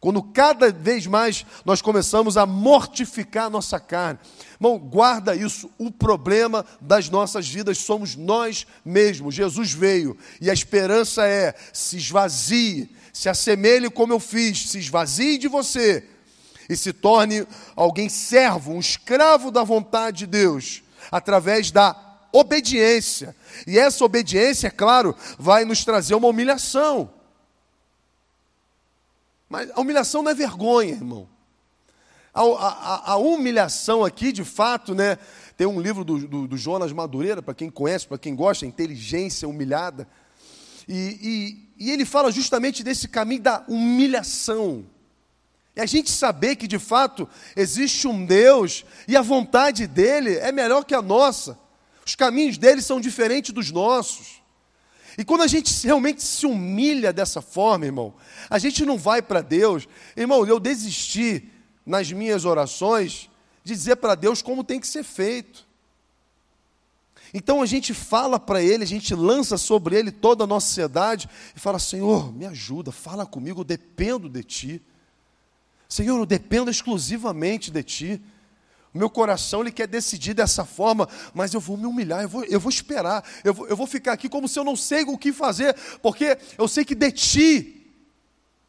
Quando 0.00 0.20
cada 0.20 0.72
vez 0.72 1.06
mais 1.06 1.46
nós 1.64 1.80
começamos 1.80 2.36
a 2.36 2.44
mortificar 2.44 3.44
a 3.44 3.50
nossa 3.50 3.78
carne. 3.78 4.18
Irmão, 4.54 4.80
guarda 4.80 5.36
isso. 5.36 5.70
O 5.78 5.92
problema 5.92 6.66
das 6.80 7.08
nossas 7.08 7.48
vidas 7.48 7.78
somos 7.78 8.16
nós 8.16 8.66
mesmos. 8.84 9.36
Jesus 9.36 9.72
veio 9.72 10.18
e 10.40 10.50
a 10.50 10.52
esperança 10.52 11.24
é 11.24 11.54
se 11.72 11.98
esvazie, 11.98 12.90
se 13.12 13.28
assemelhe 13.28 13.88
como 13.88 14.12
eu 14.12 14.18
fiz, 14.18 14.68
se 14.68 14.80
esvazie 14.80 15.38
de 15.38 15.46
você 15.46 16.04
e 16.68 16.76
se 16.76 16.92
torne 16.92 17.46
alguém 17.76 18.08
servo, 18.08 18.72
um 18.72 18.80
escravo 18.80 19.52
da 19.52 19.62
vontade 19.62 20.18
de 20.18 20.26
Deus, 20.26 20.82
através 21.12 21.70
da 21.70 22.05
obediência. 22.38 23.34
E 23.66 23.78
essa 23.78 24.04
obediência, 24.04 24.68
é 24.68 24.70
claro, 24.70 25.14
vai 25.38 25.64
nos 25.64 25.84
trazer 25.84 26.14
uma 26.14 26.28
humilhação. 26.28 27.10
Mas 29.48 29.70
a 29.70 29.80
humilhação 29.80 30.22
não 30.22 30.30
é 30.30 30.34
vergonha, 30.34 30.92
irmão. 30.92 31.28
A, 32.34 32.42
a, 32.42 33.12
a 33.12 33.16
humilhação 33.16 34.04
aqui, 34.04 34.30
de 34.30 34.44
fato, 34.44 34.94
né? 34.94 35.18
Tem 35.56 35.66
um 35.66 35.80
livro 35.80 36.04
do, 36.04 36.18
do, 36.18 36.46
do 36.46 36.56
Jonas 36.56 36.92
Madureira, 36.92 37.40
para 37.40 37.54
quem 37.54 37.70
conhece, 37.70 38.06
para 38.06 38.18
quem 38.18 38.34
gosta, 38.34 38.66
Inteligência 38.66 39.48
Humilhada. 39.48 40.06
E, 40.86 41.64
e, 41.78 41.86
e 41.86 41.90
ele 41.90 42.04
fala 42.04 42.30
justamente 42.30 42.84
desse 42.84 43.08
caminho 43.08 43.40
da 43.40 43.64
humilhação. 43.66 44.84
É 45.74 45.82
a 45.82 45.86
gente 45.86 46.10
saber 46.10 46.56
que 46.56 46.66
de 46.66 46.78
fato 46.78 47.28
existe 47.54 48.06
um 48.06 48.24
Deus 48.24 48.84
e 49.06 49.16
a 49.16 49.22
vontade 49.22 49.86
dele 49.86 50.36
é 50.36 50.50
melhor 50.50 50.84
que 50.84 50.94
a 50.94 51.02
nossa. 51.02 51.58
Os 52.06 52.14
caminhos 52.14 52.56
dele 52.56 52.80
são 52.80 53.00
diferentes 53.00 53.52
dos 53.52 53.72
nossos. 53.72 54.40
E 55.18 55.24
quando 55.24 55.42
a 55.42 55.46
gente 55.48 55.72
realmente 55.84 56.22
se 56.22 56.46
humilha 56.46 57.12
dessa 57.12 57.42
forma, 57.42 57.84
irmão, 57.86 58.14
a 58.48 58.58
gente 58.58 58.84
não 58.84 58.96
vai 58.96 59.20
para 59.20 59.40
Deus. 59.40 59.88
Irmão, 60.16 60.46
eu 60.46 60.60
desisti 60.60 61.50
nas 61.84 62.12
minhas 62.12 62.44
orações 62.44 63.28
de 63.64 63.74
dizer 63.74 63.96
para 63.96 64.14
Deus 64.14 64.40
como 64.40 64.62
tem 64.62 64.78
que 64.78 64.86
ser 64.86 65.02
feito. 65.02 65.66
Então 67.34 67.60
a 67.60 67.66
gente 67.66 67.92
fala 67.92 68.38
para 68.38 68.62
Ele, 68.62 68.84
a 68.84 68.86
gente 68.86 69.12
lança 69.12 69.58
sobre 69.58 69.96
Ele 69.96 70.12
toda 70.12 70.44
a 70.44 70.46
nossa 70.46 70.68
ansiedade 70.68 71.28
e 71.56 71.58
fala: 71.58 71.78
Senhor, 71.78 72.32
me 72.32 72.46
ajuda, 72.46 72.92
fala 72.92 73.26
comigo, 73.26 73.60
eu 73.60 73.64
dependo 73.64 74.28
de 74.28 74.44
Ti. 74.44 74.82
Senhor, 75.88 76.18
eu 76.18 76.26
dependo 76.26 76.70
exclusivamente 76.70 77.70
de 77.70 77.82
Ti. 77.82 78.22
Meu 78.96 79.10
coração 79.10 79.60
ele 79.60 79.70
quer 79.70 79.86
decidir 79.86 80.34
dessa 80.34 80.64
forma, 80.64 81.08
mas 81.34 81.52
eu 81.54 81.60
vou 81.60 81.76
me 81.76 81.86
humilhar, 81.86 82.22
eu 82.22 82.28
vou, 82.28 82.44
eu 82.44 82.58
vou 82.58 82.70
esperar, 82.70 83.24
eu 83.44 83.54
vou, 83.54 83.68
eu 83.68 83.76
vou 83.76 83.86
ficar 83.86 84.12
aqui 84.12 84.28
como 84.28 84.48
se 84.48 84.58
eu 84.58 84.64
não 84.64 84.76
sei 84.76 85.04
o 85.04 85.18
que 85.18 85.32
fazer, 85.32 85.76
porque 86.02 86.38
eu 86.56 86.66
sei 86.66 86.84
que 86.84 86.94
de 86.94 87.12
Ti 87.12 87.92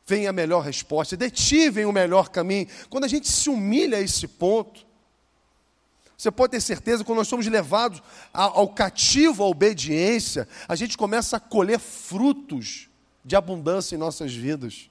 vem 0.05 0.27
a 0.27 0.33
melhor 0.33 0.61
resposta, 0.61 1.17
de 1.17 1.29
Ti 1.29 1.69
vem 1.69 1.85
o 1.85 1.91
melhor 1.91 2.29
caminho. 2.29 2.67
Quando 2.89 3.03
a 3.03 3.07
gente 3.07 3.27
se 3.27 3.49
humilha 3.49 3.97
a 3.97 4.01
esse 4.01 4.27
ponto, 4.27 4.85
você 6.17 6.31
pode 6.31 6.51
ter 6.51 6.61
certeza, 6.61 7.03
quando 7.03 7.19
nós 7.19 7.27
somos 7.27 7.45
levados 7.45 8.01
ao 8.33 8.67
cativo, 8.69 9.43
à 9.43 9.47
obediência, 9.47 10.47
a 10.67 10.75
gente 10.75 10.97
começa 10.97 11.37
a 11.37 11.39
colher 11.39 11.79
frutos 11.79 12.89
de 13.23 13.35
abundância 13.35 13.95
em 13.95 13.99
nossas 13.99 14.33
vidas. 14.33 14.89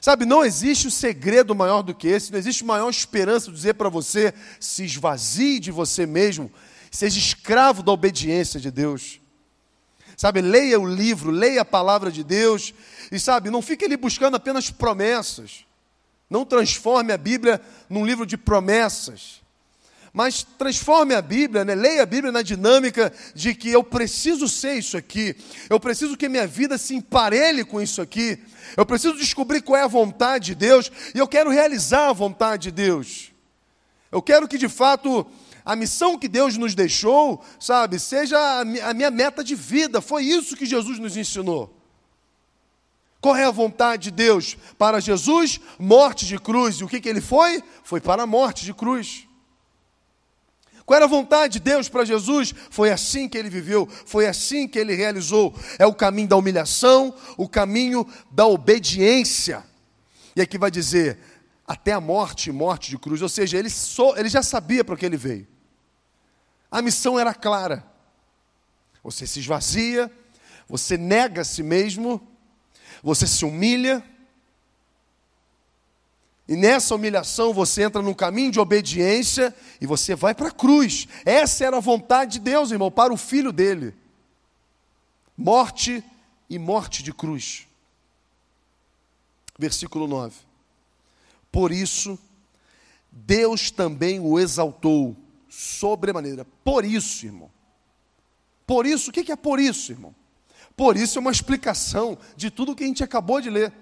Sabe, 0.00 0.24
não 0.24 0.44
existe 0.44 0.86
um 0.88 0.90
segredo 0.90 1.54
maior 1.54 1.82
do 1.82 1.94
que 1.94 2.08
esse, 2.08 2.30
não 2.30 2.38
existe 2.38 2.64
maior 2.64 2.88
esperança 2.90 3.50
de 3.50 3.56
dizer 3.56 3.74
para 3.74 3.88
você: 3.88 4.32
se 4.60 4.84
esvazie 4.84 5.58
de 5.58 5.70
você 5.70 6.06
mesmo, 6.06 6.52
seja 6.90 7.18
escravo 7.18 7.82
da 7.82 7.92
obediência 7.92 8.60
de 8.60 8.70
Deus. 8.70 9.20
Sabe, 10.16 10.40
leia 10.40 10.80
o 10.80 10.86
livro, 10.86 11.30
leia 11.30 11.60
a 11.60 11.64
palavra 11.64 12.10
de 12.10 12.24
Deus, 12.24 12.72
e 13.12 13.18
sabe, 13.20 13.50
não 13.50 13.60
fique 13.60 13.84
ali 13.84 13.96
buscando 13.96 14.36
apenas 14.36 14.70
promessas. 14.70 15.66
Não 16.28 16.44
transforme 16.44 17.12
a 17.12 17.18
Bíblia 17.18 17.60
num 17.88 18.04
livro 18.04 18.26
de 18.26 18.36
promessas 18.36 19.45
mas 20.16 20.46
transforme 20.56 21.14
a 21.14 21.20
Bíblia, 21.20 21.62
né? 21.62 21.74
leia 21.74 22.02
a 22.02 22.06
Bíblia 22.06 22.32
na 22.32 22.40
dinâmica 22.40 23.12
de 23.34 23.54
que 23.54 23.70
eu 23.70 23.84
preciso 23.84 24.48
ser 24.48 24.72
isso 24.78 24.96
aqui, 24.96 25.36
eu 25.68 25.78
preciso 25.78 26.16
que 26.16 26.26
minha 26.26 26.46
vida 26.46 26.78
se 26.78 26.94
emparelhe 26.94 27.62
com 27.62 27.82
isso 27.82 28.00
aqui, 28.00 28.38
eu 28.78 28.86
preciso 28.86 29.18
descobrir 29.18 29.60
qual 29.60 29.78
é 29.78 29.82
a 29.82 29.86
vontade 29.86 30.46
de 30.46 30.54
Deus 30.54 30.90
e 31.14 31.18
eu 31.18 31.28
quero 31.28 31.50
realizar 31.50 32.08
a 32.08 32.14
vontade 32.14 32.62
de 32.62 32.70
Deus. 32.70 33.30
Eu 34.10 34.22
quero 34.22 34.48
que 34.48 34.56
de 34.56 34.70
fato 34.70 35.26
a 35.62 35.76
missão 35.76 36.18
que 36.18 36.28
Deus 36.28 36.56
nos 36.56 36.74
deixou, 36.74 37.44
sabe, 37.60 37.98
seja 37.98 38.38
a 38.60 38.94
minha 38.94 39.10
meta 39.10 39.44
de 39.44 39.54
vida. 39.54 40.00
Foi 40.00 40.24
isso 40.24 40.56
que 40.56 40.64
Jesus 40.64 40.98
nos 40.98 41.14
ensinou. 41.14 41.78
Qual 43.20 43.36
é 43.36 43.44
a 43.44 43.50
vontade 43.50 44.04
de 44.04 44.12
Deus? 44.12 44.56
Para 44.78 44.98
Jesus, 44.98 45.60
morte 45.78 46.24
de 46.24 46.38
cruz. 46.38 46.76
E 46.76 46.84
o 46.84 46.88
que, 46.88 47.02
que 47.02 47.08
ele 47.08 47.20
foi? 47.20 47.62
Foi 47.84 48.00
para 48.00 48.22
a 48.22 48.26
morte 48.26 48.64
de 48.64 48.72
cruz. 48.72 49.26
Qual 50.86 50.96
era 50.96 51.06
a 51.06 51.08
vontade 51.08 51.54
de 51.54 51.60
Deus 51.60 51.88
para 51.88 52.04
Jesus? 52.04 52.54
Foi 52.70 52.92
assim 52.92 53.28
que 53.28 53.36
ele 53.36 53.50
viveu, 53.50 53.88
foi 54.06 54.28
assim 54.28 54.68
que 54.68 54.78
ele 54.78 54.94
realizou. 54.94 55.52
É 55.80 55.84
o 55.84 55.92
caminho 55.92 56.28
da 56.28 56.36
humilhação, 56.36 57.12
o 57.36 57.48
caminho 57.48 58.06
da 58.30 58.46
obediência. 58.46 59.64
E 60.36 60.40
aqui 60.40 60.56
vai 60.56 60.70
dizer, 60.70 61.18
até 61.66 61.92
a 61.92 62.00
morte 62.00 62.52
morte 62.52 62.88
de 62.88 62.98
cruz. 62.98 63.20
Ou 63.20 63.28
seja, 63.28 63.58
ele, 63.58 63.68
só, 63.68 64.16
ele 64.16 64.28
já 64.28 64.44
sabia 64.44 64.84
para 64.84 64.96
que 64.96 65.04
ele 65.04 65.16
veio. 65.16 65.48
A 66.70 66.80
missão 66.80 67.18
era 67.18 67.34
clara. 67.34 67.84
Você 69.02 69.26
se 69.26 69.40
esvazia, 69.40 70.08
você 70.68 70.96
nega 70.96 71.40
a 71.40 71.44
si 71.44 71.64
mesmo, 71.64 72.24
você 73.02 73.26
se 73.26 73.44
humilha 73.44 74.04
e 76.48 76.54
nessa 76.54 76.94
humilhação 76.94 77.52
você 77.52 77.82
entra 77.82 78.00
no 78.00 78.14
caminho 78.14 78.52
de 78.52 78.60
obediência 78.60 79.54
e 79.80 79.86
você 79.86 80.14
vai 80.14 80.34
para 80.34 80.48
a 80.48 80.52
cruz. 80.52 81.08
Essa 81.24 81.64
era 81.64 81.76
a 81.76 81.80
vontade 81.80 82.34
de 82.34 82.40
Deus, 82.40 82.70
irmão, 82.70 82.90
para 82.90 83.12
o 83.12 83.16
filho 83.16 83.52
dele. 83.52 83.94
Morte 85.36 86.04
e 86.48 86.58
morte 86.58 87.02
de 87.02 87.12
cruz. 87.12 87.66
Versículo 89.58 90.06
9. 90.06 90.36
Por 91.50 91.72
isso, 91.72 92.18
Deus 93.10 93.70
também 93.70 94.20
o 94.20 94.38
exaltou 94.38 95.16
sobremaneira. 95.48 96.46
Por 96.62 96.84
isso, 96.84 97.26
irmão. 97.26 97.50
Por 98.64 98.86
isso, 98.86 99.10
o 99.10 99.12
que 99.12 99.32
é 99.32 99.36
por 99.36 99.58
isso, 99.58 99.90
irmão? 99.90 100.14
Por 100.76 100.96
isso 100.96 101.18
é 101.18 101.20
uma 101.20 101.32
explicação 101.32 102.18
de 102.36 102.50
tudo 102.50 102.76
que 102.76 102.84
a 102.84 102.86
gente 102.86 103.02
acabou 103.02 103.40
de 103.40 103.50
ler. 103.50 103.72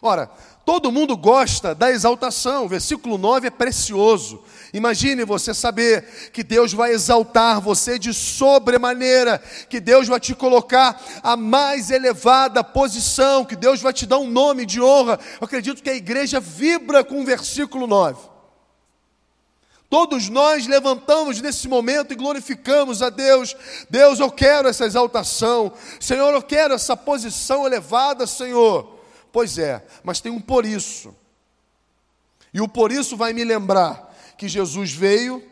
Ora, 0.00 0.28
todo 0.64 0.90
mundo 0.90 1.16
gosta 1.16 1.74
da 1.74 1.90
exaltação, 1.90 2.64
o 2.64 2.68
versículo 2.68 3.16
9 3.16 3.46
é 3.46 3.50
precioso. 3.50 4.42
Imagine 4.72 5.24
você 5.24 5.52
saber 5.54 6.30
que 6.32 6.42
Deus 6.42 6.72
vai 6.72 6.92
exaltar 6.92 7.60
você 7.60 7.98
de 7.98 8.12
sobremaneira, 8.12 9.40
que 9.68 9.78
Deus 9.78 10.08
vai 10.08 10.18
te 10.18 10.34
colocar 10.34 11.00
a 11.22 11.36
mais 11.36 11.90
elevada 11.90 12.64
posição, 12.64 13.44
que 13.44 13.54
Deus 13.54 13.80
vai 13.80 13.92
te 13.92 14.06
dar 14.06 14.18
um 14.18 14.28
nome 14.28 14.66
de 14.66 14.80
honra. 14.80 15.20
Eu 15.40 15.44
acredito 15.44 15.82
que 15.82 15.90
a 15.90 15.94
igreja 15.94 16.40
vibra 16.40 17.04
com 17.04 17.20
o 17.20 17.24
versículo 17.24 17.86
9. 17.86 18.32
Todos 19.88 20.30
nós 20.30 20.66
levantamos 20.66 21.38
nesse 21.40 21.68
momento 21.68 22.12
e 22.12 22.16
glorificamos 22.16 23.02
a 23.02 23.10
Deus. 23.10 23.54
Deus, 23.90 24.18
eu 24.18 24.30
quero 24.30 24.66
essa 24.66 24.86
exaltação. 24.86 25.70
Senhor, 26.00 26.32
eu 26.32 26.42
quero 26.42 26.72
essa 26.72 26.96
posição 26.96 27.66
elevada, 27.66 28.26
Senhor. 28.26 28.91
Pois 29.32 29.56
é, 29.56 29.84
mas 30.04 30.20
tem 30.20 30.30
um 30.30 30.40
por 30.40 30.66
isso. 30.66 31.16
E 32.52 32.60
o 32.60 32.68
por 32.68 32.92
isso 32.92 33.16
vai 33.16 33.32
me 33.32 33.42
lembrar 33.44 34.14
que 34.36 34.46
Jesus 34.46 34.92
veio, 34.92 35.42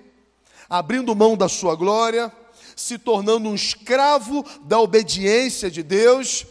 abrindo 0.68 1.16
mão 1.16 1.36
da 1.36 1.48
sua 1.48 1.74
glória, 1.74 2.30
se 2.76 2.98
tornando 2.98 3.48
um 3.48 3.54
escravo 3.54 4.44
da 4.62 4.78
obediência 4.78 5.70
de 5.70 5.82
Deus, 5.82 6.46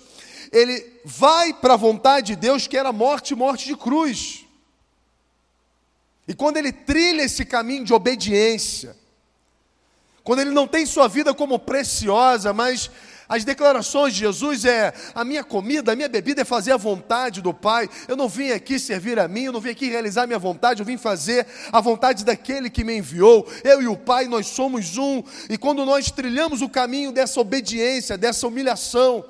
ele 0.52 1.00
vai 1.06 1.54
para 1.54 1.76
a 1.76 1.78
vontade 1.78 2.28
de 2.28 2.36
Deus, 2.36 2.68
que 2.68 2.78
era 2.78 2.92
morte 2.92 3.36
morte 3.36 3.66
de 3.66 3.76
cruz. 3.76 4.46
E 6.28 6.34
quando 6.34 6.58
ele 6.58 6.72
trilha 6.72 7.24
esse 7.24 7.46
caminho 7.46 7.84
de 7.84 7.94
obediência, 7.94 8.96
quando 10.24 10.40
ele 10.40 10.52
não 10.52 10.68
tem 10.68 10.86
sua 10.86 11.08
vida 11.08 11.34
como 11.34 11.58
preciosa, 11.58 12.54
mas 12.54 12.90
as 13.30 13.44
declarações 13.44 14.16
de 14.16 14.22
Jesus 14.22 14.66
é: 14.66 14.92
a 15.14 15.24
minha 15.24 15.44
comida, 15.44 15.92
a 15.92 15.96
minha 15.96 16.10
bebida 16.10 16.42
é 16.42 16.46
fazer 16.46 16.72
a 16.72 16.78
vontade 16.78 17.42
do 17.44 17.54
Pai. 17.54 17.88
Eu 18.08 18.18
não 18.18 18.28
vim 18.28 18.50
aqui 18.50 18.80
servir 18.80 19.20
a 19.20 19.28
mim, 19.28 19.44
eu 19.44 19.54
não 19.54 19.62
vim 19.62 19.70
aqui 19.70 19.88
realizar 19.88 20.24
a 20.24 20.28
minha 20.28 20.40
vontade, 20.40 20.82
eu 20.82 20.86
vim 20.86 20.98
fazer 20.98 21.46
a 21.72 21.80
vontade 21.80 22.26
daquele 22.26 22.72
que 22.72 22.84
me 22.84 22.98
enviou. 22.98 23.48
Eu 23.64 23.84
e 23.84 23.88
o 23.88 23.96
Pai, 23.96 24.26
nós 24.26 24.48
somos 24.48 24.98
um. 24.98 25.22
E 25.48 25.60
quando 25.60 25.86
nós 25.86 26.10
trilhamos 26.10 26.64
o 26.64 26.68
caminho 26.68 27.12
dessa 27.12 27.40
obediência, 27.40 28.18
dessa 28.18 28.48
humilhação, 28.48 29.24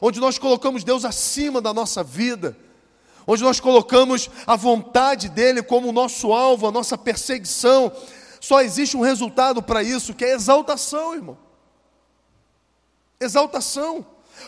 onde 0.00 0.18
nós 0.18 0.38
colocamos 0.38 0.82
Deus 0.82 1.04
acima 1.04 1.60
da 1.60 1.74
nossa 1.74 2.02
vida, 2.02 2.56
onde 3.26 3.42
nós 3.42 3.60
colocamos 3.60 4.30
a 4.46 4.56
vontade 4.56 5.28
dele 5.28 5.62
como 5.62 5.90
o 5.90 5.92
nosso 5.92 6.32
alvo, 6.32 6.66
a 6.66 6.72
nossa 6.72 6.96
perseguição, 6.96 7.92
só 8.40 8.62
existe 8.62 8.96
um 8.96 9.02
resultado 9.02 9.62
para 9.62 9.82
isso, 9.82 10.14
que 10.14 10.24
é 10.24 10.32
exaltação, 10.32 11.14
irmão 11.14 11.51
exaltação. 13.22 14.04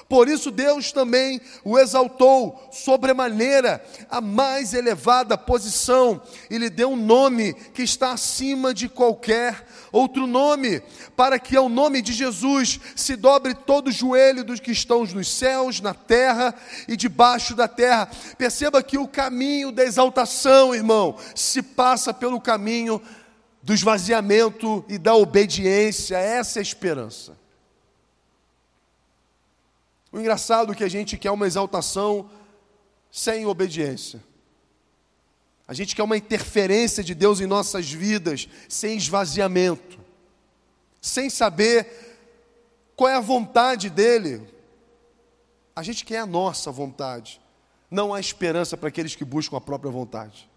Por 0.08 0.28
isso 0.28 0.50
Deus 0.50 0.92
também 0.92 1.40
o 1.64 1.78
exaltou 1.78 2.68
sobremaneira 2.72 3.84
a 4.10 4.20
mais 4.20 4.74
elevada 4.74 5.38
posição 5.38 6.20
e 6.50 6.58
lhe 6.58 6.68
deu 6.68 6.90
um 6.90 6.96
nome 6.96 7.54
que 7.54 7.82
está 7.82 8.12
acima 8.12 8.74
de 8.74 8.88
qualquer 8.88 9.66
outro 9.92 10.26
nome, 10.26 10.82
para 11.16 11.38
que 11.38 11.56
ao 11.56 11.68
nome 11.68 12.02
de 12.02 12.12
Jesus 12.12 12.80
se 12.96 13.16
dobre 13.16 13.54
todo 13.54 13.88
o 13.88 13.92
joelho 13.92 14.44
dos 14.44 14.60
que 14.60 14.72
estão 14.72 15.04
nos 15.04 15.28
céus, 15.28 15.80
na 15.80 15.94
terra 15.94 16.54
e 16.88 16.96
debaixo 16.96 17.54
da 17.54 17.68
terra. 17.68 18.08
Perceba 18.36 18.82
que 18.82 18.98
o 18.98 19.08
caminho 19.08 19.70
da 19.70 19.84
exaltação, 19.84 20.74
irmão, 20.74 21.16
se 21.34 21.62
passa 21.62 22.12
pelo 22.12 22.40
caminho 22.40 23.00
do 23.62 23.72
esvaziamento 23.72 24.84
e 24.88 24.98
da 24.98 25.14
obediência. 25.14 26.16
Essa 26.16 26.58
é 26.58 26.60
a 26.60 26.62
esperança. 26.62 27.43
O 30.14 30.20
engraçado 30.20 30.70
é 30.70 30.76
que 30.76 30.84
a 30.84 30.88
gente 30.88 31.18
quer 31.18 31.32
uma 31.32 31.44
exaltação 31.44 32.30
sem 33.10 33.46
obediência. 33.46 34.22
A 35.66 35.74
gente 35.74 35.96
quer 35.96 36.04
uma 36.04 36.16
interferência 36.16 37.02
de 37.02 37.16
Deus 37.16 37.40
em 37.40 37.46
nossas 37.46 37.90
vidas 37.90 38.48
sem 38.68 38.96
esvaziamento, 38.96 39.98
sem 41.00 41.28
saber 41.28 42.16
qual 42.94 43.10
é 43.10 43.16
a 43.16 43.20
vontade 43.20 43.90
dele. 43.90 44.40
A 45.74 45.82
gente 45.82 46.04
quer 46.04 46.18
a 46.18 46.26
nossa 46.26 46.70
vontade. 46.70 47.40
Não 47.90 48.14
há 48.14 48.20
esperança 48.20 48.76
para 48.76 48.90
aqueles 48.90 49.16
que 49.16 49.24
buscam 49.24 49.56
a 49.56 49.60
própria 49.60 49.90
vontade. 49.90 50.48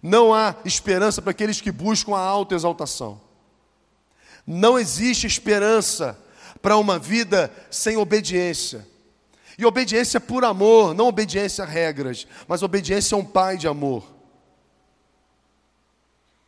Não 0.00 0.32
há 0.32 0.54
esperança 0.64 1.20
para 1.20 1.32
aqueles 1.32 1.60
que 1.60 1.72
buscam 1.72 2.14
a 2.14 2.20
autoexaltação. 2.20 3.20
Não 4.46 4.78
existe 4.78 5.26
esperança 5.26 6.16
para 6.66 6.76
uma 6.76 6.98
vida 6.98 7.48
sem 7.70 7.96
obediência. 7.96 8.84
E 9.56 9.64
obediência 9.64 10.18
por 10.18 10.44
amor, 10.44 10.94
não 10.94 11.06
obediência 11.06 11.62
a 11.62 11.66
regras, 11.66 12.26
mas 12.48 12.60
obediência 12.60 13.14
a 13.14 13.18
um 13.18 13.24
pai 13.24 13.56
de 13.56 13.68
amor. 13.68 14.04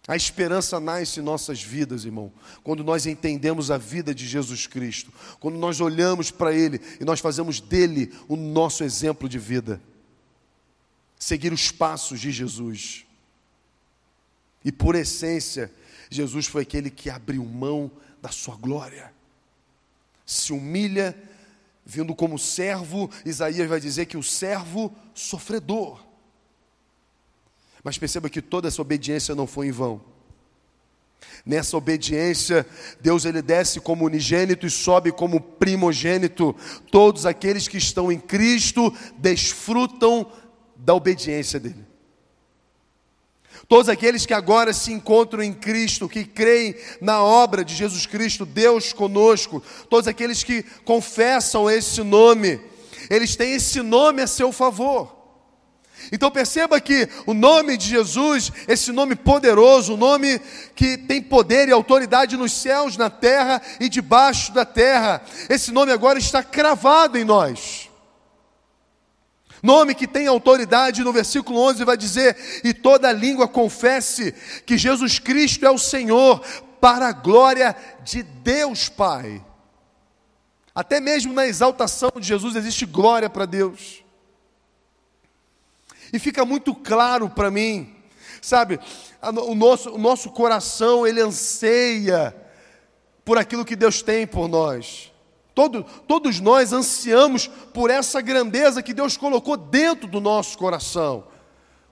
A 0.08 0.16
esperança 0.16 0.80
nasce 0.80 1.20
em 1.20 1.22
nossas 1.22 1.62
vidas, 1.62 2.04
irmão, 2.04 2.32
quando 2.64 2.82
nós 2.82 3.06
entendemos 3.06 3.70
a 3.70 3.78
vida 3.78 4.12
de 4.12 4.26
Jesus 4.26 4.66
Cristo, 4.66 5.12
quando 5.38 5.56
nós 5.56 5.80
olhamos 5.80 6.32
para 6.32 6.52
Ele 6.52 6.80
e 7.00 7.04
nós 7.04 7.20
fazemos 7.20 7.60
dele 7.60 8.12
o 8.26 8.34
nosso 8.34 8.82
exemplo 8.82 9.28
de 9.28 9.38
vida. 9.38 9.80
Seguir 11.16 11.52
os 11.52 11.70
passos 11.70 12.18
de 12.18 12.32
Jesus. 12.32 13.06
E 14.64 14.72
por 14.72 14.96
essência, 14.96 15.72
Jesus 16.10 16.46
foi 16.46 16.62
aquele 16.62 16.90
que 16.90 17.08
abriu 17.08 17.44
mão 17.44 17.88
da 18.20 18.30
sua 18.30 18.56
glória 18.56 19.16
se 20.28 20.52
humilha, 20.52 21.16
vindo 21.86 22.14
como 22.14 22.38
servo, 22.38 23.10
Isaías 23.24 23.66
vai 23.66 23.80
dizer 23.80 24.04
que 24.04 24.18
o 24.18 24.22
servo 24.22 24.94
sofredor. 25.14 26.04
Mas 27.82 27.96
perceba 27.96 28.28
que 28.28 28.42
toda 28.42 28.68
essa 28.68 28.82
obediência 28.82 29.34
não 29.34 29.46
foi 29.46 29.68
em 29.68 29.72
vão. 29.72 30.02
Nessa 31.46 31.78
obediência, 31.78 32.66
Deus 33.00 33.24
ele 33.24 33.40
desce 33.40 33.80
como 33.80 34.04
unigênito 34.04 34.66
e 34.66 34.70
sobe 34.70 35.10
como 35.10 35.40
primogênito. 35.40 36.54
Todos 36.90 37.24
aqueles 37.24 37.66
que 37.66 37.78
estão 37.78 38.12
em 38.12 38.20
Cristo 38.20 38.94
desfrutam 39.16 40.30
da 40.76 40.92
obediência 40.92 41.58
dele. 41.58 41.87
Todos 43.66 43.88
aqueles 43.88 44.24
que 44.24 44.34
agora 44.34 44.72
se 44.72 44.92
encontram 44.92 45.42
em 45.42 45.52
Cristo, 45.52 46.08
que 46.08 46.24
creem 46.24 46.74
na 47.00 47.22
obra 47.22 47.64
de 47.64 47.74
Jesus 47.74 48.06
Cristo, 48.06 48.46
Deus 48.46 48.92
conosco, 48.92 49.62
todos 49.88 50.06
aqueles 50.06 50.44
que 50.44 50.62
confessam 50.84 51.70
esse 51.70 52.02
nome, 52.02 52.60
eles 53.10 53.36
têm 53.36 53.54
esse 53.54 53.82
nome 53.82 54.22
a 54.22 54.26
seu 54.26 54.52
favor. 54.52 55.16
Então 56.12 56.30
perceba 56.30 56.80
que 56.80 57.08
o 57.26 57.34
nome 57.34 57.76
de 57.76 57.88
Jesus, 57.88 58.52
esse 58.66 58.92
nome 58.92 59.14
poderoso, 59.16 59.94
o 59.94 59.96
nome 59.96 60.40
que 60.74 60.96
tem 60.96 61.20
poder 61.20 61.68
e 61.68 61.72
autoridade 61.72 62.36
nos 62.36 62.52
céus, 62.52 62.96
na 62.96 63.10
terra 63.10 63.60
e 63.80 63.88
debaixo 63.88 64.52
da 64.52 64.64
terra, 64.64 65.20
esse 65.48 65.72
nome 65.72 65.92
agora 65.92 66.18
está 66.18 66.42
cravado 66.42 67.18
em 67.18 67.24
nós. 67.24 67.87
Nome 69.62 69.94
que 69.94 70.06
tem 70.06 70.26
autoridade, 70.26 71.02
no 71.02 71.12
versículo 71.12 71.60
11 71.60 71.84
vai 71.84 71.96
dizer: 71.96 72.36
E 72.64 72.72
toda 72.72 73.12
língua 73.12 73.48
confesse 73.48 74.32
que 74.64 74.78
Jesus 74.78 75.18
Cristo 75.18 75.66
é 75.66 75.70
o 75.70 75.78
Senhor, 75.78 76.40
para 76.80 77.08
a 77.08 77.12
glória 77.12 77.74
de 78.02 78.22
Deus 78.22 78.88
Pai. 78.88 79.44
Até 80.74 81.00
mesmo 81.00 81.32
na 81.32 81.46
exaltação 81.46 82.10
de 82.18 82.26
Jesus 82.26 82.54
existe 82.54 82.86
glória 82.86 83.28
para 83.28 83.46
Deus. 83.46 84.04
E 86.12 86.18
fica 86.18 86.44
muito 86.44 86.74
claro 86.74 87.28
para 87.28 87.50
mim, 87.50 87.94
sabe, 88.40 88.78
o 89.20 89.54
nosso, 89.54 89.90
o 89.90 89.98
nosso 89.98 90.30
coração 90.30 91.06
ele 91.06 91.20
anseia 91.20 92.34
por 93.24 93.36
aquilo 93.36 93.64
que 93.64 93.76
Deus 93.76 94.00
tem 94.00 94.26
por 94.26 94.48
nós. 94.48 95.12
Todo, 95.58 95.84
todos 96.06 96.38
nós 96.38 96.72
ansiamos 96.72 97.48
por 97.74 97.90
essa 97.90 98.20
grandeza 98.20 98.80
que 98.80 98.94
Deus 98.94 99.16
colocou 99.16 99.56
dentro 99.56 100.06
do 100.06 100.20
nosso 100.20 100.56
coração. 100.56 101.24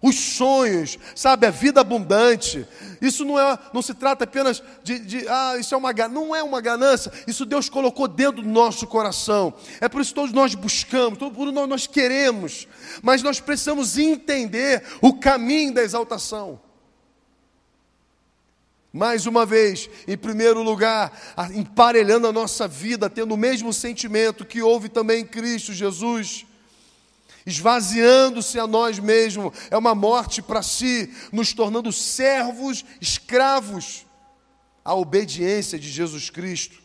Os 0.01 0.15
sonhos, 0.15 0.97
sabe, 1.17 1.49
a 1.49 1.51
vida 1.51 1.81
abundante. 1.81 2.65
Isso 3.03 3.25
não, 3.25 3.37
é, 3.37 3.59
não 3.75 3.83
se 3.83 3.93
trata 3.93 4.23
apenas 4.23 4.63
de, 4.85 5.01
de 5.01 5.29
ah, 5.29 5.57
isso 5.59 5.75
é 5.75 5.77
uma 5.77 5.93
não 6.09 6.33
é 6.33 6.45
uma 6.45 6.61
ganância. 6.61 7.11
Isso 7.27 7.45
Deus 7.45 7.69
colocou 7.69 8.07
dentro 8.07 8.41
do 8.41 8.49
nosso 8.49 8.87
coração. 8.87 9.53
É 9.81 9.89
por 9.89 10.01
isso 10.01 10.11
que 10.11 10.21
todos 10.21 10.33
nós 10.33 10.55
buscamos, 10.55 11.19
todos 11.19 11.53
nós, 11.53 11.89
queremos. 11.89 12.69
Mas 13.03 13.21
nós 13.21 13.41
precisamos 13.41 13.99
entender 13.99 14.81
o 15.01 15.15
caminho 15.15 15.75
da 15.75 15.83
exaltação. 15.83 16.61
Mais 18.97 19.27
uma 19.27 19.45
vez, 19.45 19.91
em 20.09 20.17
primeiro 20.17 20.63
lugar, 20.63 21.13
emparelhando 21.55 22.27
a 22.27 22.33
nossa 22.33 22.67
vida, 22.67 23.11
tendo 23.11 23.35
o 23.35 23.37
mesmo 23.37 23.71
sentimento 23.71 24.43
que 24.43 24.63
houve 24.63 24.89
também 24.89 25.21
em 25.21 25.27
Cristo 25.27 25.75
Jesus, 25.75 26.47
esvaziando-se 27.45 28.59
a 28.59 28.67
nós 28.67 28.99
mesmos, 28.99 29.53
é 29.71 29.77
uma 29.77 29.95
morte 29.95 30.41
para 30.41 30.63
si, 30.63 31.15
nos 31.31 31.53
tornando 31.53 31.93
servos, 31.93 32.87
escravos 32.99 34.07
à 34.83 34.95
obediência 34.95 35.79
de 35.79 35.91
Jesus 35.91 36.31
Cristo. 36.31 36.79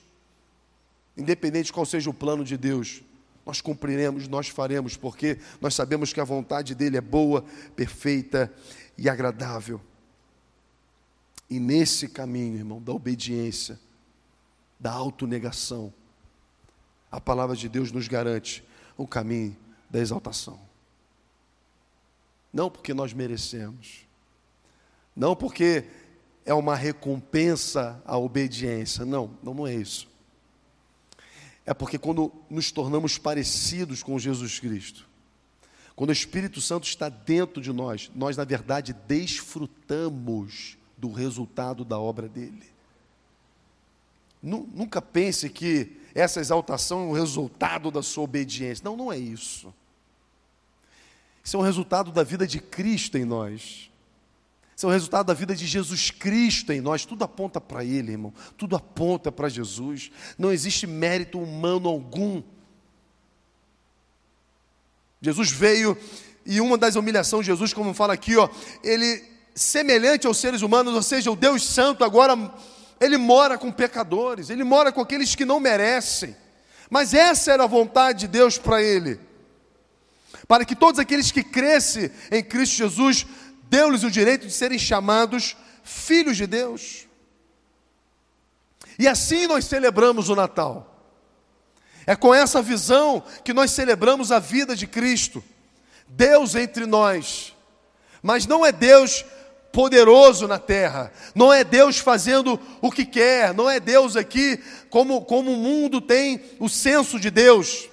Independente 1.15 1.71
qual 1.71 1.85
seja 1.85 2.09
o 2.09 2.13
plano 2.13 2.43
de 2.43 2.57
Deus, 2.57 3.01
nós 3.45 3.61
cumpriremos, 3.61 4.27
nós 4.27 4.49
faremos, 4.49 4.97
porque 4.97 5.37
nós 5.61 5.73
sabemos 5.73 6.11
que 6.11 6.19
a 6.19 6.25
vontade 6.25 6.75
dele 6.75 6.97
é 6.97 7.01
boa, 7.01 7.45
perfeita 7.73 8.53
e 8.97 9.07
agradável. 9.07 9.79
E 11.51 11.59
nesse 11.59 12.07
caminho, 12.07 12.55
irmão, 12.55 12.81
da 12.81 12.93
obediência, 12.93 13.77
da 14.79 14.89
autonegação, 14.89 15.93
a 17.11 17.19
palavra 17.19 17.57
de 17.57 17.67
Deus 17.67 17.91
nos 17.91 18.07
garante 18.07 18.63
o 18.95 19.05
caminho 19.05 19.57
da 19.89 19.99
exaltação. 19.99 20.57
Não 22.53 22.71
porque 22.71 22.93
nós 22.93 23.11
merecemos, 23.11 24.05
não 25.13 25.35
porque 25.35 25.83
é 26.45 26.53
uma 26.53 26.73
recompensa 26.73 28.01
à 28.05 28.17
obediência, 28.17 29.03
não, 29.03 29.37
não, 29.43 29.67
é 29.67 29.75
isso. 29.75 30.07
É 31.65 31.73
porque 31.73 31.97
quando 31.97 32.31
nos 32.49 32.71
tornamos 32.71 33.17
parecidos 33.17 34.01
com 34.01 34.17
Jesus 34.17 34.57
Cristo, 34.57 35.05
quando 35.97 36.11
o 36.11 36.13
Espírito 36.13 36.61
Santo 36.61 36.87
está 36.87 37.09
dentro 37.09 37.61
de 37.61 37.73
nós, 37.73 38.09
nós 38.15 38.37
na 38.37 38.45
verdade 38.45 38.93
desfrutamos 39.05 40.77
do 41.01 41.11
resultado 41.11 41.83
da 41.83 41.99
obra 41.99 42.29
dele. 42.29 42.63
Nunca 44.41 45.01
pense 45.01 45.49
que 45.49 45.97
essa 46.13 46.39
exaltação 46.39 47.01
é 47.01 47.05
o 47.07 47.13
resultado 47.13 47.89
da 47.89 48.03
sua 48.03 48.23
obediência. 48.23 48.85
Não, 48.85 48.95
não 48.95 49.11
é 49.11 49.17
isso. 49.17 49.73
Isso 51.43 51.57
é 51.57 51.59
um 51.59 51.63
resultado 51.63 52.11
da 52.11 52.21
vida 52.21 52.45
de 52.45 52.59
Cristo 52.59 53.17
em 53.17 53.25
nós. 53.25 53.89
Isso 54.75 54.85
é 54.85 54.89
o 54.89 54.91
resultado 54.91 55.25
da 55.25 55.33
vida 55.33 55.55
de 55.55 55.65
Jesus 55.65 56.11
Cristo 56.11 56.71
em 56.71 56.81
nós. 56.81 57.03
Tudo 57.03 57.23
aponta 57.23 57.59
para 57.59 57.83
Ele, 57.83 58.11
irmão. 58.11 58.33
Tudo 58.55 58.75
aponta 58.75 59.31
para 59.31 59.49
Jesus. 59.49 60.11
Não 60.37 60.51
existe 60.51 60.85
mérito 60.85 61.39
humano 61.39 61.89
algum. 61.89 62.43
Jesus 65.19 65.51
veio 65.51 65.97
e 66.45 66.61
uma 66.61 66.77
das 66.77 66.95
humilhações 66.95 67.45
de 67.45 67.51
Jesus, 67.51 67.73
como 67.73 67.93
fala 67.93 68.13
aqui, 68.13 68.35
ó, 68.37 68.49
ele 68.83 69.31
semelhante 69.55 70.27
aos 70.27 70.37
seres 70.37 70.61
humanos, 70.61 70.93
ou 70.93 71.01
seja, 71.01 71.31
o 71.31 71.35
Deus 71.35 71.65
Santo 71.65 72.03
agora, 72.03 72.35
ele 72.99 73.17
mora 73.17 73.57
com 73.57 73.71
pecadores, 73.71 74.49
ele 74.49 74.63
mora 74.63 74.91
com 74.91 75.01
aqueles 75.01 75.35
que 75.35 75.45
não 75.45 75.59
merecem. 75.59 76.35
Mas 76.89 77.13
essa 77.13 77.51
era 77.51 77.63
a 77.63 77.67
vontade 77.67 78.19
de 78.19 78.27
Deus 78.27 78.57
para 78.57 78.81
ele. 78.81 79.19
Para 80.47 80.65
que 80.65 80.75
todos 80.75 80.99
aqueles 80.99 81.31
que 81.31 81.43
crescem 81.43 82.11
em 82.29 82.43
Cristo 82.43 82.75
Jesus, 82.75 83.25
deu-lhes 83.69 84.03
o 84.03 84.11
direito 84.11 84.45
de 84.45 84.53
serem 84.53 84.77
chamados 84.77 85.55
filhos 85.83 86.35
de 86.35 86.45
Deus. 86.45 87.07
E 88.99 89.07
assim 89.07 89.47
nós 89.47 89.65
celebramos 89.65 90.29
o 90.29 90.35
Natal. 90.35 90.87
É 92.05 92.15
com 92.15 92.33
essa 92.33 92.61
visão 92.61 93.23
que 93.43 93.53
nós 93.53 93.71
celebramos 93.71 94.31
a 94.31 94.39
vida 94.39 94.75
de 94.75 94.87
Cristo. 94.87 95.43
Deus 96.07 96.55
entre 96.55 96.85
nós. 96.85 97.55
Mas 98.21 98.45
não 98.45 98.65
é 98.65 98.71
Deus 98.71 99.23
poderoso 99.71 100.47
na 100.47 100.59
terra, 100.59 101.11
não 101.33 101.51
é 101.51 101.63
Deus 101.63 101.97
fazendo 101.97 102.59
o 102.81 102.91
que 102.91 103.05
quer, 103.05 103.53
não 103.53 103.69
é 103.69 103.79
Deus 103.79 104.15
aqui 104.15 104.57
como, 104.89 105.23
como 105.23 105.51
o 105.51 105.57
mundo 105.57 106.01
tem 106.01 106.41
o 106.59 106.67
senso 106.67 107.19
de 107.19 107.29
Deus. 107.29 107.89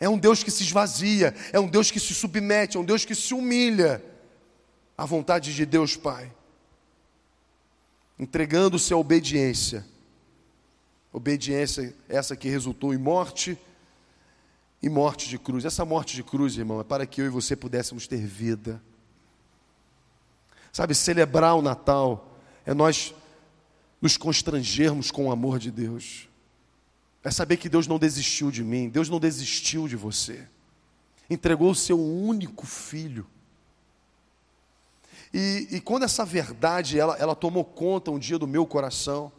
É 0.00 0.08
um 0.08 0.18
Deus 0.18 0.44
que 0.44 0.50
se 0.50 0.62
esvazia, 0.62 1.34
é 1.52 1.58
um 1.58 1.68
Deus 1.68 1.90
que 1.90 1.98
se 1.98 2.14
submete, 2.14 2.76
é 2.76 2.80
um 2.80 2.84
Deus 2.84 3.04
que 3.04 3.14
se 3.14 3.34
humilha 3.34 4.02
à 4.96 5.04
vontade 5.04 5.54
de 5.54 5.66
Deus 5.66 5.96
Pai, 5.96 6.30
entregando-se 8.18 8.92
à 8.92 8.96
obediência. 8.96 9.84
Obediência 11.12 11.94
essa 12.08 12.36
que 12.36 12.48
resultou 12.48 12.92
em 12.92 12.98
morte 12.98 13.58
e 14.82 14.88
morte 14.88 15.28
de 15.28 15.38
cruz. 15.38 15.64
Essa 15.64 15.84
morte 15.84 16.14
de 16.14 16.22
cruz, 16.22 16.56
irmão, 16.56 16.80
é 16.80 16.84
para 16.84 17.06
que 17.06 17.20
eu 17.20 17.26
e 17.26 17.30
você 17.30 17.56
pudéssemos 17.56 18.06
ter 18.06 18.24
vida. 18.24 18.80
Sabe, 20.72 20.94
celebrar 20.94 21.56
o 21.56 21.62
Natal 21.62 22.36
é 22.64 22.74
nós 22.74 23.14
nos 24.00 24.16
constrangermos 24.16 25.10
com 25.10 25.26
o 25.26 25.32
amor 25.32 25.58
de 25.58 25.70
Deus. 25.70 26.28
É 27.24 27.30
saber 27.30 27.56
que 27.56 27.68
Deus 27.68 27.86
não 27.86 27.98
desistiu 27.98 28.50
de 28.50 28.62
mim, 28.62 28.88
Deus 28.88 29.08
não 29.08 29.18
desistiu 29.18 29.88
de 29.88 29.96
você. 29.96 30.46
Entregou 31.28 31.70
o 31.70 31.74
seu 31.74 32.00
único 32.00 32.66
filho. 32.66 33.26
E, 35.32 35.68
e 35.72 35.80
quando 35.80 36.04
essa 36.04 36.24
verdade 36.24 36.98
ela, 36.98 37.16
ela 37.18 37.34
tomou 37.34 37.64
conta 37.64 38.10
um 38.10 38.18
dia 38.18 38.38
do 38.38 38.46
meu 38.46 38.64
coração, 38.64 39.30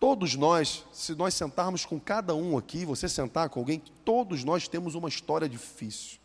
todos 0.00 0.34
nós, 0.34 0.84
se 0.92 1.14
nós 1.14 1.34
sentarmos 1.34 1.84
com 1.84 2.00
cada 2.00 2.34
um 2.34 2.56
aqui, 2.56 2.84
você 2.84 3.08
sentar 3.08 3.50
com 3.50 3.60
alguém, 3.60 3.82
todos 4.04 4.42
nós 4.42 4.66
temos 4.66 4.94
uma 4.94 5.08
história 5.08 5.48
difícil. 5.48 6.18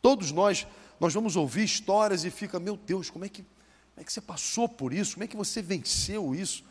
Todos 0.00 0.30
nós, 0.30 0.66
nós 1.02 1.12
vamos 1.12 1.34
ouvir 1.34 1.64
histórias 1.64 2.24
e 2.24 2.30
fica, 2.30 2.60
meu 2.60 2.76
Deus, 2.76 3.10
como 3.10 3.24
é 3.24 3.28
que, 3.28 3.42
como 3.42 3.96
é 3.96 4.04
que 4.04 4.12
você 4.12 4.20
passou 4.20 4.68
por 4.68 4.92
isso? 4.92 5.14
Como 5.14 5.24
é 5.24 5.26
que 5.26 5.36
você 5.36 5.60
venceu 5.60 6.32
isso? 6.32 6.62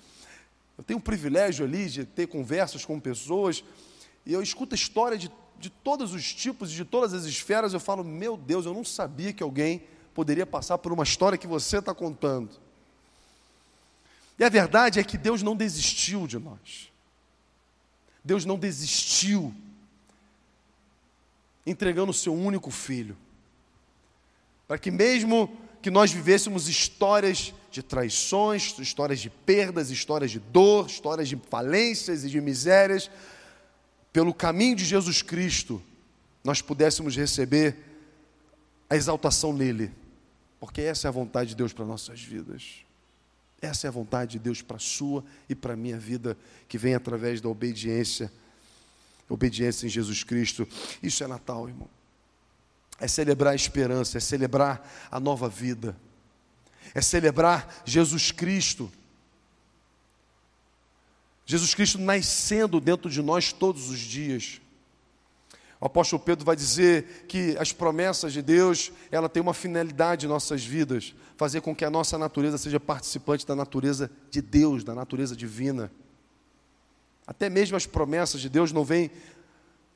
Eu 0.78 0.86
tenho 0.86 1.00
o 1.00 1.02
privilégio 1.02 1.66
ali 1.66 1.90
de 1.90 2.06
ter 2.06 2.28
conversas 2.28 2.86
com 2.86 2.98
pessoas 2.98 3.62
e 4.26 4.32
eu 4.32 4.42
escuto 4.42 4.74
a 4.74 4.78
história 4.78 5.18
de, 5.18 5.30
de 5.60 5.70
todos 5.70 6.14
os 6.14 6.34
tipos 6.34 6.72
e 6.72 6.76
de 6.76 6.86
todas 6.86 7.14
as 7.14 7.26
esferas. 7.26 7.74
Eu 7.74 7.80
falo, 7.82 8.06
meu 8.06 8.38
Deus, 8.38 8.66
eu 8.66 8.74
não 8.74 8.86
sabia 8.86 9.34
que 9.34 9.44
alguém 9.44 9.84
poderia 10.14 10.46
passar 10.46 10.78
por 10.78 10.94
uma 10.94 11.04
história 11.04 11.38
que 11.38 11.46
você 11.46 11.80
está 11.80 11.94
contando. 11.94 12.52
E 14.40 14.46
a 14.46 14.50
verdade 14.50 14.98
é 14.98 15.04
que 15.04 15.18
Deus 15.18 15.44
não 15.44 15.58
desistiu 15.58 16.26
de 16.26 16.40
nós. 16.40 16.90
Deus 18.24 18.46
não 18.46 18.58
desistiu, 18.58 19.54
entregando 21.66 22.12
o 22.12 22.14
seu 22.14 22.34
único 22.34 22.72
filho, 22.72 23.18
para 24.72 24.78
que 24.78 24.90
mesmo 24.90 25.52
que 25.82 25.92
nós 25.92 26.14
vivêssemos 26.14 26.70
histórias 26.70 27.54
de 27.70 27.84
traições, 27.84 28.74
histórias 28.80 29.20
de 29.20 29.30
perdas, 29.30 29.90
histórias 29.90 30.32
de 30.32 30.40
dor, 30.40 30.86
histórias 30.86 31.28
de 31.28 31.36
falências 31.50 32.24
e 32.24 32.30
de 32.30 32.40
misérias, 32.40 33.12
pelo 34.14 34.34
caminho 34.34 34.78
de 34.78 34.86
Jesus 34.86 35.22
Cristo, 35.22 35.84
nós 36.42 36.62
pudéssemos 36.62 37.18
receber 37.18 37.76
a 38.90 38.96
exaltação 38.96 39.52
nele, 39.52 39.92
porque 40.58 40.80
essa 40.80 41.06
é 41.06 41.10
a 41.10 41.12
vontade 41.12 41.50
de 41.50 41.58
Deus 41.58 41.74
para 41.74 41.84
nossas 41.84 42.22
vidas. 42.22 42.76
Essa 43.62 43.88
é 43.88 43.90
a 43.90 43.92
vontade 43.92 44.32
de 44.32 44.40
Deus 44.40 44.62
para 44.62 44.78
a 44.78 44.80
sua 44.80 45.22
e 45.50 45.54
para 45.54 45.74
a 45.74 45.76
minha 45.76 46.00
vida, 46.00 46.38
que 46.70 46.78
vem 46.78 46.96
através 46.96 47.42
da 47.42 47.50
obediência, 47.50 48.32
obediência 49.28 49.86
em 49.86 49.90
Jesus 49.90 50.24
Cristo. 50.24 50.66
Isso 51.04 51.22
é 51.26 51.28
Natal, 51.28 51.68
irmão. 51.68 51.90
É 53.02 53.08
celebrar 53.08 53.52
a 53.52 53.56
esperança, 53.56 54.18
é 54.18 54.22
celebrar 54.22 54.90
a 55.12 55.20
nova 55.20 55.50
vida 55.50 55.98
é 56.94 57.02
celebrar 57.02 57.82
Jesus 57.86 58.32
Cristo. 58.32 58.92
Jesus 61.46 61.74
Cristo 61.74 61.98
nascendo 61.98 62.80
dentro 62.80 63.10
de 63.10 63.22
nós 63.22 63.52
todos 63.52 63.90
os 63.90 64.00
dias. 64.00 64.62
O 65.80 65.86
apóstolo 65.86 66.22
Pedro 66.22 66.46
vai 66.46 66.56
dizer 66.56 67.26
que 67.28 67.58
as 67.58 67.74
promessas 67.74 68.32
de 68.32 68.42
Deus, 68.42 68.92
ela 69.12 69.28
tem 69.28 69.42
uma 69.42 69.54
finalidade 69.54 70.26
em 70.26 70.30
nossas 70.30 70.64
vidas, 70.64 71.16
fazer 71.36 71.62
com 71.62 71.76
que 71.76 71.84
a 71.84 71.90
nossa 71.90 72.18
natureza 72.18 72.58
seja 72.58 72.80
participante 72.80 73.48
da 73.48 73.56
natureza 73.56 74.12
de 74.30 74.42
Deus, 74.42 74.84
da 74.84 74.94
natureza 74.94 75.36
divina. 75.36 75.92
Até 77.26 77.50
mesmo 77.50 77.76
as 77.76 77.88
promessas 77.88 78.42
de 78.42 78.50
Deus 78.50 78.72
não 78.72 78.84
vêm 78.84 79.10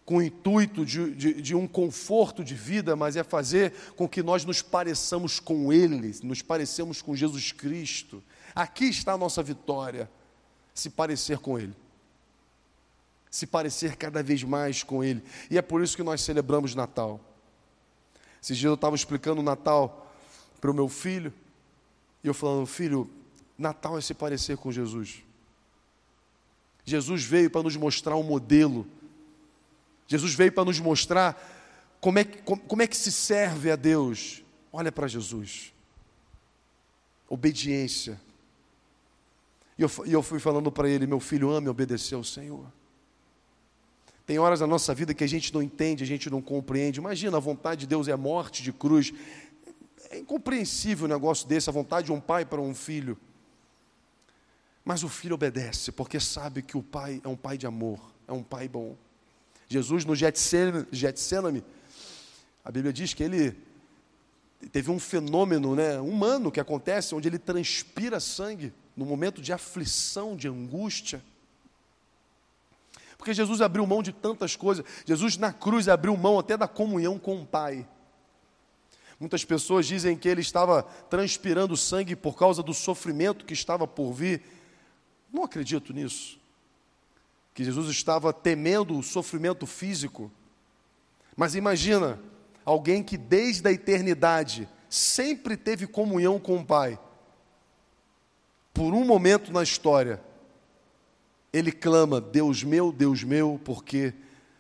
com 0.06 0.18
o 0.18 0.22
intuito 0.22 0.86
de, 0.86 1.16
de, 1.16 1.42
de, 1.42 1.56
um 1.56 1.68
conforto 1.68 2.44
de 2.44 2.54
vida, 2.54 2.96
mas 2.96 3.16
é 3.16 3.24
fazer 3.24 3.74
com 3.96 4.08
que 4.08 4.22
nós 4.22 4.46
nos 4.46 4.62
pareçamos 4.62 5.40
com 5.40 5.74
Ele, 5.74 6.16
nos 6.22 6.44
parecemos 6.44 7.02
com 7.02 7.16
Jesus 7.16 7.52
Cristo. 7.52 8.24
Aqui 8.54 8.86
está 8.86 9.14
a 9.14 9.18
nossa 9.18 9.42
vitória, 9.42 10.10
se 10.76 10.92
parecer 10.92 11.40
com 11.40 11.58
Ele. 11.58 11.74
Se 13.32 13.48
parecer 13.48 13.96
cada 13.96 14.22
vez 14.22 14.44
mais 14.44 14.84
com 14.84 15.04
Ele. 15.04 15.24
E 15.50 15.58
é 15.58 15.62
por 15.62 15.82
isso 15.82 15.98
que 15.98 16.04
nós 16.04 16.22
celebramos 16.22 16.76
Natal. 16.76 17.20
Esses 18.42 18.58
dias 18.58 18.70
eu 18.70 18.76
estava 18.76 18.96
explicando 18.96 19.42
o 19.42 19.44
Natal 19.44 20.14
para 20.62 20.70
o 20.70 20.74
meu 20.74 20.88
filho, 20.88 21.34
e 22.24 22.28
eu 22.28 22.34
falando, 22.34 22.68
filho, 22.68 23.10
Natal 23.58 23.98
é 23.98 24.02
se 24.02 24.14
parecer 24.14 24.56
com 24.58 24.72
Jesus. 24.72 25.24
Jesus 26.84 27.24
veio 27.24 27.50
para 27.50 27.64
nos 27.64 27.76
mostrar 27.76 28.16
um 28.16 28.24
modelo 28.24 28.86
Jesus 30.08 30.34
veio 30.34 30.52
para 30.52 30.66
nos 30.66 30.80
mostrar 30.80 31.36
como 32.00 32.20
é, 32.20 32.24
que, 32.24 32.42
como, 32.44 32.82
é 32.82 32.88
que 32.88 32.96
se 32.96 33.12
serve 33.12 33.72
a 33.72 33.76
Deus. 33.76 34.44
Olha 34.72 34.92
para 34.92 35.08
Jesus. 35.08 35.74
Obediência. 37.28 38.22
E 39.78 39.82
eu, 39.82 39.92
e 40.06 40.14
eu 40.14 40.22
fui 40.22 40.40
falando 40.40 40.72
para 40.72 40.88
ele: 40.88 41.08
meu 41.08 41.20
filho, 41.20 41.52
ame 41.52 41.68
obedecer 41.68 42.16
ao 42.16 42.24
Senhor. 42.24 42.72
Tem 44.26 44.40
horas 44.40 44.60
na 44.60 44.68
nossa 44.68 44.94
vida 44.94 45.14
que 45.14 45.24
a 45.24 45.28
gente 45.28 45.54
não 45.54 45.62
entende, 45.62 46.04
a 46.04 46.08
gente 46.08 46.30
não 46.30 46.42
compreende. 46.42 47.00
Imagina, 47.00 47.38
a 47.38 47.40
vontade 47.40 47.82
de 47.82 47.88
Deus 47.88 48.08
é 48.08 48.16
morte 48.16 48.64
de 48.64 48.74
cruz. 48.74 49.14
É 50.10 50.20
incompreensível 50.20 51.06
um 51.06 51.10
negócio 51.10 51.48
desse, 51.48 51.70
a 51.70 51.74
vontade 51.74 52.08
de 52.08 52.12
um 52.12 52.20
pai 52.20 52.46
para 52.46 52.62
um 52.62 52.74
filho. 52.74 53.18
Mas 54.84 55.04
o 55.04 55.10
filho 55.10 55.36
obedece, 55.36 55.92
porque 55.92 56.20
sabe 56.20 56.62
que 56.62 56.78
o 56.78 56.84
pai 56.84 57.20
é 57.24 57.28
um 57.28 57.36
pai 57.36 57.58
de 57.58 57.66
amor, 57.66 58.00
é 58.28 58.32
um 58.32 58.44
pai 58.44 58.68
bom. 58.68 58.96
Jesus 59.68 60.06
no 60.06 60.16
Getsemane, 60.16 61.64
a 62.64 62.72
Bíblia 62.72 62.94
diz 62.94 63.14
que 63.14 63.24
ele 63.24 63.56
teve 64.72 64.92
um 64.92 65.00
fenômeno 65.00 65.76
né, 65.76 66.00
humano 66.00 66.52
que 66.52 66.60
acontece, 66.60 67.16
onde 67.16 67.28
ele 67.28 67.40
transpira 67.40 68.20
sangue 68.20 68.74
no 68.96 69.06
momento 69.06 69.42
de 69.42 69.52
aflição, 69.54 70.36
de 70.36 70.48
angústia. 70.48 71.24
Porque 73.18 73.34
Jesus 73.34 73.62
abriu 73.62 73.86
mão 73.86 74.04
de 74.04 74.12
tantas 74.12 74.56
coisas. 74.56 74.86
Jesus 75.06 75.38
na 75.38 75.52
cruz 75.52 75.88
abriu 75.88 76.16
mão 76.16 76.38
até 76.38 76.56
da 76.56 76.68
comunhão 76.68 77.18
com 77.18 77.42
o 77.42 77.46
Pai. 77.46 77.88
Muitas 79.20 79.46
pessoas 79.46 79.86
dizem 79.86 80.18
que 80.18 80.28
ele 80.28 80.42
estava 80.42 80.84
transpirando 81.10 81.78
sangue 81.78 82.16
por 82.16 82.38
causa 82.38 82.62
do 82.62 82.74
sofrimento 82.74 83.46
que 83.46 83.54
estava 83.54 83.88
por 83.88 84.12
vir. 84.12 84.44
Não 85.32 85.44
acredito 85.44 85.94
nisso 85.94 86.40
que 87.56 87.64
Jesus 87.64 87.90
estava 87.90 88.34
temendo 88.34 89.00
o 89.00 89.02
sofrimento 89.02 89.66
físico. 89.66 90.30
Mas 91.38 91.56
imagina 91.56 92.20
alguém 92.66 93.02
que 93.02 93.18
desde 93.18 93.66
a 93.68 93.72
eternidade 93.72 94.68
sempre 94.90 95.56
teve 95.56 95.88
comunhão 95.88 96.38
com 96.38 96.58
o 96.58 96.66
Pai. 96.66 97.00
Por 98.74 98.94
um 98.94 99.06
momento 99.06 99.54
na 99.54 99.64
história, 99.64 100.22
ele 101.54 101.72
clama: 101.72 102.20
Deus 102.20 102.62
meu, 102.62 102.92
Deus 102.92 103.24
meu, 103.24 103.60
porque 103.64 104.14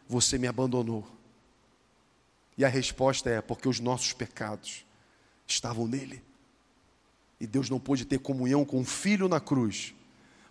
você 0.08 0.38
me 0.38 0.48
abandonou. 0.48 1.06
E 2.58 2.64
a 2.64 2.70
resposta 2.70 3.30
é: 3.30 3.42
porque 3.42 3.68
os 3.68 3.82
nossos 3.82 4.14
pecados 4.14 4.86
estavam 5.46 5.86
nele. 5.86 6.24
E 7.42 7.46
Deus 7.46 7.70
não 7.70 7.78
pôde 7.78 8.06
ter 8.06 8.20
comunhão 8.20 8.64
com 8.64 8.80
o 8.80 8.86
filho 8.86 9.28
na 9.28 9.42
cruz, 9.42 9.94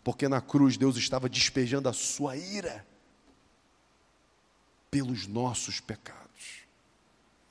porque 0.04 0.28
na 0.28 0.42
cruz 0.42 0.76
Deus 0.76 0.96
estava 0.98 1.30
despejando 1.30 1.88
a 1.88 1.92
sua 1.94 2.36
ira 2.36 2.86
pelos 4.90 5.26
nossos 5.26 5.80
pecados, 5.80 6.66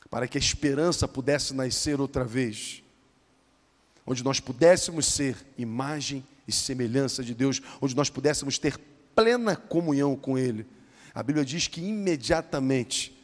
para 0.10 0.28
que 0.28 0.38
a 0.38 0.40
esperança 0.40 1.08
pudesse 1.08 1.54
nascer 1.56 2.00
outra 2.00 2.24
vez, 2.24 2.84
onde 4.06 4.24
nós 4.24 4.40
pudéssemos 4.40 5.08
ser 5.08 5.36
imagem 5.58 6.24
e 6.48 6.52
semelhança 6.52 7.24
de 7.24 7.34
Deus, 7.34 7.60
onde 7.82 7.96
nós 7.96 8.10
pudéssemos 8.10 8.60
ter 8.60 8.78
plena 9.16 9.56
comunhão 9.56 10.16
com 10.16 10.38
Ele. 10.38 10.66
A 11.14 11.24
Bíblia 11.24 11.44
diz 11.44 11.68
que 11.68 11.82
imediatamente, 11.82 13.18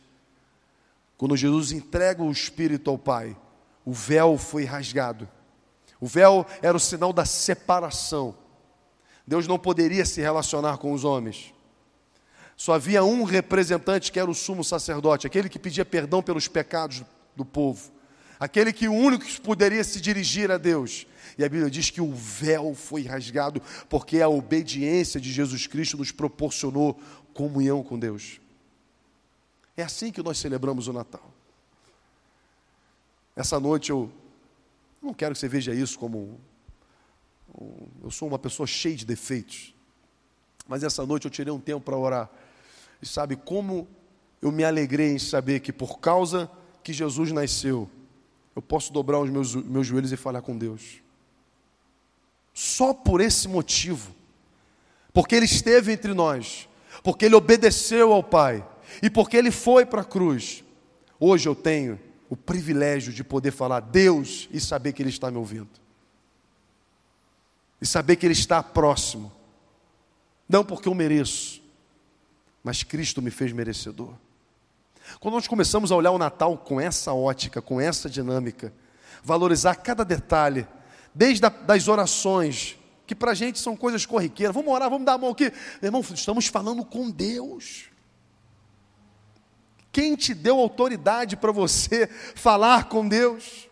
quando 1.18 1.38
Jesus 1.38 1.72
entrega 1.72 2.23
o 2.23 2.31
Espírito 2.31 2.89
ao 2.89 2.97
Pai, 2.97 3.38
o 3.85 3.93
véu 3.93 4.38
foi 4.38 4.65
rasgado. 4.65 5.30
O 5.99 6.07
véu 6.07 6.45
era 6.61 6.76
o 6.76 6.80
sinal 6.80 7.14
da 7.14 7.26
separação 7.26 8.35
Deus 9.30 9.45
não 9.45 9.60
poderia 9.60 10.07
se 10.07 10.19
relacionar 10.19 10.80
com 10.80 10.91
os 10.91 11.03
homens. 11.03 11.53
Só 12.57 12.73
havia 12.73 13.03
um 13.03 13.23
representante 13.23 14.11
que 14.11 14.19
era 14.19 14.30
o 14.30 14.34
sumo 14.34 14.64
sacerdote, 14.64 15.27
aquele 15.27 15.47
que 15.47 15.60
pedia 15.60 15.85
perdão 15.85 16.23
pelos 16.23 16.47
pecados 16.47 17.03
do 17.35 17.45
povo, 17.45 17.91
aquele 18.39 18.73
que 18.73 18.88
o 18.88 18.91
único 18.91 19.23
que 19.23 19.39
poderia 19.39 19.84
se 19.84 20.01
dirigir 20.01 20.49
a 20.49 20.57
Deus. 20.57 21.06
E 21.38 21.43
a 21.43 21.47
Bíblia 21.47 21.69
diz 21.69 21.91
que 21.91 22.01
o 22.01 22.11
véu 22.11 22.73
foi 22.73 23.03
rasgado 23.03 23.61
porque 23.88 24.19
a 24.19 24.27
obediência 24.27 25.22
de 25.22 25.31
Jesus 25.31 25.68
Cristo 25.68 25.95
nos 25.95 26.11
proporcionou 26.11 26.99
comunhão 27.31 27.84
com 27.84 27.99
Deus. 27.99 28.41
É 29.77 29.84
assim 29.84 30.11
que 30.11 30.23
nós 30.23 30.39
celebramos 30.39 30.88
o 30.88 30.93
Natal. 30.93 31.31
Essa 33.35 33.60
noite 33.60 33.91
eu 33.91 34.11
não 34.99 35.14
quero 35.14 35.35
que 35.35 35.39
você 35.39 35.47
veja 35.47 35.72
isso 35.72 35.99
como 35.99 36.39
eu 38.03 38.11
sou 38.11 38.27
uma 38.27 38.40
pessoa 38.40 38.65
cheia 38.65 38.95
de 38.95 39.06
defeitos. 39.06 39.73
Mas 40.68 40.84
essa 40.84 41.06
noite 41.06 41.26
eu 41.26 41.31
tirei 41.31 41.52
um 41.52 41.60
tempo 41.60 41.81
para 41.81 41.98
orar. 41.98 42.30
E 43.02 43.06
sabe 43.06 43.36
como 43.36 43.88
eu 44.41 44.52
me 44.52 44.64
alegrei 44.64 45.11
em 45.11 45.19
saber 45.19 45.60
que 45.60 45.73
por 45.73 45.99
causa 45.99 46.49
que 46.84 46.94
Jesus 46.94 47.31
nasceu, 47.31 47.90
eu 48.56 48.61
posso 48.61 48.94
dobrar 48.94 49.19
os 49.19 49.30
meus, 49.30 49.56
meus 49.56 49.88
joelhos 49.88 50.11
e 50.11 50.18
falar 50.18 50.41
com 50.41 50.57
Deus. 50.57 51.02
Só 52.53 52.94
por 52.94 53.22
esse 53.22 53.48
motivo. 53.48 54.14
Porque 55.14 55.36
Ele 55.36 55.45
esteve 55.45 55.91
entre 55.91 56.14
nós. 56.14 56.68
Porque 57.03 57.26
Ele 57.26 57.36
obedeceu 57.36 58.14
ao 58.14 58.23
Pai. 58.23 58.65
E 59.02 59.10
porque 59.10 59.38
Ele 59.38 59.52
foi 59.52 59.86
para 59.86 60.02
a 60.02 60.06
cruz. 60.06 60.64
Hoje 61.19 61.48
eu 61.48 61.56
tenho 61.56 61.99
o 62.30 62.36
privilégio 62.36 63.11
de 63.11 63.23
poder 63.23 63.52
falar 63.52 63.80
Deus 63.80 64.48
e 64.52 64.60
saber 64.60 64.94
que 64.94 65.02
Ele 65.02 65.10
está 65.10 65.31
me 65.31 65.38
ouvindo. 65.38 65.69
E 67.81 67.85
saber 67.85 68.15
que 68.15 68.26
Ele 68.26 68.34
está 68.34 68.61
próximo. 68.61 69.31
Não 70.47 70.65
porque 70.65 70.89
eu 70.89 70.95
mereço, 70.95 71.61
mas 72.64 72.84
Cristo 72.84 73.22
me 73.22 73.31
fez 73.31 73.51
merecedor. 73.51 74.14
Quando 75.19 75.35
nós 75.35 75.47
começamos 75.47 75.91
a 75.91 75.95
olhar 75.95 76.11
o 76.11 76.18
Natal 76.18 76.57
com 76.57 76.80
essa 76.80 77.14
ótica, 77.14 77.61
com 77.61 77.80
essa 77.80 78.10
dinâmica, 78.10 78.73
valorizar 79.23 79.76
cada 79.76 80.03
detalhe, 80.03 80.68
desde 81.14 81.45
a, 81.45 81.49
das 81.49 81.88
orações, 81.88 82.77
que 83.07 83.15
para 83.15 83.31
a 83.31 83.35
gente 83.35 83.60
são 83.60 83.76
coisas 83.76 84.06
corriqueiras, 84.06 84.53
vamos 84.53 84.73
orar, 84.73 84.89
vamos 84.89 85.06
dar 85.06 85.14
a 85.14 85.18
mão 85.18 85.31
aqui, 85.31 85.51
meu 85.81 85.88
irmão, 85.88 86.01
estamos 86.01 86.47
falando 86.47 86.84
com 86.85 87.10
Deus. 87.10 87.85
Quem 89.91 90.15
te 90.15 90.34
deu 90.34 90.60
autoridade 90.60 91.35
para 91.35 91.51
você 91.51 92.07
falar 92.35 92.89
com 92.89 93.07
Deus? 93.07 93.68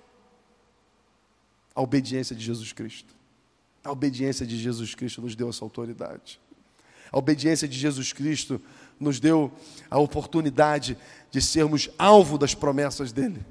A 1.76 1.82
obediência 1.82 2.36
de 2.36 2.44
Jesus 2.44 2.74
Cristo. 2.74 3.17
A 3.88 3.92
obediência 3.92 4.46
de 4.46 4.58
Jesus 4.58 4.94
Cristo 4.94 5.22
nos 5.22 5.34
deu 5.34 5.50
essa 5.50 5.64
autoridade. 5.64 6.42
A 7.10 7.18
obediência 7.18 7.68
de 7.70 7.80
Jesus 7.80 8.12
Cristo 8.12 8.62
nos 9.00 9.18
deu 9.18 9.50
a 9.90 9.98
oportunidade 9.98 10.98
de 11.32 11.42
sermos 11.42 11.90
alvo 11.98 12.38
das 12.38 12.54
promessas 12.54 13.14
dele. 13.14 13.46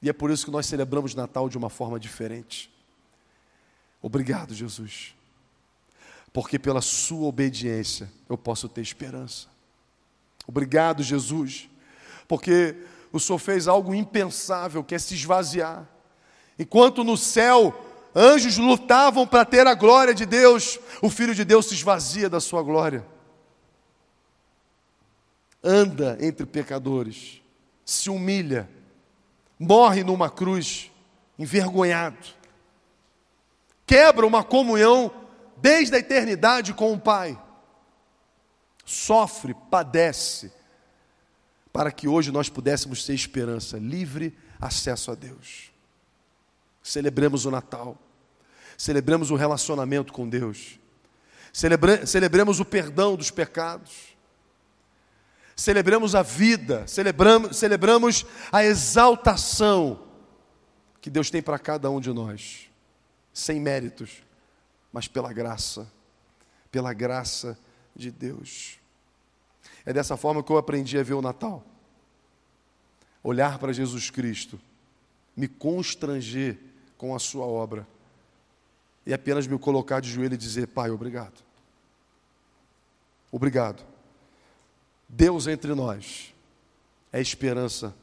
E 0.00 0.08
é 0.08 0.14
por 0.14 0.30
isso 0.30 0.46
que 0.46 0.50
nós 0.50 0.64
celebramos 0.64 1.14
Natal 1.14 1.46
de 1.46 1.58
uma 1.58 1.68
forma 1.68 2.00
diferente. 2.00 2.72
Obrigado, 4.00 4.54
Jesus. 4.54 5.14
Porque 6.32 6.58
pela 6.58 6.80
sua 6.80 7.26
obediência 7.26 8.10
eu 8.30 8.38
posso 8.38 8.66
ter 8.66 8.80
esperança. 8.80 9.48
Obrigado, 10.46 11.02
Jesus. 11.02 11.68
Porque 12.26 12.76
o 13.12 13.20
Senhor 13.20 13.38
fez 13.38 13.68
algo 13.68 13.94
impensável, 13.94 14.82
que 14.82 14.94
é 14.94 14.98
se 14.98 15.14
esvaziar. 15.14 15.86
Enquanto 16.58 17.04
no 17.04 17.18
céu 17.18 17.82
anjos 18.16 18.56
lutavam 18.56 19.26
para 19.26 19.44
ter 19.44 19.66
a 19.66 19.74
glória 19.74 20.14
de 20.14 20.24
Deus, 20.24 20.80
o 21.02 21.10
Filho 21.10 21.34
de 21.34 21.44
Deus 21.44 21.66
se 21.66 21.74
esvazia 21.74 22.30
da 22.30 22.40
sua 22.40 22.62
glória. 22.62 23.06
Anda 25.62 26.16
entre 26.20 26.46
pecadores, 26.46 27.42
se 27.84 28.08
humilha, 28.08 28.70
morre 29.58 30.02
numa 30.02 30.30
cruz, 30.30 30.90
envergonhado, 31.38 32.16
quebra 33.84 34.26
uma 34.26 34.42
comunhão 34.42 35.12
desde 35.58 35.96
a 35.96 35.98
eternidade 35.98 36.72
com 36.72 36.94
o 36.94 36.98
Pai, 36.98 37.38
sofre, 38.82 39.54
padece, 39.70 40.50
para 41.70 41.92
que 41.92 42.08
hoje 42.08 42.32
nós 42.32 42.48
pudéssemos 42.48 43.04
ter 43.04 43.12
esperança, 43.12 43.76
livre 43.76 44.34
acesso 44.58 45.10
a 45.10 45.14
Deus. 45.14 45.70
Celebremos 46.82 47.44
o 47.44 47.50
Natal 47.50 47.98
celebremos 48.76 49.30
o 49.30 49.36
relacionamento 49.36 50.12
com 50.12 50.28
Deus, 50.28 50.78
Celebre, 51.56 52.06
celebremos 52.06 52.60
o 52.60 52.66
perdão 52.66 53.16
dos 53.16 53.30
pecados, 53.30 54.14
celebremos 55.56 56.14
a 56.14 56.20
vida, 56.20 56.86
celebramos, 56.86 57.56
celebramos 57.56 58.26
a 58.52 58.62
exaltação 58.62 60.06
que 61.00 61.08
Deus 61.08 61.30
tem 61.30 61.40
para 61.40 61.58
cada 61.58 61.88
um 61.90 61.98
de 61.98 62.12
nós, 62.12 62.68
sem 63.32 63.58
méritos, 63.58 64.22
mas 64.92 65.08
pela 65.08 65.32
graça, 65.32 65.90
pela 66.70 66.92
graça 66.92 67.58
de 67.94 68.10
Deus. 68.10 68.78
É 69.86 69.94
dessa 69.94 70.14
forma 70.14 70.42
que 70.42 70.52
eu 70.52 70.58
aprendi 70.58 70.98
a 70.98 71.02
ver 71.02 71.14
o 71.14 71.22
Natal. 71.22 71.64
Olhar 73.22 73.58
para 73.58 73.72
Jesus 73.72 74.10
Cristo, 74.10 74.60
me 75.34 75.48
constranger 75.48 76.58
com 76.98 77.16
a 77.16 77.18
Sua 77.18 77.46
obra 77.46 77.88
e 79.06 79.14
apenas 79.14 79.46
me 79.46 79.56
colocar 79.58 80.00
de 80.00 80.10
joelho 80.10 80.34
e 80.34 80.36
dizer: 80.36 80.66
Pai, 80.66 80.90
obrigado. 80.90 81.44
Obrigado. 83.30 83.86
Deus 85.08 85.46
entre 85.46 85.74
nós 85.74 86.34
é 87.12 87.18
a 87.18 87.20
esperança 87.20 87.94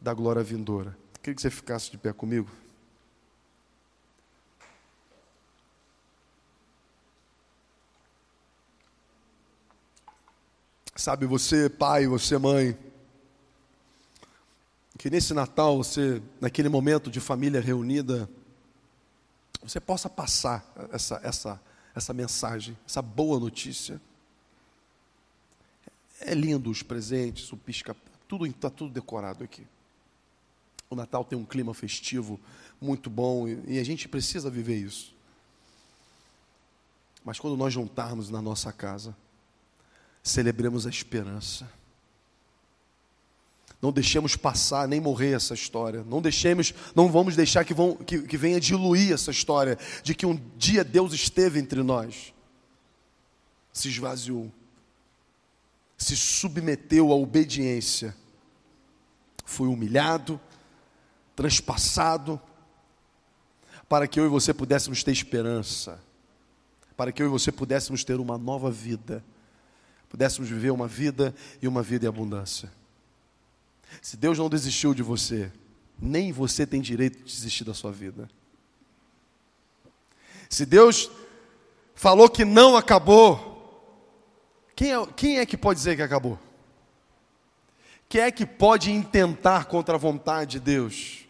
da 0.00 0.12
glória 0.12 0.42
vindoura. 0.42 0.96
Queria 1.22 1.34
que 1.34 1.40
você 1.40 1.50
ficasse 1.50 1.90
de 1.90 1.96
pé 1.96 2.12
comigo. 2.12 2.50
Sabe, 10.94 11.26
você, 11.26 11.68
pai, 11.70 12.06
você, 12.06 12.36
mãe, 12.38 12.78
que 14.98 15.10
nesse 15.10 15.32
Natal, 15.32 15.78
você, 15.78 16.22
naquele 16.40 16.68
momento 16.68 17.10
de 17.10 17.18
família 17.18 17.60
reunida, 17.60 18.28
você 19.60 19.80
possa 19.80 20.08
passar 20.08 20.64
essa, 20.92 21.20
essa, 21.22 21.60
essa 21.94 22.12
mensagem, 22.12 22.76
essa 22.86 23.02
boa 23.02 23.38
notícia. 23.38 24.00
É 26.20 26.34
lindo 26.34 26.70
os 26.70 26.82
presentes, 26.82 27.52
o 27.52 27.56
pisca, 27.56 27.96
tudo 28.28 28.46
está 28.46 28.70
tudo 28.70 28.92
decorado 28.92 29.42
aqui. 29.42 29.66
O 30.88 30.94
Natal 30.94 31.24
tem 31.24 31.38
um 31.38 31.44
clima 31.44 31.74
festivo 31.74 32.38
muito 32.80 33.10
bom 33.10 33.48
e, 33.48 33.74
e 33.74 33.78
a 33.78 33.84
gente 33.84 34.08
precisa 34.08 34.50
viver 34.50 34.76
isso. 34.76 35.14
Mas 37.24 37.38
quando 37.38 37.56
nós 37.56 37.72
juntarmos 37.72 38.30
na 38.30 38.42
nossa 38.42 38.72
casa, 38.72 39.16
celebremos 40.22 40.86
a 40.86 40.90
esperança 40.90 41.68
não 43.82 43.90
deixemos 43.90 44.36
passar 44.36 44.86
nem 44.86 45.00
morrer 45.00 45.34
essa 45.34 45.54
história. 45.54 46.04
Não 46.04 46.22
deixemos, 46.22 46.72
não 46.94 47.10
vamos 47.10 47.34
deixar 47.34 47.64
que, 47.64 47.74
vão, 47.74 47.96
que, 47.96 48.22
que 48.22 48.36
venha 48.36 48.60
diluir 48.60 49.12
essa 49.12 49.32
história 49.32 49.76
de 50.04 50.14
que 50.14 50.24
um 50.24 50.40
dia 50.56 50.84
Deus 50.84 51.12
esteve 51.12 51.58
entre 51.58 51.82
nós, 51.82 52.32
se 53.72 53.88
esvaziou, 53.88 54.52
se 55.98 56.16
submeteu 56.16 57.10
à 57.10 57.16
obediência, 57.16 58.14
foi 59.44 59.66
humilhado, 59.66 60.40
transpassado, 61.34 62.40
para 63.88 64.06
que 64.06 64.20
eu 64.20 64.26
e 64.26 64.28
você 64.28 64.54
pudéssemos 64.54 65.02
ter 65.02 65.10
esperança, 65.10 66.00
para 66.96 67.10
que 67.10 67.20
eu 67.20 67.26
e 67.26 67.30
você 67.30 67.50
pudéssemos 67.50 68.04
ter 68.04 68.20
uma 68.20 68.38
nova 68.38 68.70
vida, 68.70 69.24
pudéssemos 70.08 70.48
viver 70.48 70.70
uma 70.70 70.86
vida 70.86 71.34
e 71.60 71.66
uma 71.66 71.82
vida 71.82 72.06
em 72.06 72.08
abundância. 72.08 72.70
Se 74.00 74.16
Deus 74.16 74.38
não 74.38 74.48
desistiu 74.48 74.94
de 74.94 75.02
você, 75.02 75.52
nem 76.00 76.32
você 76.32 76.66
tem 76.66 76.80
direito 76.80 77.18
de 77.18 77.24
desistir 77.24 77.64
da 77.64 77.74
sua 77.74 77.92
vida. 77.92 78.28
Se 80.48 80.66
Deus 80.66 81.10
falou 81.94 82.28
que 82.28 82.44
não 82.44 82.76
acabou, 82.76 83.52
quem 84.74 84.92
é, 84.92 85.06
quem 85.16 85.38
é 85.38 85.46
que 85.46 85.56
pode 85.56 85.78
dizer 85.78 85.96
que 85.96 86.02
acabou? 86.02 86.38
Quem 88.08 88.20
é 88.20 88.30
que 88.30 88.44
pode 88.44 88.90
intentar 88.90 89.66
contra 89.66 89.94
a 89.94 89.98
vontade 89.98 90.52
de 90.52 90.60
Deus? 90.60 91.26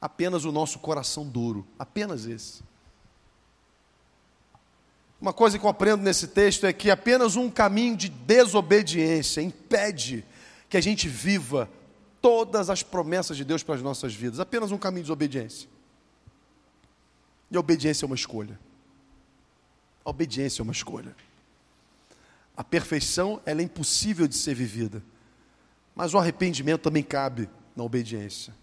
Apenas 0.00 0.44
o 0.44 0.52
nosso 0.52 0.78
coração 0.78 1.26
duro, 1.26 1.66
apenas 1.78 2.26
esse. 2.26 2.62
Uma 5.20 5.32
coisa 5.32 5.58
que 5.58 5.64
eu 5.64 5.70
aprendo 5.70 6.02
nesse 6.02 6.28
texto 6.28 6.66
é 6.66 6.72
que 6.72 6.90
apenas 6.90 7.34
um 7.34 7.50
caminho 7.50 7.96
de 7.96 8.08
desobediência 8.08 9.40
impede 9.40 10.24
que 10.68 10.76
a 10.76 10.80
gente 10.80 11.08
viva 11.08 11.68
todas 12.20 12.68
as 12.68 12.82
promessas 12.82 13.36
de 13.36 13.44
Deus 13.44 13.62
para 13.62 13.74
as 13.74 13.82
nossas 13.82 14.14
vidas, 14.14 14.40
apenas 14.40 14.70
um 14.70 14.78
caminho 14.78 15.02
de 15.02 15.06
desobediência. 15.06 15.68
E 17.50 17.56
a 17.56 17.60
obediência 17.60 18.04
é 18.04 18.06
uma 18.06 18.14
escolha. 18.14 18.58
A 20.04 20.10
obediência 20.10 20.60
é 20.60 20.64
uma 20.64 20.72
escolha. 20.72 21.14
A 22.56 22.64
perfeição 22.64 23.40
ela 23.46 23.60
é 23.60 23.64
impossível 23.64 24.26
de 24.26 24.34
ser 24.34 24.54
vivida. 24.54 25.02
Mas 25.94 26.12
o 26.12 26.18
arrependimento 26.18 26.82
também 26.82 27.02
cabe 27.02 27.48
na 27.74 27.82
obediência. 27.82 28.54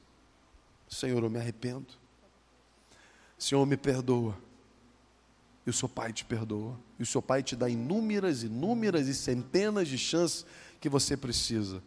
Senhor, 0.87 1.23
eu 1.23 1.29
me 1.29 1.39
arrependo. 1.39 1.87
Senhor, 3.37 3.65
me 3.65 3.77
perdoa. 3.77 4.37
E 5.65 5.69
o 5.69 5.73
seu 5.73 5.89
pai 5.89 6.13
te 6.13 6.23
perdoa. 6.23 6.77
E 6.99 7.03
o 7.03 7.05
seu 7.05 7.21
pai 7.21 7.41
te 7.41 7.55
dá 7.55 7.67
inúmeras, 7.67 8.43
inúmeras 8.43 9.07
e 9.07 9.15
centenas 9.15 9.87
de 9.87 9.97
chances 9.97 10.45
que 10.79 10.87
você 10.87 11.17
precisa. 11.17 11.81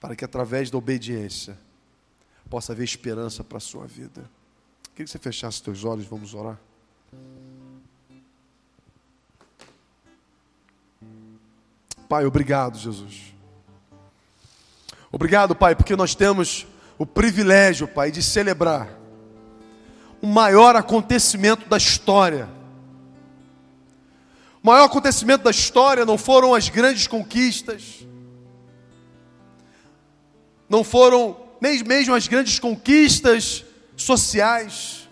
Para 0.00 0.16
que 0.16 0.24
através 0.24 0.70
da 0.70 0.78
obediência 0.78 1.56
possa 2.48 2.72
haver 2.72 2.84
esperança 2.84 3.44
para 3.44 3.58
a 3.58 3.60
sua 3.60 3.86
vida. 3.86 4.28
Queria 4.94 5.04
que 5.04 5.10
você 5.10 5.18
fechasse 5.18 5.58
os 5.58 5.60
teus 5.60 5.84
olhos, 5.84 6.06
vamos 6.06 6.34
orar. 6.34 6.58
Pai, 12.08 12.26
obrigado, 12.26 12.76
Jesus. 12.76 13.32
Obrigado, 15.12 15.54
Pai, 15.54 15.76
porque 15.76 15.94
nós 15.94 16.14
temos 16.14 16.66
o 16.98 17.06
privilégio, 17.06 17.86
Pai, 17.86 18.10
de 18.10 18.22
celebrar 18.22 19.00
o 20.20 20.26
maior 20.26 20.76
acontecimento 20.76 21.68
da 21.68 21.76
história. 21.76 22.48
O 24.62 24.66
maior 24.66 24.84
acontecimento 24.84 25.44
da 25.44 25.50
história 25.50 26.04
não 26.04 26.18
foram 26.18 26.54
as 26.54 26.68
grandes 26.68 27.06
conquistas, 27.06 28.04
não 30.70 30.84
foram 30.84 31.36
nem 31.60 31.82
mesmo 31.82 32.14
as 32.14 32.28
grandes 32.28 32.60
conquistas 32.60 33.64
sociais. 33.96 35.08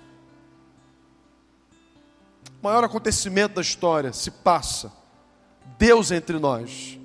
O 2.60 2.64
maior 2.64 2.84
acontecimento 2.84 3.56
da 3.56 3.60
história 3.60 4.12
se 4.12 4.30
passa 4.30 4.92
Deus 5.76 6.12
entre 6.12 6.38
nós. 6.38 6.96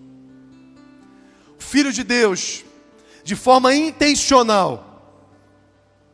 O 1.57 1.61
Filho 1.63 1.91
de 1.91 2.03
Deus, 2.03 2.63
de 3.23 3.35
forma 3.35 3.73
intencional, 3.73 4.91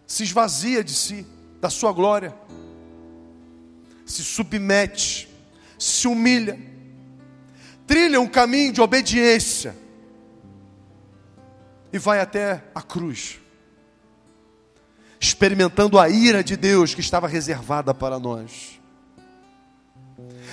se 0.08 0.24
esvazia 0.24 0.82
de 0.82 0.94
si, 0.94 1.28
da 1.60 1.70
sua 1.70 1.92
glória, 1.92 2.34
se 4.06 4.24
submete, 4.24 5.28
se 5.78 6.08
humilha, 6.08 6.58
trilha 7.86 8.20
um 8.22 8.28
caminho 8.28 8.72
de 8.72 8.80
obediência 8.82 9.76
e 11.92 11.98
vai 11.98 12.20
até 12.20 12.64
a 12.74 12.82
cruz, 12.82 13.40
experimentando 15.20 16.00
a 16.00 16.10
ira 16.10 16.44
de 16.44 16.56
Deus 16.56 16.94
que 16.94 17.02
estava 17.02 17.28
reservada 17.28 17.94
para 17.94 18.20
nós, 18.20 18.80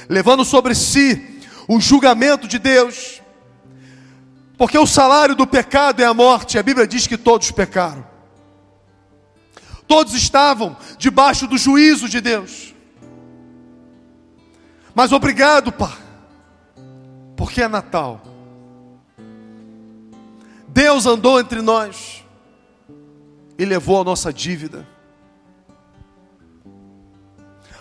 levando 0.08 0.44
sobre 0.44 0.74
si 0.74 1.40
o 1.68 1.80
julgamento 1.80 2.48
de 2.48 2.58
Deus, 2.58 3.20
porque 4.56 4.78
o 4.78 4.86
salário 4.86 5.34
do 5.34 5.46
pecado 5.46 6.02
é 6.02 6.06
a 6.06 6.14
morte, 6.14 6.58
a 6.58 6.62
Bíblia 6.62 6.86
diz 6.86 7.06
que 7.06 7.18
todos 7.18 7.50
pecaram, 7.50 8.06
todos 9.86 10.14
estavam 10.14 10.76
debaixo 10.98 11.46
do 11.46 11.58
juízo 11.58 12.08
de 12.08 12.20
Deus, 12.20 12.74
mas 14.94 15.12
obrigado, 15.12 15.70
Pai, 15.70 15.98
porque 17.36 17.60
é 17.60 17.68
Natal, 17.68 18.35
Deus 20.76 21.06
andou 21.06 21.40
entre 21.40 21.62
nós 21.62 22.22
e 23.58 23.64
levou 23.64 24.02
a 24.02 24.04
nossa 24.04 24.30
dívida 24.30 24.86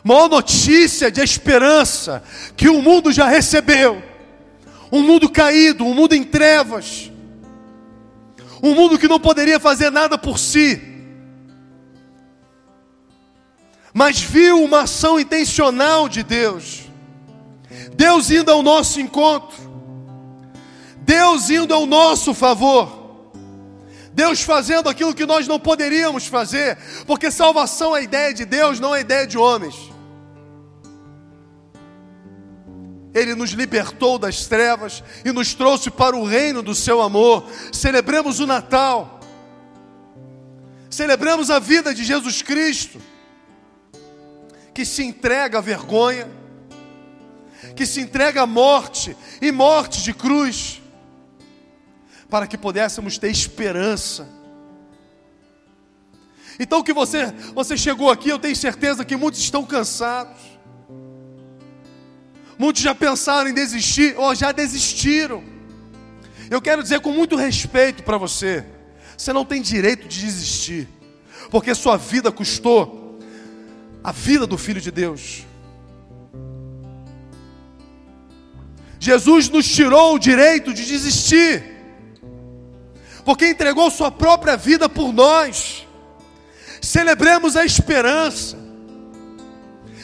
maior 0.05 0.29
notícia 0.29 1.09
de 1.09 1.19
esperança 1.19 2.23
que 2.55 2.69
o 2.69 2.79
mundo 2.79 3.11
já 3.11 3.27
recebeu. 3.27 4.03
Um 4.91 5.01
mundo 5.01 5.27
caído, 5.27 5.83
um 5.83 5.95
mundo 5.95 6.13
em 6.13 6.23
trevas, 6.23 7.11
um 8.61 8.75
mundo 8.75 8.99
que 8.99 9.07
não 9.07 9.19
poderia 9.19 9.59
fazer 9.59 9.89
nada 9.89 10.15
por 10.15 10.37
si, 10.37 10.79
mas 13.91 14.21
viu 14.21 14.63
uma 14.63 14.81
ação 14.81 15.19
intencional 15.19 16.07
de 16.07 16.21
Deus. 16.21 16.83
Deus 17.95 18.29
indo 18.29 18.51
ao 18.51 18.61
nosso 18.61 19.01
encontro, 19.01 19.64
Deus 21.05 21.49
indo 21.51 21.73
ao 21.73 21.85
nosso 21.85 22.33
favor. 22.33 23.05
Deus 24.11 24.41
fazendo 24.41 24.89
aquilo 24.89 25.13
que 25.13 25.25
nós 25.25 25.47
não 25.47 25.59
poderíamos 25.59 26.25
fazer, 26.25 26.77
porque 27.05 27.29
salvação 27.29 27.95
é 27.95 28.01
ideia 28.01 28.33
de 28.33 28.45
Deus, 28.45 28.79
não 28.79 28.95
é 28.95 29.01
ideia 29.01 29.27
de 29.27 29.37
homens. 29.37 29.75
Ele 33.13 33.35
nos 33.35 33.51
libertou 33.51 34.17
das 34.17 34.47
trevas 34.47 35.03
e 35.23 35.31
nos 35.31 35.53
trouxe 35.53 35.91
para 35.91 36.15
o 36.15 36.25
reino 36.25 36.61
do 36.61 36.73
seu 36.73 37.01
amor. 37.01 37.45
Celebremos 37.71 38.39
o 38.39 38.47
Natal. 38.47 39.19
Celebremos 40.89 41.51
a 41.51 41.59
vida 41.59 41.93
de 41.93 42.03
Jesus 42.03 42.41
Cristo, 42.41 43.01
que 44.73 44.85
se 44.85 45.03
entrega 45.03 45.59
à 45.59 45.61
vergonha, 45.61 46.27
que 47.75 47.85
se 47.85 48.01
entrega 48.01 48.41
à 48.43 48.45
morte 48.45 49.15
e 49.41 49.51
morte 49.51 50.01
de 50.01 50.13
cruz, 50.13 50.81
para 52.29 52.47
que 52.47 52.57
pudéssemos 52.57 53.17
ter 53.17 53.29
esperança. 53.29 54.27
Então 56.59 56.83
que 56.83 56.93
você, 56.93 57.33
você 57.53 57.77
chegou 57.77 58.09
aqui, 58.09 58.29
eu 58.29 58.39
tenho 58.39 58.55
certeza 58.55 59.03
que 59.03 59.15
muitos 59.15 59.39
estão 59.39 59.65
cansados. 59.65 60.55
Muitos 62.57 62.81
já 62.81 62.95
pensaram 62.95 63.49
em 63.49 63.53
desistir 63.53 64.15
ou 64.17 64.33
já 64.33 64.51
desistiram. 64.51 65.43
Eu 66.49 66.61
quero 66.61 66.81
dizer 66.81 67.01
com 67.01 67.11
muito 67.11 67.35
respeito 67.35 68.03
para 68.03 68.17
você: 68.17 68.65
você 69.17 69.33
não 69.33 69.43
tem 69.43 69.61
direito 69.61 70.07
de 70.07 70.21
desistir, 70.21 70.87
porque 71.49 71.75
sua 71.75 71.97
vida 71.97 72.31
custou 72.31 73.19
a 74.03 74.11
vida 74.11 74.47
do 74.47 74.57
Filho 74.57 74.79
de 74.79 74.91
Deus. 74.91 75.43
Jesus 78.99 79.49
nos 79.49 79.67
tirou 79.67 80.15
o 80.15 80.19
direito 80.19 80.73
de 80.73 80.85
desistir, 80.85 81.63
porque 83.25 83.49
entregou 83.49 83.89
sua 83.89 84.11
própria 84.11 84.55
vida 84.55 84.87
por 84.87 85.11
nós. 85.11 85.85
Celebremos 86.79 87.57
a 87.57 87.65
esperança, 87.65 88.55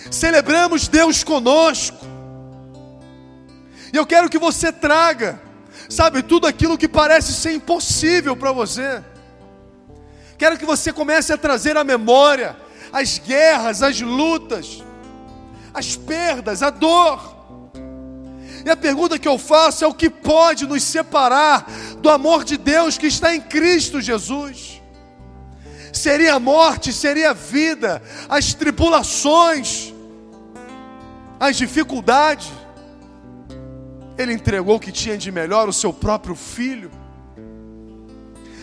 celebramos 0.09 0.87
Deus 0.87 1.23
conosco. 1.23 1.97
E 3.93 3.95
eu 3.97 4.05
quero 4.05 4.29
que 4.29 4.39
você 4.39 4.71
traga, 4.71 5.39
sabe, 5.87 6.23
tudo 6.23 6.47
aquilo 6.47 6.77
que 6.77 6.87
parece 6.87 7.33
ser 7.33 7.53
impossível 7.53 8.35
para 8.35 8.51
você. 8.51 9.03
Quero 10.37 10.57
que 10.57 10.65
você 10.65 10.91
comece 10.91 11.31
a 11.31 11.37
trazer 11.37 11.77
à 11.77 11.83
memória 11.83 12.57
as 12.91 13.19
guerras, 13.19 13.83
as 13.83 14.01
lutas, 14.01 14.83
as 15.71 15.95
perdas, 15.95 16.63
a 16.63 16.71
dor. 16.71 17.40
E 18.65 18.69
a 18.69 18.75
pergunta 18.75 19.17
que 19.17 19.27
eu 19.27 19.37
faço 19.37 19.83
é 19.83 19.87
o 19.87 19.93
que 19.93 20.09
pode 20.09 20.67
nos 20.67 20.83
separar 20.83 21.65
do 21.97 22.09
amor 22.09 22.43
de 22.43 22.57
Deus 22.57 22.97
que 22.97 23.07
está 23.07 23.35
em 23.35 23.41
Cristo 23.41 23.99
Jesus? 23.99 24.81
Seria 25.91 26.35
a 26.35 26.39
morte, 26.39 26.93
seria 26.93 27.31
a 27.31 27.33
vida, 27.33 28.01
as 28.29 28.53
tribulações, 28.53 29.93
as 31.39 31.57
dificuldades. 31.57 32.49
Ele 34.17 34.33
entregou 34.33 34.75
o 34.75 34.79
que 34.79 34.91
tinha 34.91 35.17
de 35.17 35.31
melhor, 35.31 35.67
o 35.67 35.73
seu 35.73 35.91
próprio 35.91 36.35
filho. 36.35 36.91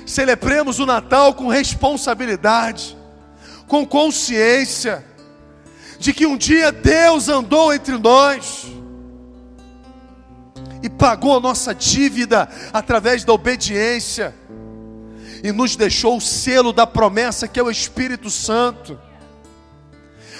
Celebremos 0.06 0.78
o 0.78 0.86
Natal 0.86 1.34
com 1.34 1.48
responsabilidade, 1.48 2.96
com 3.66 3.84
consciência 3.84 5.04
de 5.98 6.12
que 6.14 6.24
um 6.24 6.36
dia 6.36 6.70
Deus 6.70 7.28
andou 7.28 7.74
entre 7.74 7.98
nós 7.98 8.77
e 10.88 10.90
pagou 10.90 11.36
a 11.36 11.40
nossa 11.40 11.74
dívida 11.74 12.48
através 12.72 13.22
da 13.22 13.34
obediência 13.34 14.34
e 15.44 15.52
nos 15.52 15.76
deixou 15.76 16.16
o 16.16 16.20
selo 16.20 16.72
da 16.72 16.86
promessa 16.86 17.46
que 17.46 17.60
é 17.60 17.62
o 17.62 17.70
Espírito 17.70 18.30
Santo. 18.30 18.98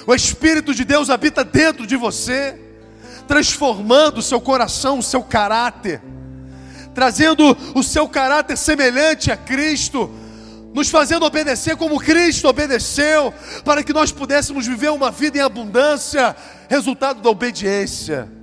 O 0.07 0.15
Espírito 0.15 0.75
de 0.75 0.87
Deus 0.87 1.11
habita 1.11 1.45
dentro 1.45 1.87
de 1.87 1.97
você 1.97 2.59
transformando 3.27 4.19
o 4.19 4.23
seu 4.23 4.41
coração, 4.41 5.01
o 5.01 5.03
seu 5.03 5.23
caráter, 5.23 6.01
trazendo 6.95 7.55
o 7.75 7.83
seu 7.83 8.09
caráter 8.09 8.57
semelhante 8.57 9.31
a 9.31 9.37
Cristo, 9.37 10.11
nos 10.73 10.89
fazendo 10.89 11.27
obedecer 11.27 11.77
como 11.77 12.01
Cristo 12.01 12.49
obedeceu, 12.49 13.35
para 13.67 13.83
que 13.83 13.93
nós 13.93 14.11
pudéssemos 14.11 14.67
viver 14.67 14.91
uma 14.91 15.11
vida 15.11 15.37
em 15.37 15.43
abundância, 15.43 16.35
resultado 16.71 17.21
da 17.21 17.29
obediência 17.29 18.38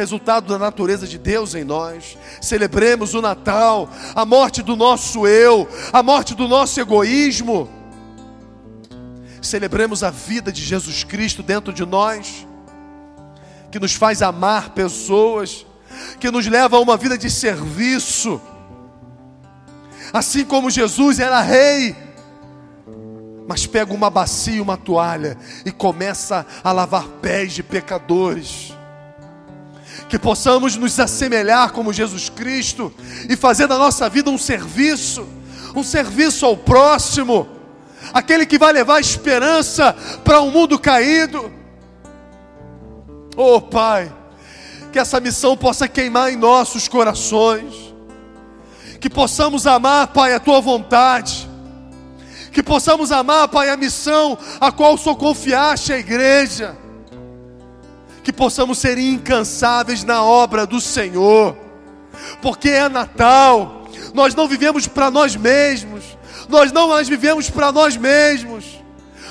resultado 0.00 0.48
da 0.48 0.58
natureza 0.58 1.06
de 1.06 1.18
Deus 1.18 1.54
em 1.54 1.62
nós. 1.62 2.16
Celebremos 2.40 3.12
o 3.12 3.20
Natal, 3.20 3.88
a 4.14 4.24
morte 4.24 4.62
do 4.62 4.74
nosso 4.74 5.26
eu, 5.26 5.68
a 5.92 6.02
morte 6.02 6.34
do 6.34 6.48
nosso 6.48 6.80
egoísmo. 6.80 7.68
Celebremos 9.42 10.02
a 10.02 10.10
vida 10.10 10.50
de 10.50 10.62
Jesus 10.62 11.04
Cristo 11.04 11.42
dentro 11.42 11.70
de 11.72 11.84
nós 11.84 12.46
que 13.70 13.78
nos 13.78 13.94
faz 13.94 14.22
amar 14.22 14.70
pessoas, 14.70 15.66
que 16.18 16.30
nos 16.30 16.46
leva 16.46 16.78
a 16.78 16.80
uma 16.80 16.96
vida 16.96 17.16
de 17.16 17.30
serviço. 17.30 18.40
Assim 20.12 20.44
como 20.44 20.70
Jesus 20.70 21.20
era 21.20 21.40
rei, 21.40 21.94
mas 23.46 23.66
pega 23.66 23.92
uma 23.92 24.08
bacia 24.08 24.56
e 24.56 24.60
uma 24.60 24.76
toalha 24.76 25.36
e 25.64 25.70
começa 25.70 26.46
a 26.64 26.72
lavar 26.72 27.06
pés 27.20 27.52
de 27.52 27.62
pecadores. 27.62 28.79
Que 30.08 30.18
possamos 30.18 30.76
nos 30.76 30.98
assemelhar 30.98 31.72
como 31.72 31.92
Jesus 31.92 32.28
Cristo 32.28 32.92
e 33.28 33.36
fazer 33.36 33.66
da 33.66 33.78
nossa 33.78 34.08
vida 34.08 34.30
um 34.30 34.38
serviço, 34.38 35.26
um 35.74 35.82
serviço 35.82 36.44
ao 36.46 36.56
próximo, 36.56 37.48
aquele 38.12 38.46
que 38.46 38.58
vai 38.58 38.72
levar 38.72 39.00
esperança 39.00 39.94
para 40.24 40.40
um 40.40 40.50
mundo 40.50 40.78
caído. 40.78 41.52
Oh 43.36 43.60
Pai, 43.60 44.12
que 44.92 44.98
essa 44.98 45.20
missão 45.20 45.56
possa 45.56 45.88
queimar 45.88 46.32
em 46.32 46.36
nossos 46.36 46.88
corações, 46.88 47.94
que 49.00 49.08
possamos 49.08 49.66
amar, 49.66 50.08
Pai, 50.08 50.34
a 50.34 50.40
tua 50.40 50.60
vontade, 50.60 51.48
que 52.52 52.62
possamos 52.62 53.12
amar, 53.12 53.48
Pai, 53.48 53.70
a 53.70 53.76
missão 53.76 54.36
a 54.60 54.72
qual 54.72 54.98
só 54.98 55.14
confiaste 55.14 55.92
a 55.92 55.98
igreja, 55.98 56.76
que 58.30 58.36
possamos 58.36 58.78
ser 58.78 58.96
incansáveis 58.96 60.04
na 60.04 60.22
obra 60.22 60.64
do 60.64 60.80
Senhor, 60.80 61.56
porque 62.40 62.68
é 62.68 62.88
Natal, 62.88 63.88
nós 64.14 64.36
não 64.36 64.46
vivemos 64.46 64.86
para 64.86 65.10
nós 65.10 65.34
mesmos, 65.34 66.04
nós 66.48 66.70
não 66.70 66.88
mais 66.88 67.08
vivemos 67.08 67.50
para 67.50 67.72
nós 67.72 67.96
mesmos, 67.96 68.64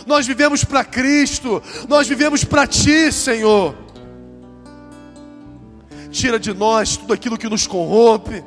nós 0.06 0.28
vivemos 0.28 0.66
para 0.66 0.84
Cristo, 0.84 1.64
nós 1.88 2.10
vivemos 2.10 2.44
para 2.44 2.68
Ti, 2.68 3.10
Senhor. 3.12 3.74
Tira 6.12 6.38
de 6.38 6.54
nós 6.54 6.98
tudo 6.98 7.14
aquilo 7.14 7.38
que 7.38 7.48
nos 7.48 7.66
corrompe, 7.66 8.44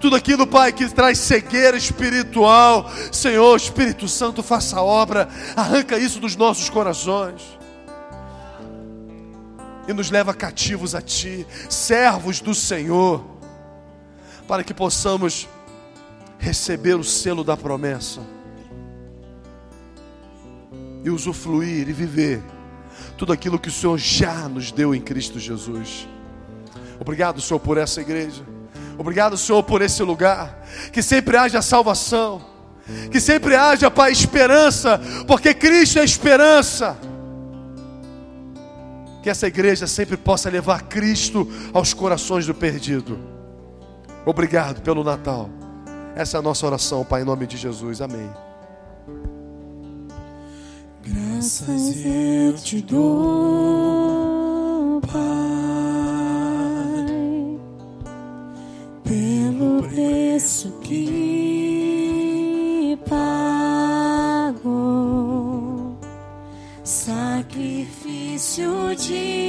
tudo 0.00 0.14
aquilo, 0.14 0.46
Pai, 0.46 0.72
que 0.72 0.88
traz 0.88 1.18
cegueira 1.18 1.76
espiritual. 1.76 2.88
Senhor, 3.10 3.56
Espírito 3.56 4.06
Santo, 4.06 4.44
faça 4.44 4.78
a 4.78 4.82
obra, 4.82 5.28
arranca 5.56 5.98
isso 5.98 6.20
dos 6.20 6.36
nossos 6.36 6.68
corações 6.68 7.59
e 9.90 9.92
nos 9.92 10.10
leva 10.10 10.32
cativos 10.32 10.94
a 10.94 11.02
Ti, 11.02 11.44
servos 11.68 12.40
do 12.40 12.54
Senhor, 12.54 13.24
para 14.46 14.62
que 14.62 14.72
possamos 14.72 15.48
receber 16.38 16.94
o 16.94 17.02
selo 17.02 17.42
da 17.42 17.56
promessa 17.56 18.20
e 21.02 21.10
usufruir 21.10 21.88
e 21.88 21.92
viver 21.92 22.40
tudo 23.16 23.32
aquilo 23.32 23.58
que 23.58 23.68
o 23.68 23.72
Senhor 23.72 23.98
já 23.98 24.48
nos 24.48 24.70
deu 24.70 24.94
em 24.94 25.00
Cristo 25.00 25.40
Jesus. 25.40 26.06
Obrigado, 27.00 27.40
Senhor, 27.40 27.58
por 27.58 27.76
essa 27.76 28.00
igreja. 28.00 28.44
Obrigado, 28.96 29.36
Senhor, 29.36 29.62
por 29.62 29.82
esse 29.82 30.02
lugar. 30.02 30.64
Que 30.92 31.02
sempre 31.02 31.36
haja 31.36 31.60
salvação. 31.62 32.44
Que 33.10 33.20
sempre 33.20 33.56
haja, 33.56 33.90
Pai, 33.90 34.12
esperança. 34.12 35.00
Porque 35.26 35.52
Cristo 35.52 35.98
é 35.98 36.04
esperança. 36.04 36.96
Que 39.22 39.30
essa 39.30 39.46
igreja 39.46 39.86
sempre 39.86 40.16
possa 40.16 40.48
levar 40.48 40.84
Cristo 40.84 41.46
aos 41.72 41.92
corações 41.92 42.46
do 42.46 42.54
perdido. 42.54 43.18
Obrigado 44.24 44.80
pelo 44.82 45.04
Natal. 45.04 45.50
Essa 46.14 46.36
é 46.36 46.40
a 46.40 46.42
nossa 46.42 46.66
oração, 46.66 47.04
Pai, 47.04 47.22
em 47.22 47.24
nome 47.24 47.46
de 47.46 47.56
Jesus. 47.56 48.00
Amém. 48.00 48.28
Graças 51.02 52.04
eu 52.04 52.54
te 52.54 52.82
dou, 52.82 53.00
Pai, 55.00 55.18
pelo 59.02 59.82
preço 59.82 60.78
que 60.82 62.98
pagou, 63.08 63.49
Jesus. 69.00 69.39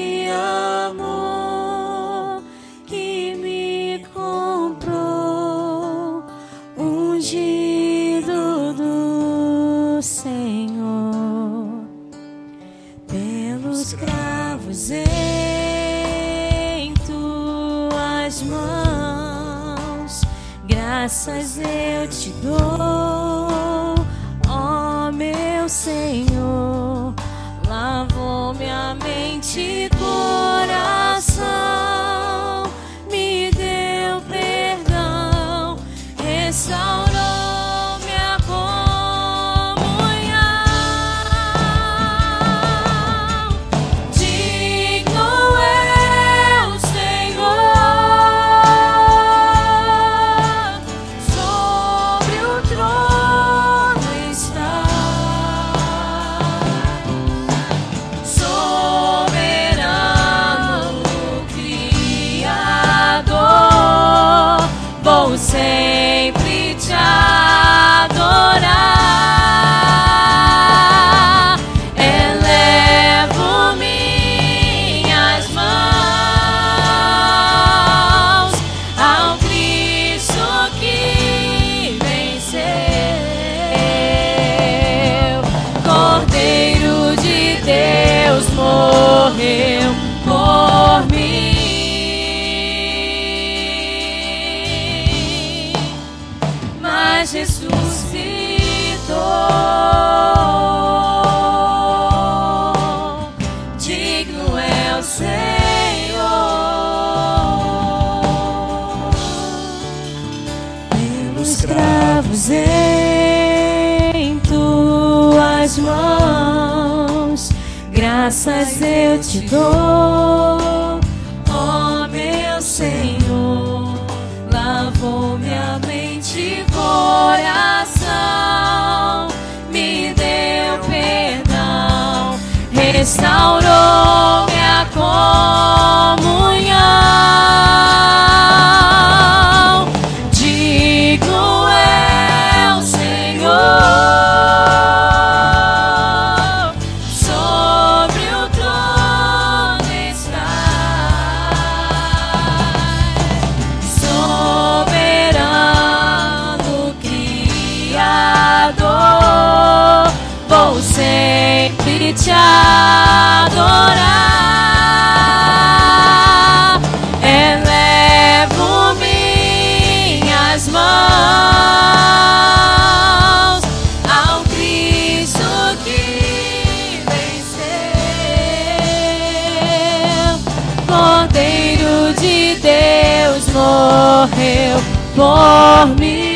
Por 185.22 185.88
mim. 186.00 186.32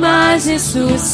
Mas 0.00 0.46
ressuscitou. 0.46 1.12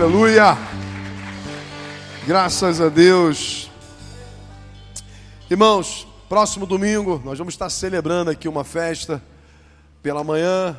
Aleluia! 0.00 0.56
Graças 2.26 2.80
a 2.80 2.88
Deus. 2.88 3.70
Irmãos, 5.50 6.08
próximo 6.26 6.64
domingo 6.64 7.20
nós 7.22 7.36
vamos 7.36 7.52
estar 7.52 7.68
celebrando 7.68 8.30
aqui 8.30 8.48
uma 8.48 8.64
festa 8.64 9.22
pela 10.02 10.24
manhã 10.24 10.74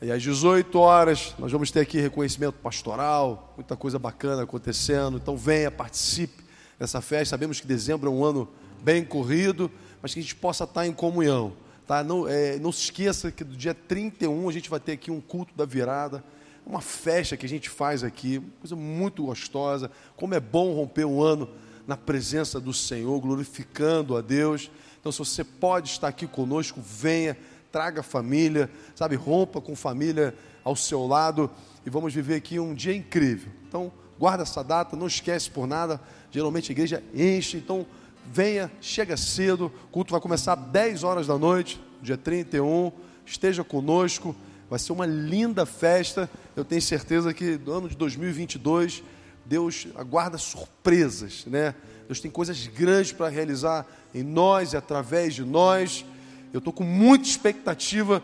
e 0.00 0.10
às 0.10 0.22
18 0.22 0.78
horas 0.78 1.34
nós 1.38 1.52
vamos 1.52 1.70
ter 1.70 1.80
aqui 1.80 2.00
reconhecimento 2.00 2.54
pastoral, 2.54 3.52
muita 3.54 3.76
coisa 3.76 3.98
bacana 3.98 4.44
acontecendo. 4.44 5.18
Então 5.18 5.36
venha, 5.36 5.70
participe 5.70 6.42
dessa 6.78 7.02
festa. 7.02 7.36
Sabemos 7.36 7.60
que 7.60 7.66
dezembro 7.66 8.10
é 8.10 8.14
um 8.14 8.24
ano 8.24 8.48
bem 8.82 9.04
corrido, 9.04 9.70
mas 10.00 10.14
que 10.14 10.20
a 10.20 10.22
gente 10.22 10.36
possa 10.36 10.64
estar 10.64 10.86
em 10.86 10.92
comunhão. 10.94 11.52
Tá? 11.86 12.02
Não, 12.02 12.26
é, 12.26 12.58
não 12.58 12.72
se 12.72 12.84
esqueça 12.84 13.30
que 13.30 13.44
do 13.44 13.58
dia 13.58 13.74
31 13.74 14.48
a 14.48 14.52
gente 14.52 14.70
vai 14.70 14.80
ter 14.80 14.92
aqui 14.92 15.10
um 15.10 15.20
culto 15.20 15.52
da 15.54 15.66
virada 15.66 16.24
uma 16.66 16.80
festa 16.80 17.36
que 17.36 17.44
a 17.44 17.48
gente 17.48 17.68
faz 17.68 18.02
aqui, 18.02 18.40
coisa 18.60 18.74
muito 18.74 19.24
gostosa. 19.24 19.90
Como 20.16 20.34
é 20.34 20.40
bom 20.40 20.74
romper 20.74 21.04
um 21.04 21.22
ano 21.22 21.48
na 21.86 21.96
presença 21.96 22.58
do 22.58 22.72
Senhor, 22.72 23.20
glorificando 23.20 24.16
a 24.16 24.20
Deus. 24.20 24.70
Então, 24.98 25.12
se 25.12 25.18
você 25.18 25.44
pode 25.44 25.90
estar 25.90 26.08
aqui 26.08 26.26
conosco, 26.26 26.80
venha, 26.80 27.36
traga 27.70 28.02
família, 28.02 28.70
sabe, 28.94 29.16
rompa 29.16 29.60
com 29.60 29.76
família 29.76 30.34
ao 30.62 30.74
seu 30.74 31.06
lado 31.06 31.50
e 31.84 31.90
vamos 31.90 32.14
viver 32.14 32.36
aqui 32.36 32.58
um 32.58 32.74
dia 32.74 32.96
incrível. 32.96 33.52
Então, 33.68 33.92
guarda 34.18 34.42
essa 34.42 34.64
data, 34.64 34.96
não 34.96 35.06
esquece 35.06 35.50
por 35.50 35.66
nada. 35.66 36.00
Geralmente 36.30 36.70
a 36.70 36.72
igreja 36.72 37.02
enche, 37.14 37.58
então 37.58 37.86
venha, 38.32 38.72
chega 38.80 39.16
cedo. 39.16 39.66
O 39.66 39.88
culto 39.88 40.12
vai 40.12 40.20
começar 40.20 40.54
às 40.54 40.66
10 40.66 41.04
horas 41.04 41.26
da 41.26 41.36
noite, 41.36 41.78
dia 42.00 42.16
31. 42.16 42.90
Esteja 43.26 43.62
conosco. 43.62 44.34
Vai 44.68 44.78
ser 44.78 44.92
uma 44.92 45.06
linda 45.06 45.66
festa. 45.66 46.28
Eu 46.56 46.64
tenho 46.64 46.80
certeza 46.82 47.32
que 47.34 47.58
no 47.58 47.72
ano 47.72 47.88
de 47.88 47.96
2022 47.96 49.02
Deus 49.44 49.86
aguarda 49.94 50.38
surpresas, 50.38 51.44
né? 51.46 51.74
Deus 52.06 52.20
tem 52.20 52.30
coisas 52.30 52.66
grandes 52.66 53.12
para 53.12 53.28
realizar 53.28 53.86
em 54.14 54.22
nós 54.22 54.72
e 54.72 54.76
através 54.76 55.34
de 55.34 55.44
nós. 55.44 56.04
Eu 56.52 56.58
estou 56.58 56.72
com 56.72 56.84
muita 56.84 57.28
expectativa 57.28 58.22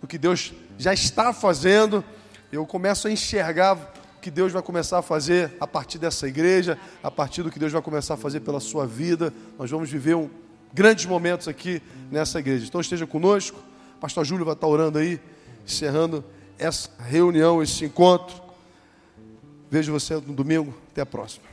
do 0.00 0.06
que 0.06 0.18
Deus 0.18 0.52
já 0.78 0.92
está 0.92 1.32
fazendo. 1.32 2.04
Eu 2.50 2.66
começo 2.66 3.08
a 3.08 3.10
enxergar 3.10 3.74
o 3.74 4.20
que 4.20 4.30
Deus 4.30 4.52
vai 4.52 4.62
começar 4.62 4.98
a 4.98 5.02
fazer 5.02 5.52
a 5.58 5.66
partir 5.66 5.98
dessa 5.98 6.28
igreja, 6.28 6.78
a 7.02 7.10
partir 7.10 7.42
do 7.42 7.50
que 7.50 7.58
Deus 7.58 7.72
vai 7.72 7.82
começar 7.82 8.14
a 8.14 8.18
fazer 8.18 8.40
pela 8.40 8.60
sua 8.60 8.86
vida. 8.86 9.32
Nós 9.58 9.70
vamos 9.70 9.90
viver 9.90 10.14
um, 10.14 10.28
grandes 10.72 11.06
momentos 11.06 11.48
aqui 11.48 11.82
nessa 12.10 12.38
igreja. 12.38 12.66
Então 12.66 12.80
esteja 12.80 13.06
conosco. 13.06 13.58
Pastor 14.00 14.24
Júlio 14.24 14.44
vai 14.44 14.54
estar 14.54 14.66
orando 14.66 14.98
aí 14.98 15.20
encerrando 15.64 16.24
essa 16.58 16.90
reunião, 17.02 17.62
esse 17.62 17.84
encontro. 17.84 18.40
Vejo 19.70 19.92
você 19.92 20.14
no 20.14 20.34
domingo. 20.34 20.74
Até 20.90 21.00
a 21.00 21.06
próxima. 21.06 21.46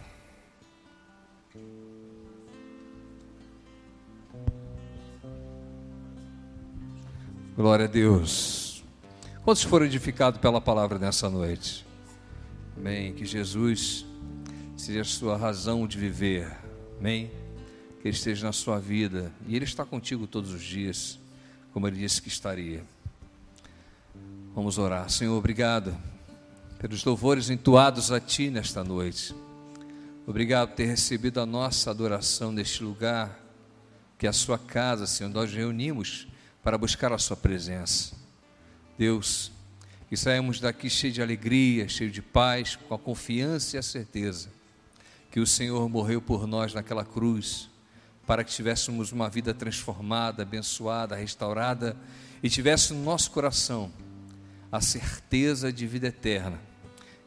Glória 7.56 7.86
a 7.86 7.88
Deus. 7.88 8.84
Quantos 9.44 9.64
foram 9.64 9.86
edificados 9.86 10.40
pela 10.40 10.61
palavra 10.61 10.99
nessa 10.99 11.30
noite? 11.30 11.86
Amém. 12.77 13.14
Que 13.14 13.26
Jesus 13.26 14.06
seja 14.77 15.02
a 15.02 15.06
sua 15.06 15.36
razão 15.36 15.86
de 15.88 15.98
viver. 15.98 16.56
Amém. 16.99 17.31
Que 18.02 18.07
Ele 18.07 18.15
esteja 18.15 18.45
na 18.45 18.53
sua 18.53 18.80
vida. 18.80 19.31
E 19.48 19.56
Ele 19.56 19.65
está 19.65 19.84
contigo 19.84 20.27
todos 20.27 20.53
os 20.53 20.61
dias, 20.61 21.19
como 21.73 21.88
Ele 21.88 21.98
disse 21.98 22.22
que 22.22 22.30
estaria. 22.30 22.84
Vamos 24.55 24.80
orar. 24.80 25.09
Senhor, 25.09 25.38
obrigado 25.38 25.95
pelos 26.80 27.03
louvores 27.03 27.51
entoados 27.51 28.11
a 28.11 28.19
Ti 28.19 28.49
nesta 28.49 28.84
noite. 28.84 29.35
Obrigado 30.26 30.69
por 30.69 30.76
ter 30.76 30.88
recebido 30.88 31.39
a 31.39 31.45
nossa 31.45 31.91
adoração 31.91 32.51
neste 32.51 32.84
lugar, 32.84 33.39
que 34.17 34.26
é 34.26 34.30
a 34.30 34.34
Sua 34.34 34.57
casa, 34.57 35.05
Senhor. 35.05 35.30
Nós 35.30 35.53
reunimos 35.53 36.27
para 36.63 36.80
buscar 36.80 37.13
a 37.13 37.17
Sua 37.19 37.38
presença. 37.38 38.15
Deus, 38.97 39.51
que 40.09 40.17
saímos 40.17 40.59
daqui 40.59 40.89
cheio 40.89 41.13
de 41.13 41.21
alegria, 41.21 41.88
cheio 41.88 42.09
de 42.09 42.21
paz, 42.21 42.76
com 42.76 42.95
a 42.95 42.99
confiança 42.99 43.77
e 43.77 43.80
a 43.80 43.84
certeza 43.84 44.49
que 45.31 45.39
o 45.39 45.45
Senhor 45.45 45.88
morreu 45.88 46.19
por 46.19 46.47
nós 46.47 46.73
naquela 46.73 47.05
cruz, 47.05 47.69
para 48.26 48.43
que 48.43 48.51
tivéssemos 48.51 49.11
uma 49.11 49.30
vida 49.30 49.53
transformada, 49.53 50.41
abençoada, 50.41 51.15
restaurada 51.15 51.95
e 52.41 52.49
tivesse 52.49 52.95
no 52.95 53.03
nosso 53.03 53.30
coração 53.30 53.91
a 54.71 54.81
certeza 54.81 55.71
de 55.73 55.87
vida 55.87 56.07
eterna 56.07 56.59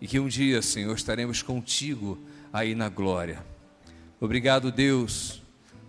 e 0.01 0.07
que 0.07 0.19
um 0.19 0.29
dia, 0.29 0.61
Senhor, 0.63 0.95
estaremos 0.97 1.43
contigo 1.43 2.19
aí 2.53 2.75
na 2.75 2.89
glória. 2.89 3.45
Obrigado, 4.21 4.73
Deus, 4.73 5.43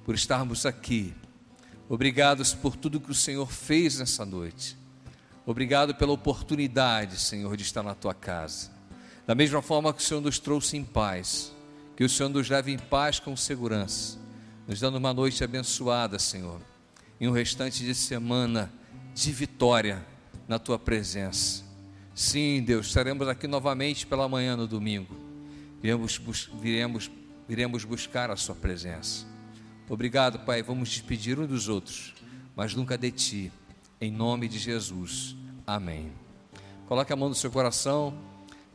por 0.06 0.16
estarmos 0.16 0.66
aqui. 0.66 1.14
Obrigados 1.90 2.54
por 2.54 2.76
tudo 2.76 3.00
que 3.00 3.12
o 3.12 3.16
Senhor 3.16 3.52
fez 3.52 4.00
nessa 4.00 4.26
noite. 4.26 4.78
Obrigado 5.46 5.96
pela 5.96 6.12
oportunidade, 6.12 7.20
Senhor, 7.20 7.58
de 7.58 7.64
estar 7.64 7.84
na 7.84 7.94
tua 7.94 8.14
casa. 8.14 8.72
Da 9.26 9.36
mesma 9.36 9.62
forma 9.62 9.94
que 9.94 10.02
o 10.02 10.06
Senhor 10.06 10.22
nos 10.22 10.40
trouxe 10.40 10.78
em 10.78 10.84
paz, 10.84 11.52
que 11.96 12.04
o 12.04 12.10
Senhor 12.10 12.30
nos 12.30 12.50
leve 12.50 12.72
em 12.72 12.78
paz 12.78 13.20
com 13.20 13.36
segurança, 13.36 14.18
nos 14.68 14.80
dando 14.80 14.98
uma 14.98 15.14
noite 15.14 15.44
abençoada, 15.44 16.20
Senhor, 16.20 16.62
e 17.20 17.28
um 17.28 17.32
restante 17.32 17.84
de 17.84 17.96
semana 17.96 18.72
de 19.14 19.32
vitória 19.32 20.13
na 20.48 20.60
tua 20.60 20.78
presença. 20.78 21.64
Sim, 22.14 22.62
Deus, 22.62 22.88
estaremos 22.88 23.28
aqui 23.28 23.48
novamente 23.48 24.06
pela 24.06 24.30
manhã 24.30 24.56
no 24.56 24.68
domingo. 24.68 25.16
Viremos, 25.82 26.18
bus 26.18 26.50
viremos, 26.62 27.12
viremos 27.48 27.84
buscar 27.84 28.30
a 28.30 28.36
sua 28.36 28.56
presença. 28.56 29.26
Obrigado, 29.90 30.40
Pai. 30.40 30.62
Vamos 30.62 30.90
despedir 30.90 31.40
uns 31.40 31.48
dos 31.48 31.68
outros, 31.68 32.14
mas 32.56 32.76
nunca 32.76 32.98
de 32.98 33.12
ti. 33.12 33.52
Em 34.00 34.12
nome 34.12 34.48
de 34.48 34.60
Jesus. 34.60 35.36
Amém. 35.66 36.12
Coloque 36.88 37.12
a 37.12 37.16
mão 37.16 37.30
no 37.30 37.36
seu 37.36 37.50
coração. 37.52 38.14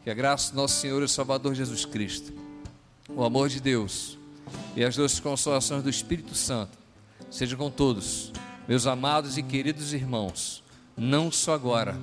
Que 0.03 0.11
a 0.11 0.15
graça 0.15 0.53
do 0.53 0.57
nosso 0.57 0.81
Senhor 0.81 1.03
e 1.03 1.09
Salvador 1.09 1.55
Jesus 1.55 1.85
Cristo, 1.85 2.33
o 3.09 3.23
amor 3.23 3.49
de 3.49 3.61
Deus 3.61 4.17
e 4.75 4.83
as 4.83 4.97
doces 4.97 5.21
consolações 5.21 5.83
do 5.83 5.91
Espírito 5.91 6.35
Santo 6.35 6.79
sejam 7.31 7.59
com 7.59 7.71
todos, 7.71 8.33
meus 8.67 8.87
amados 8.87 9.37
e 9.37 9.43
queridos 9.43 9.93
irmãos 9.93 10.63
não 10.99 11.31
só 11.31 11.55
agora, 11.55 11.97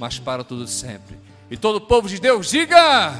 mas 0.00 0.18
para 0.18 0.42
tudo 0.42 0.66
sempre. 0.66 1.18
E 1.50 1.56
todo 1.56 1.76
o 1.76 1.80
povo 1.80 2.08
de 2.08 2.18
Deus 2.18 2.50
diga: 2.50 3.12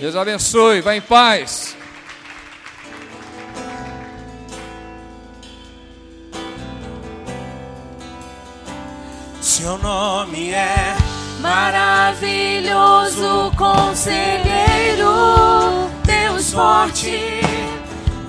Deus 0.00 0.16
abençoe, 0.16 0.80
vá 0.80 0.96
em 0.96 1.00
paz. 1.00 1.76
Seu 9.40 9.78
nome 9.78 10.50
é 10.50 10.96
Maravilhoso 11.40 13.50
conselheiro, 13.56 15.08
Deus 16.04 16.52
forte, 16.52 17.40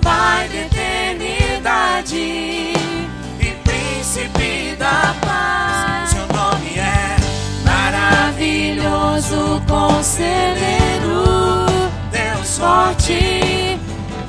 Pai 0.02 0.48
da 0.48 0.62
eternidade 0.62 2.71
paz. 5.26 6.10
Seu 6.10 6.26
nome 6.26 6.78
é 6.78 7.16
maravilhoso 7.64 9.62
conselheiro, 9.66 11.66
Deus 12.10 12.58
forte, 12.58 13.78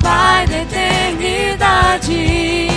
Pai 0.02 0.46
da 0.46 0.58
eternidade. 0.62 2.12
E 2.12 2.68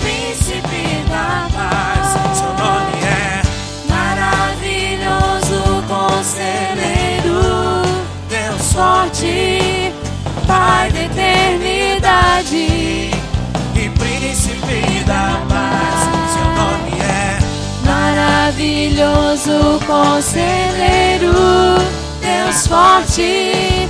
príncipe 0.00 1.04
da 1.08 1.48
paz. 1.54 2.06
Seu 2.38 2.52
nome 2.54 2.98
é 3.04 3.42
maravilhoso 3.88 5.58
conselheiro, 5.88 7.40
Deus 8.28 8.72
forte, 8.72 9.92
Pai 10.46 10.90
da 10.92 11.00
eternidade. 11.00 13.10
E 13.74 13.90
príncipe 13.98 15.02
da 15.04 15.40
Poderoso 18.36 19.80
conselheiro, 19.86 21.32
Deus 22.20 22.66
forte, 22.66 23.88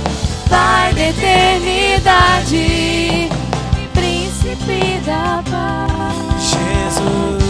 Pai 0.49 0.93
da 0.93 1.01
eternidade, 1.09 2.57
Príncipe 3.93 5.01
da 5.05 5.43
paz. 5.51 6.15
Jesus, 6.39 7.43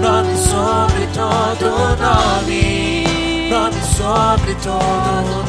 nome 0.00 0.36
sobre 0.38 1.06
todo 1.12 1.66
nome, 2.00 3.04
nome 3.50 3.82
sobre 3.82 4.54
todo 4.54 5.42
nome. 5.42 5.47